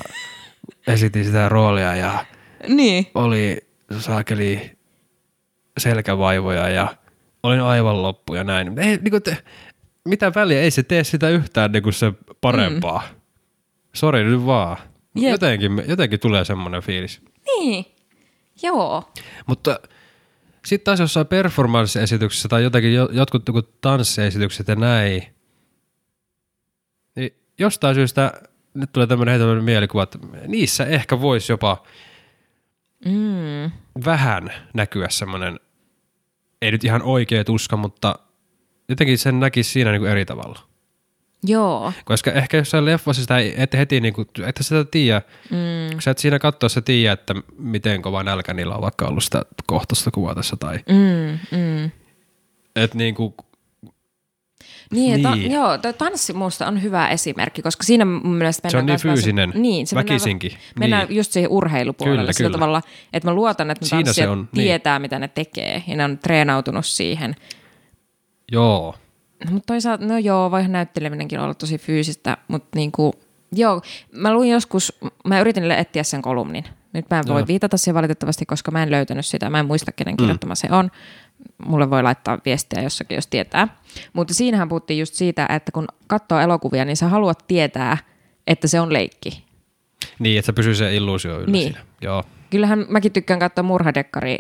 esitin 0.95 1.25
sitä 1.25 1.49
roolia 1.49 1.97
ja 1.97 2.25
Niin. 2.69 3.07
oli 3.15 3.59
saakeli 3.99 4.71
selkävaivoja 5.79 6.69
ja 6.69 6.95
olin 7.43 7.61
aivan 7.61 8.03
loppu 8.03 8.35
ja 8.35 8.45
näin. 8.45 8.79
Ei, 8.79 8.97
niin 8.97 9.11
kuin 9.11 9.23
te, 9.23 9.37
mitä 10.05 10.33
väliä, 10.35 10.61
ei 10.61 10.71
se 10.71 10.83
tee 10.83 11.05
sitä 11.05 11.29
yhtään 11.29 11.73
niin 11.73 11.83
kuin 11.83 11.93
se 11.93 12.13
parempaa. 12.41 13.03
Mm. 13.11 13.21
Sori 13.95 14.25
nyt 14.25 14.47
vaan. 14.47 14.77
Jep. 15.15 15.31
Jotenkin, 15.33 15.83
jotenkin 15.87 16.21
tulee 16.21 16.45
semmoinen 16.45 16.83
fiilis. 16.83 17.21
Niin. 17.47 17.85
Joo. 18.63 19.13
Mutta 19.47 19.81
sitten 20.67 20.85
taas 20.85 21.01
jossain 21.01 21.27
performance-esityksessä 21.27 22.49
tai 22.49 22.63
jotakin, 22.63 22.95
jo- 22.95 23.09
jotkut 23.13 23.49
joku 23.49 23.63
tanssiesitykset 23.63 24.69
ja 24.69 24.77
näin, 24.77 25.23
niin 27.17 27.35
jostain 27.59 27.95
syystä 27.95 28.33
nyt 28.75 28.93
tulee 28.93 29.07
tämmöinen 29.07 29.41
heitä 29.41 29.61
mielikuva, 29.63 30.03
että 30.03 30.19
niissä 30.47 30.85
ehkä 30.85 31.21
voisi 31.21 31.53
jopa 31.53 31.83
Mm. 33.05 33.71
vähän 34.05 34.53
näkyä 34.75 35.09
semmoinen, 35.11 35.61
ei 36.63 36.71
nyt 36.73 36.85
ihan 36.85 37.03
oikea 37.03 37.45
tuska, 37.45 37.77
mutta 37.77 38.19
jotenkin 38.89 39.19
sen 39.19 39.41
näkisi 39.41 39.71
siinä 39.71 39.91
niinku 39.91 40.07
eri 40.07 40.25
tavalla. 40.25 40.70
Joo. 41.47 41.93
Koska 42.05 42.31
ehkä 42.33 42.57
jossain 42.57 42.85
leffassa 42.85 43.23
sitä 43.23 43.39
et 43.57 43.73
heti, 43.73 44.01
niinku, 44.01 44.27
että 44.47 44.63
sitä 44.63 44.85
tiedä, 44.85 45.23
Mm. 45.51 45.93
kun 45.93 46.03
sä 46.03 46.11
et 46.11 46.19
siinä 46.19 46.39
katsoessa 46.39 46.83
tiedä, 46.83 47.13
että 47.13 47.35
miten 47.59 48.03
kova 48.03 48.23
nälkä 48.23 48.55
niillä 48.55 48.75
on 48.75 48.83
vaikka 48.83 49.07
ollut 49.07 49.25
sitä 49.25 49.43
kohtaista 49.67 50.11
kuvatessa 50.11 50.57
tai 50.57 50.79
Mm. 50.89 51.39
Mm. 51.59 51.91
että 52.77 52.99
niinku, 52.99 53.35
Niin, 54.93 55.23
Ta- 55.23 55.35
Niin. 55.35 55.53
joo, 55.53 55.79
toi 55.79 55.93
tanssi 55.95 56.33
musta 56.33 56.67
on 56.67 56.83
hyvä 56.83 57.09
esimerkki, 57.09 57.63
koska 57.63 57.83
siinä 57.83 58.05
mun 58.05 58.35
mielestä 58.35 58.69
mennään 58.69 58.99
Se 58.99 59.07
on 59.07 59.11
niin 59.11 59.17
fyysinen, 59.17 59.53
niin, 59.55 59.87
se 59.87 59.95
mennään- 59.97 60.13
väkisinkin, 60.15 60.53
Mennään 60.81 61.09
niin. 61.09 61.17
just 61.17 61.33
siihen 61.33 61.51
urheilupuolelle 61.51 62.21
Kyllä, 62.21 62.33
sillä 62.33 62.49
kyllä. 62.49 62.59
tavalla, 62.59 62.83
että 63.13 63.29
mä 63.29 63.35
luotan, 63.35 63.71
että 63.71 63.85
ne 63.85 63.89
se 63.89 63.97
tanssijat 63.97 64.31
on, 64.31 64.39
niin. 64.39 64.65
tietää, 64.65 64.99
mitä 64.99 65.19
ne 65.19 65.29
tekee, 65.29 65.83
ja 65.87 65.97
ne 65.97 66.05
on 66.05 66.19
treenautunut 66.19 66.87
siihen. 66.87 67.37
joo, 68.53 68.95
No, 69.45 69.51
mutta 69.51 69.67
toisaalta, 69.67 70.07
no 70.07 70.19
joo, 70.19 70.51
voihan 70.51 70.73
näytteleminenkin 70.73 71.41
olla 71.41 71.55
tosi 71.55 71.79
fyysistä, 71.79 72.37
mutta 72.49 72.69
niinku, 72.77 73.13
joo, 73.53 73.83
mä 74.13 74.33
luin 74.35 74.51
joskus, 74.51 74.99
mä 75.25 75.41
yritin 75.41 75.71
etsiä 75.71 76.03
sen 76.03 76.23
kolumnin. 76.23 76.65
Nyt 76.93 77.07
mä 77.11 77.19
en 77.19 77.25
voi 77.29 77.41
Joo. 77.41 77.47
viitata 77.47 77.77
siihen 77.77 77.95
valitettavasti, 77.95 78.47
koska 78.47 78.71
mä 78.71 78.83
en 78.83 78.91
löytänyt 78.91 79.27
sitä, 79.27 79.51
mä 79.51 79.61
en 79.61 79.67
muista 79.67 79.93
kenen 79.93 80.17
kirjoittama 80.17 80.55
se 80.55 80.69
on. 80.71 80.91
Mulle 81.67 81.91
voi 81.91 82.03
laittaa 82.03 82.39
viestiä 82.45 82.83
jossakin, 82.83 83.15
jos 83.15 83.27
tietää. 83.27 83.69
Mutta 84.13 84.35
siinähän 84.35 84.69
puhuttiin 84.69 84.99
just 85.01 85.15
siitä, 85.15 85.47
että 85.51 85.73
kun 85.73 85.87
katsoo 86.07 86.41
elokuvia, 86.41 86.85
niin 86.85 86.97
sä 86.97 87.09
haluat 87.09 87.45
tietää, 87.49 87.99
että 88.47 88.69
se 88.69 88.81
on 88.81 88.93
leikki. 88.93 89.45
niin, 90.19 90.39
että 90.39 90.47
se 90.47 90.53
pysyy 90.53 90.75
se 90.75 90.95
illuusio 90.97 91.39
yllä 91.41 91.53
Niin. 91.53 91.73
siinä. 91.73 91.87
Joo, 92.03 92.25
Kyllähän 92.51 92.87
mäkin 92.89 93.13
tykkään 93.13 93.41
katsoa 93.41 93.63
murhadekkari 93.63 94.37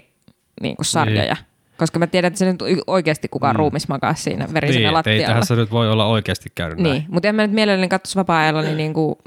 niin 0.62 0.76
sarjoja, 0.82 1.34
Niin. 1.34 1.44
Koska 1.81 1.99
mä 1.99 2.07
tiedän, 2.07 2.28
että 2.28 2.39
se 2.39 2.53
nyt 2.53 2.62
oikeasti 2.87 3.28
kukaan 3.28 3.57
mm. 3.57 3.59
ruumis 3.59 3.89
makaa 3.89 4.14
siinä 4.14 4.49
verisenä 4.55 4.78
niin, 4.91 4.99
et 4.99 5.07
ei 5.07 5.18
lattialla. 5.18 5.41
tässä 5.41 5.57
nyt 5.57 5.70
voi 5.70 5.91
olla 5.91 6.07
oikeasti 6.07 6.53
käynyt 6.55 6.78
näin. 6.78 6.93
Niin, 6.93 7.05
mutta 7.09 7.28
en 7.28 7.35
mä 7.35 7.43
nyt 7.47 7.55
mielelläni 7.55 7.89
katsoisi 7.89 8.16
vapaa-ajalla 8.18 8.62
niin 8.62 8.76
niinku 8.76 9.18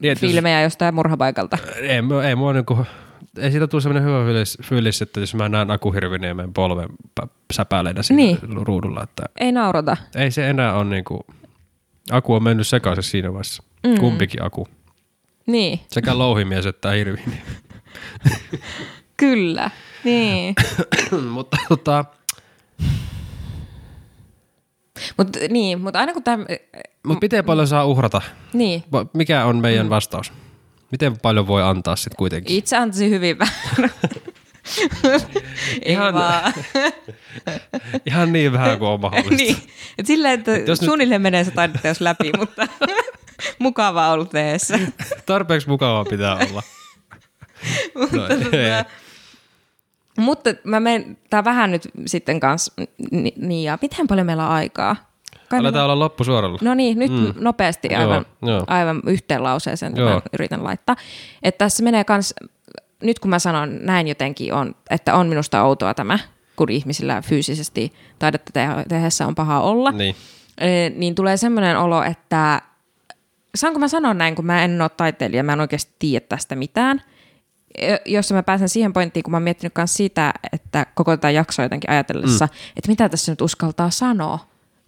Niin, 0.00 0.12
että 0.12 0.26
jos- 0.26 0.32
filmejä 0.32 0.62
jostain 0.62 0.94
murhapaikalta. 0.94 1.58
Ei, 1.76 2.00
ei 2.28 2.34
mua 2.34 2.52
niinku, 2.52 2.86
ei 3.38 3.50
siitä 3.50 3.66
tule 3.66 3.82
sellainen 3.82 4.08
hyvä 4.08 4.24
fiilis, 4.24 4.58
fiilis, 4.62 5.02
että 5.02 5.20
jos 5.20 5.34
mä 5.34 5.48
näen 5.48 5.70
Akuhirviniemen 5.70 6.52
polven 6.54 6.88
pä- 7.20 7.28
säpäleinä 7.52 8.02
siinä 8.02 8.22
Niin. 8.22 8.38
ruudulla, 8.66 9.02
että 9.02 9.22
Ei 9.40 9.52
naurata. 9.52 9.96
ei 10.16 10.30
se 10.30 10.50
enää 10.50 10.74
ole 10.74 10.84
niinku, 10.84 11.26
Aku 12.10 12.34
on 12.34 12.42
mennyt 12.42 12.66
sekaisin 12.66 13.02
siinä 13.02 13.32
vaiheessa. 13.32 13.62
Mm. 13.86 13.98
Kumpikin 13.98 14.42
Aku. 14.42 14.68
Niin, 15.46 15.80
Sekä 15.88 16.18
louhimies 16.18 16.66
että 16.66 16.90
hirvi. 16.90 17.20
kyllä. 19.16 19.70
Niin. 20.06 20.54
mutta 21.30 21.56
tota, 21.68 22.04
Mutta 25.16 25.38
niin, 25.50 25.80
mut 25.80 25.96
aina 25.96 26.12
kun 26.12 26.22
tämä... 26.22 26.44
mut 27.06 27.18
miten 27.22 27.44
paljon 27.44 27.68
saa 27.68 27.84
uhrata? 27.84 28.22
Niin, 28.52 28.84
Mikä 29.12 29.44
on 29.44 29.56
meidän 29.56 29.90
vastaus? 29.90 30.32
Miten 30.90 31.20
paljon 31.20 31.46
voi 31.46 31.62
antaa 31.62 31.96
sitten 31.96 32.16
kuitenkin? 32.16 32.56
itse 32.56 32.76
antaisin 32.76 33.10
hyvin 33.10 33.38
vähän. 33.38 33.90
Ihan-. 35.84 36.14
Ihan 38.06 38.32
niin 38.32 38.52
vähän 38.52 38.78
kuin 38.78 38.88
on 38.88 39.00
mahdollista. 39.00 39.34
niin. 39.36 39.56
Et 39.98 40.06
silleen, 40.06 40.34
että 40.38 40.50
jos 40.56 40.80
nyt- 40.80 40.86
suunnilleen 40.88 41.22
menee 41.22 41.44
se 41.44 41.50
taideteos 41.50 42.00
läpi, 42.00 42.30
mutta 42.38 42.66
mukavaa 43.58 44.12
ollut 44.12 44.30
teessä. 44.30 44.78
Tarpeeksi 45.26 45.68
mukavaa 45.68 46.04
pitää 46.04 46.34
olla. 46.34 46.62
No, 47.94 48.26
ei. 48.52 48.84
Mutta 50.16 50.50
mä 50.64 50.80
menen, 50.80 51.18
tää 51.30 51.44
vähän 51.44 51.70
nyt 51.70 51.88
sitten 52.06 52.40
kanssa, 52.40 52.72
ni- 53.10 53.34
niin 53.36 53.64
ja 53.64 53.78
miten 53.82 54.06
paljon 54.06 54.26
meillä 54.26 54.46
on 54.46 54.52
aikaa? 54.52 54.96
Kai 55.48 55.58
Aletaan 55.60 55.84
olla 55.84 55.98
loppusuoralla. 55.98 56.58
No 56.62 56.74
niin, 56.74 56.98
nyt 56.98 57.12
mm. 57.12 57.34
nopeasti 57.40 57.94
aivan, 57.94 58.26
Joo, 58.42 58.50
joo. 58.50 58.64
aivan 58.66 59.02
yhteen 59.06 59.42
lauseeseen 59.42 59.96
Joo. 59.96 60.22
yritän 60.32 60.64
laittaa. 60.64 60.96
Että 61.42 61.58
tässä 61.58 61.82
menee 61.84 62.04
kans, 62.04 62.34
nyt 63.02 63.18
kun 63.18 63.30
mä 63.30 63.38
sanon 63.38 63.78
näin 63.82 64.08
jotenkin, 64.08 64.54
on, 64.54 64.74
että 64.90 65.14
on 65.14 65.26
minusta 65.28 65.62
outoa 65.62 65.94
tämä, 65.94 66.18
kun 66.56 66.70
ihmisillä 66.70 67.22
fyysisesti 67.22 67.92
taidetta 68.18 68.52
te- 68.52 68.84
tehdessä 68.88 69.26
on 69.26 69.34
paha 69.34 69.60
olla, 69.60 69.92
Niin. 69.92 70.16
Eh, 70.58 70.92
niin 70.96 71.14
tulee 71.14 71.36
semmoinen 71.36 71.78
olo, 71.78 72.02
että 72.02 72.62
saanko 73.54 73.78
mä 73.78 73.88
sanoa 73.88 74.14
näin, 74.14 74.34
kun 74.34 74.46
mä 74.46 74.64
en 74.64 74.82
ole 74.82 74.90
taiteilija, 74.96 75.42
mä 75.42 75.52
en 75.52 75.60
oikeasti 75.60 75.92
tiedä 75.98 76.26
tästä 76.28 76.56
mitään. 76.56 77.02
Jossa 78.06 78.34
mä 78.34 78.42
pääsen 78.42 78.68
siihen 78.68 78.92
pointtiin, 78.92 79.22
kun 79.22 79.30
mä 79.30 79.36
oon 79.36 79.42
miettinyt 79.42 79.72
myös 79.76 79.94
sitä, 79.94 80.32
että 80.52 80.86
koko 80.94 81.16
tätä 81.16 81.30
jaksoa 81.30 81.64
jotenkin 81.64 81.90
ajatellessa, 81.90 82.46
mm. 82.46 82.58
että 82.76 82.88
mitä 82.88 83.08
tässä 83.08 83.32
nyt 83.32 83.40
uskaltaa 83.40 83.90
sanoa, 83.90 84.38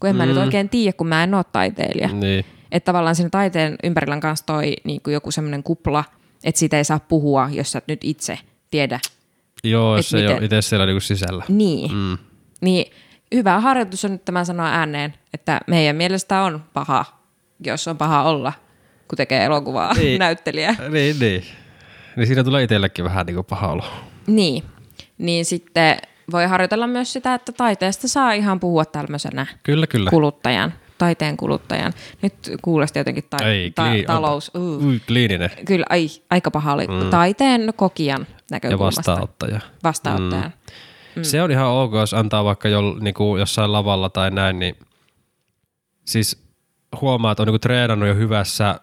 kun 0.01 0.11
en 0.11 0.17
mm. 0.17 0.19
mä 0.19 0.27
nyt 0.27 0.37
oikein 0.37 0.69
tiedä, 0.69 0.93
kun 0.93 1.07
mä 1.07 1.23
en 1.23 1.35
ole 1.35 1.45
taiteilija. 1.53 2.09
Niin. 2.09 2.45
Että 2.73 2.85
tavallaan 2.87 3.15
siinä 3.15 3.31
taiteen 3.31 3.77
ympärillä 3.85 4.15
on 4.15 4.21
kanssa 4.21 4.47
toi 4.47 4.77
niin 4.85 5.01
kuin 5.03 5.15
joku 5.15 5.31
semmoinen 5.31 5.63
kupla, 5.63 6.05
että 6.45 6.59
siitä 6.59 6.77
ei 6.77 6.85
saa 6.85 7.01
puhua, 7.01 7.49
jos 7.53 7.73
sä 7.73 7.79
et 7.79 7.89
nyt 7.89 8.01
itse 8.05 8.39
tiedä. 8.71 9.01
Joo, 9.65 9.97
jos 9.97 10.15
ei 10.15 10.23
miten- 10.23 10.37
ole 10.37 10.45
itse 10.45 10.63
siellä 10.63 10.87
niinku 10.87 11.01
sisällä. 11.01 11.45
Niin. 11.49 11.93
Mm. 11.93 12.19
Niin 12.61 12.93
hyvä 13.35 13.61
harjoitus 13.61 14.05
on 14.05 14.11
nyt 14.13 14.25
tämä 14.25 14.45
sanoa 14.45 14.69
ääneen, 14.69 15.15
että 15.35 15.61
meidän 15.67 15.97
mielestä 15.97 16.43
on 16.43 16.65
paha, 16.73 17.05
jos 17.65 17.89
on 17.89 17.97
paha 17.99 18.23
olla, 18.23 18.53
kun 19.09 19.17
tekee 19.17 19.45
elokuvaa 19.45 19.95
Niin. 19.95 20.19
näyttelijä. 20.29 20.77
Niin, 20.91 21.19
niin. 21.19 21.45
Niin 22.19 22.27
siinä 22.27 22.45
tulee 22.45 22.63
itsellekin 22.63 23.05
vähän 23.05 23.27
niinku 23.27 23.43
paha 23.43 23.69
olo. 23.73 23.85
Niin. 24.27 24.63
Niin 25.19 25.45
sitten 25.45 25.99
voi 26.31 26.47
harjoitella 26.47 26.87
myös 26.87 27.13
sitä, 27.13 27.35
että 27.35 27.53
taiteesta 27.53 28.09
saa 28.09 28.33
ihan 28.33 28.61
puhua 28.61 28.85
tämmöisenä 28.85 29.47
Kyllä, 29.63 29.87
kyllä. 29.87 30.11
kuluttajan, 30.11 30.75
taiteen 30.99 31.37
kuluttajan. 31.37 31.93
Nyt 32.23 32.35
kuulosti 32.63 32.99
jotenkin 32.99 33.25
ta- 33.31 33.45
Ei, 33.45 33.71
ta- 33.71 33.83
kliin- 33.83 34.07
talous. 34.07 34.51
Uh. 34.57 34.87
Ui, 34.87 35.01
kliininen. 35.07 35.51
Kyllä, 35.67 35.87
ai, 35.91 36.09
aika 36.31 36.51
paha 36.51 36.73
oli. 36.73 36.87
Mm. 36.87 37.11
Taiteen 37.11 37.73
kokijan 37.77 38.21
Ja 38.29 38.35
näkökulmasta. 38.51 38.99
vastaanottaja. 38.99 39.61
Vastaanottajan. 39.85 40.53
Mm. 41.17 41.23
Se 41.23 41.43
on 41.43 41.51
ihan 41.51 41.67
ok, 41.69 41.93
jos 41.95 42.15
antaa 42.15 42.45
vaikka 42.45 42.69
jo, 42.69 42.81
niinku 43.01 43.37
jossain 43.37 43.73
lavalla 43.73 44.09
tai 44.09 44.31
näin, 44.31 44.59
niin 44.59 44.77
siis 46.05 46.43
huomaa, 47.01 47.33
että 47.33 47.43
on 47.43 47.47
niinku 47.47 47.59
treenannut 47.59 48.09
jo 48.09 48.15
hyvässä, 48.15 48.81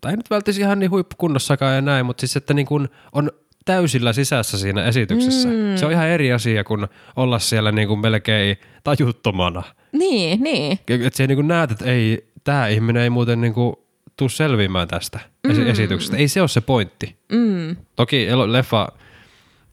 tai 0.00 0.16
nyt 0.16 0.30
välttämättä 0.30 0.62
ihan 0.62 0.78
niin 0.78 0.90
huippukunnossakaan 0.90 1.74
ja 1.74 1.80
näin, 1.80 2.06
mutta 2.06 2.20
siis 2.20 2.36
että 2.36 2.54
niinku 2.54 2.80
on 3.12 3.30
täysillä 3.64 4.12
sisässä 4.12 4.58
siinä 4.58 4.84
esityksessä. 4.84 5.48
Mm. 5.48 5.76
Se 5.76 5.86
on 5.86 5.92
ihan 5.92 6.08
eri 6.08 6.32
asia 6.32 6.64
kuin 6.64 6.86
olla 7.16 7.38
siellä 7.38 7.72
niinku 7.72 7.96
melkein 7.96 8.56
tajuttomana. 8.84 9.62
Niin, 9.92 10.42
niin. 10.42 10.78
Että 10.88 11.16
se 11.16 11.26
niinku 11.26 11.42
näet, 11.42 11.70
että 11.70 11.84
ei, 11.84 12.28
tämä 12.44 12.68
ihminen 12.68 13.02
ei 13.02 13.10
muuten 13.10 13.40
niinku 13.40 13.86
tuu 14.16 14.28
selviämään 14.28 14.88
tästä 14.88 15.20
mm. 15.46 15.66
esityksestä. 15.66 16.16
Ei 16.16 16.28
se 16.28 16.40
ole 16.40 16.48
se 16.48 16.60
pointti. 16.60 17.16
Mm. 17.32 17.76
Toki 17.96 18.26
leffa, 18.46 18.88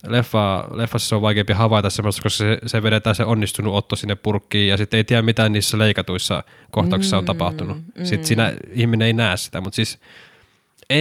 leffa, 0.07 0.67
leffassa 0.71 1.09
se 1.09 1.15
on 1.15 1.21
vaikeampi 1.21 1.53
havaita 1.53 1.89
semmoista, 1.89 2.23
koska 2.23 2.37
se, 2.37 2.57
se 2.65 2.83
vedetään 2.83 3.15
se 3.15 3.25
onnistunut 3.25 3.75
otto 3.75 3.95
sinne 3.95 4.15
purkkiin 4.15 4.69
ja 4.69 4.77
sitten 4.77 4.97
ei 4.97 5.03
tiedä 5.03 5.21
mitä 5.21 5.49
niissä 5.49 5.77
leikatuissa 5.77 6.43
kohtauksissa 6.71 7.17
on 7.17 7.25
tapahtunut. 7.25 7.77
Mm. 7.77 8.05
Sitten 8.05 8.27
siinä 8.27 8.53
ihminen 8.71 9.05
ei 9.05 9.13
näe 9.13 9.37
sitä, 9.37 9.61
mutta 9.61 9.75
siis 9.75 9.99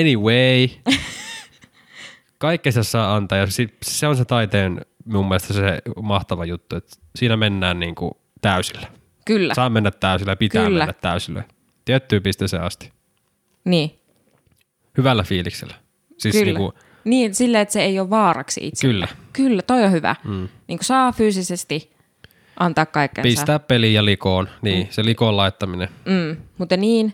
anyway, 0.00 0.68
kaikkea 2.38 2.72
se 2.72 2.82
saa 2.82 3.16
antaa 3.16 3.38
ja 3.38 3.46
si- 3.46 3.76
se 3.82 4.06
on 4.06 4.16
se 4.16 4.24
taiteen 4.24 4.80
mun 5.04 5.28
mielestä 5.28 5.54
se 5.54 5.82
mahtava 6.02 6.44
juttu, 6.44 6.76
että 6.76 6.96
siinä 7.16 7.36
mennään 7.36 7.80
niin 7.80 7.94
kuin 7.94 8.12
täysillä. 8.40 8.86
Kyllä. 9.24 9.54
Saa 9.54 9.70
mennä 9.70 9.90
täysillä 9.90 10.32
ja 10.32 10.36
pitää 10.36 10.64
Kyllä. 10.64 10.78
mennä 10.78 10.92
täysillä. 11.00 11.44
Tiettyyn 11.84 12.22
pisteeseen 12.22 12.62
asti. 12.62 12.92
Niin. 13.64 13.98
Hyvällä 14.96 15.22
fiiliksellä. 15.22 15.74
Siis 16.18 16.32
Kyllä. 16.32 16.44
niin 16.44 16.56
kuin, 16.56 16.72
Niin, 17.04 17.34
silleen, 17.34 17.62
että 17.62 17.72
se 17.72 17.82
ei 17.82 18.00
ole 18.00 18.10
vaaraksi 18.10 18.60
itse. 18.66 18.86
kyllä. 18.86 19.08
Kyllä, 19.32 19.62
toi 19.62 19.84
on 19.84 19.92
hyvä. 19.92 20.16
Mm. 20.24 20.48
Niin 20.68 20.78
kuin 20.78 20.84
saa 20.86 21.12
fyysisesti 21.12 21.92
antaa 22.60 22.86
kaikkensa. 22.86 23.28
Pistää 23.28 23.58
peliin 23.58 23.94
ja 23.94 24.04
likoon. 24.04 24.48
Niin, 24.62 24.88
se 24.90 25.04
likoon 25.04 25.36
laittaminen. 25.36 25.88
Mm. 26.04 26.36
Mutta 26.58 26.76
niin, 26.76 27.12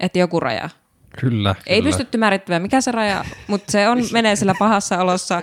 että 0.00 0.18
joku 0.18 0.40
raja. 0.40 0.68
Kyllä, 1.20 1.54
Ei 1.66 1.80
kyllä. 1.80 1.88
pystytty 1.90 2.18
määrittämään, 2.18 2.62
mikä 2.62 2.80
se 2.80 2.92
raja, 2.92 3.24
mutta 3.46 3.72
se 3.72 3.88
on, 3.88 3.98
menee 4.12 4.36
sillä 4.36 4.54
pahassa 4.58 4.98
olossa 4.98 5.42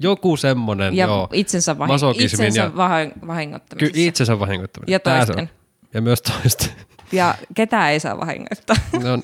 Joku 0.00 0.36
semmonen, 0.36 0.94
ja 0.96 1.06
joo. 1.06 1.28
itsensä, 1.32 1.78
vahin- 1.78 1.92
Masokismin 1.92 2.26
itsensä 2.46 2.60
ja- 2.60 2.76
vahin- 2.76 3.60
Ky- 3.78 3.90
itsensä 3.94 4.38
vahingoittaminen. 4.38 4.92
Ja 4.92 5.00
toisten. 5.00 5.50
Ja 5.94 6.00
myös 6.02 6.22
toisten. 6.22 6.68
Ja 7.12 7.34
ketään 7.54 7.90
ei 7.90 8.00
saa 8.00 8.18
vahingoittaa. 8.20 8.76
no, 8.92 9.18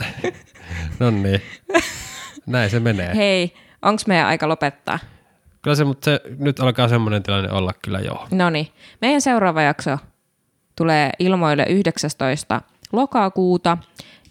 no 1.00 1.10
niin. 1.10 1.42
Näin 2.46 2.70
se 2.70 2.80
menee. 2.80 3.16
Hei, 3.16 3.54
onko 3.82 4.02
meidän 4.06 4.26
aika 4.26 4.48
lopettaa? 4.48 4.98
Kyllä 5.62 5.74
se, 5.74 5.84
mutta 5.84 6.04
se, 6.04 6.20
nyt 6.38 6.60
alkaa 6.60 6.88
semmoinen 6.88 7.22
tilanne 7.22 7.50
olla 7.50 7.72
kyllä 7.84 8.00
joo. 8.00 8.28
No 8.30 8.50
niin, 8.50 8.68
meidän 9.00 9.20
seuraava 9.20 9.62
jakso 9.62 9.98
tulee 10.76 11.10
ilmoille 11.18 11.66
19. 11.68 12.60
lokakuuta 12.92 13.78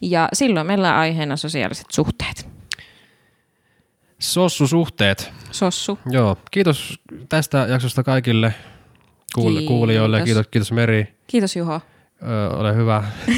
ja 0.02 0.30
silloin 0.34 0.68
meillä 0.68 0.90
on 0.90 0.96
aiheena 1.00 1.38
sosiaaliset 1.38 1.86
suhteet. 1.92 2.48
Sossusuhteet. 4.20 5.32
Sossu. 5.52 6.00
Joo, 6.12 6.38
kiitos 6.52 7.00
tästä 7.30 7.58
jaksosta 7.58 8.04
kaikille 8.04 8.54
kuul- 9.38 9.48
Kiitos. 9.50 9.68
kuulijoille. 9.68 10.22
Kiitos, 10.24 10.48
kiitos 10.48 10.72
Meri. 10.72 11.16
Kiitos 11.28 11.56
Juho. 11.56 11.82
Öö, 12.28 12.50
ole 12.50 12.76
hyvä. 12.76 13.04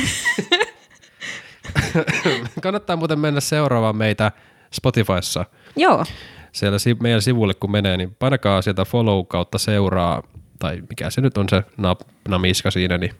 Kannattaa 2.64 2.96
muuten 2.96 3.20
mennä 3.20 3.42
seuraavaan 3.42 3.96
meitä 3.98 4.32
Spotifyssa. 4.74 5.46
Joo, 5.76 6.06
Siellä 6.52 6.80
si- 6.80 6.98
meidän 7.02 7.22
sivulle 7.22 7.54
kun 7.54 7.72
menee, 7.72 7.98
niin 7.98 8.16
painakaa 8.20 8.62
sieltä 8.62 8.86
follow 8.86 9.26
kautta 9.28 9.58
seuraa, 9.58 10.24
tai 10.60 10.82
mikä 10.90 11.10
se 11.10 11.22
nyt 11.22 11.38
on 11.38 11.50
se 11.50 11.60
nap- 11.60 12.08
namiska 12.28 12.72
siinä, 12.72 12.98
niin 12.98 13.12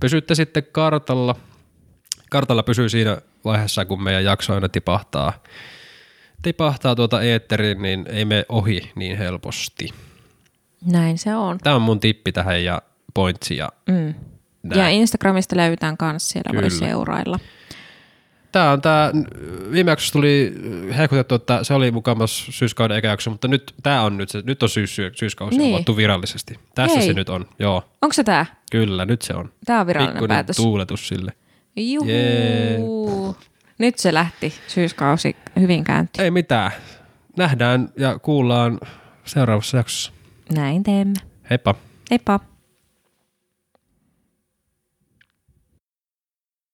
pysytte 0.00 0.34
sitten 0.34 0.62
kartalla. 0.72 1.34
Kartalla 2.30 2.62
pysyy 2.62 2.88
siinä 2.88 3.18
vaiheessa, 3.44 3.84
kun 3.84 4.02
meidän 4.02 4.24
jakso 4.24 4.54
aina 4.54 4.68
tipahtaa, 4.68 5.32
tipahtaa 6.42 6.94
tuota 6.94 7.22
eetteriin, 7.22 7.82
niin 7.82 8.06
ei 8.10 8.24
me 8.24 8.44
ohi 8.48 8.92
niin 8.94 9.18
helposti. 9.18 9.88
näin 10.92 11.18
se 11.18 11.34
on. 11.36 11.58
Tämä 11.58 11.76
on 11.76 11.82
mun 11.82 12.00
tippi 12.00 12.32
tähän 12.32 12.64
ja 12.64 12.82
pointsi 13.14 13.56
ja 13.56 13.68
Mm. 13.88 14.14
näin. 14.62 14.80
Ja 14.80 14.88
Instagramista 14.88 15.56
löytään 15.56 15.96
kanssa, 15.96 16.32
siellä 16.32 16.50
voi 16.62 16.68
Kyllä. 16.70 16.78
seurailla. 16.88 17.38
Tämä 18.52 18.70
on 18.70 18.80
tämä, 18.82 19.10
viime 19.72 19.90
jaksossa 19.90 20.12
tuli 20.12 20.54
hehkutettu, 20.96 21.34
että 21.34 21.64
se 21.64 21.74
oli 21.74 21.90
mukamas 21.90 22.46
syyskauden 22.50 22.96
eka 22.96 23.08
jakso, 23.08 23.30
mutta 23.30 23.48
nyt 23.48 23.74
tämä 23.82 24.02
on 24.02 24.16
nyt 24.16 24.28
se, 24.28 24.42
nyt 24.44 24.62
on 24.62 24.68
syys, 24.68 24.96
syyskausi 25.18 25.58
Niin. 25.58 25.74
avattu 25.74 25.96
virallisesti. 25.96 26.58
Tässä 26.74 26.98
Hei. 26.98 27.06
se 27.06 27.12
nyt 27.12 27.28
on, 27.28 27.46
joo, 27.58 27.84
Onko 28.02 28.12
se 28.12 28.24
tää? 28.24 28.46
kyllä, 28.70 29.04
nyt 29.06 29.22
se 29.22 29.34
on. 29.34 29.52
Tää 29.64 29.80
on 29.80 29.86
virallinen 29.86 30.14
Pikkuinen 30.14 30.34
päätös. 30.34 30.56
tuuletus 30.56 31.08
sille. 31.08 31.32
Juhu. 31.76 32.08
Jee. 32.08 32.78
Nyt 33.78 33.98
se 33.98 34.14
lähti, 34.14 34.54
syyskausi 34.68 35.36
hyvin 35.60 35.84
käyntiin. 35.84 36.24
Ei 36.24 36.30
mitään, 36.30 36.70
nähdään 37.36 37.88
ja 37.96 38.18
kuullaan 38.18 38.80
seuraavassa 39.24 39.76
jaksossa. 39.76 40.12
Näin 40.54 40.82
teemme. 40.82 41.14
Heippa! 41.50 41.74
Heippa. 42.10 42.40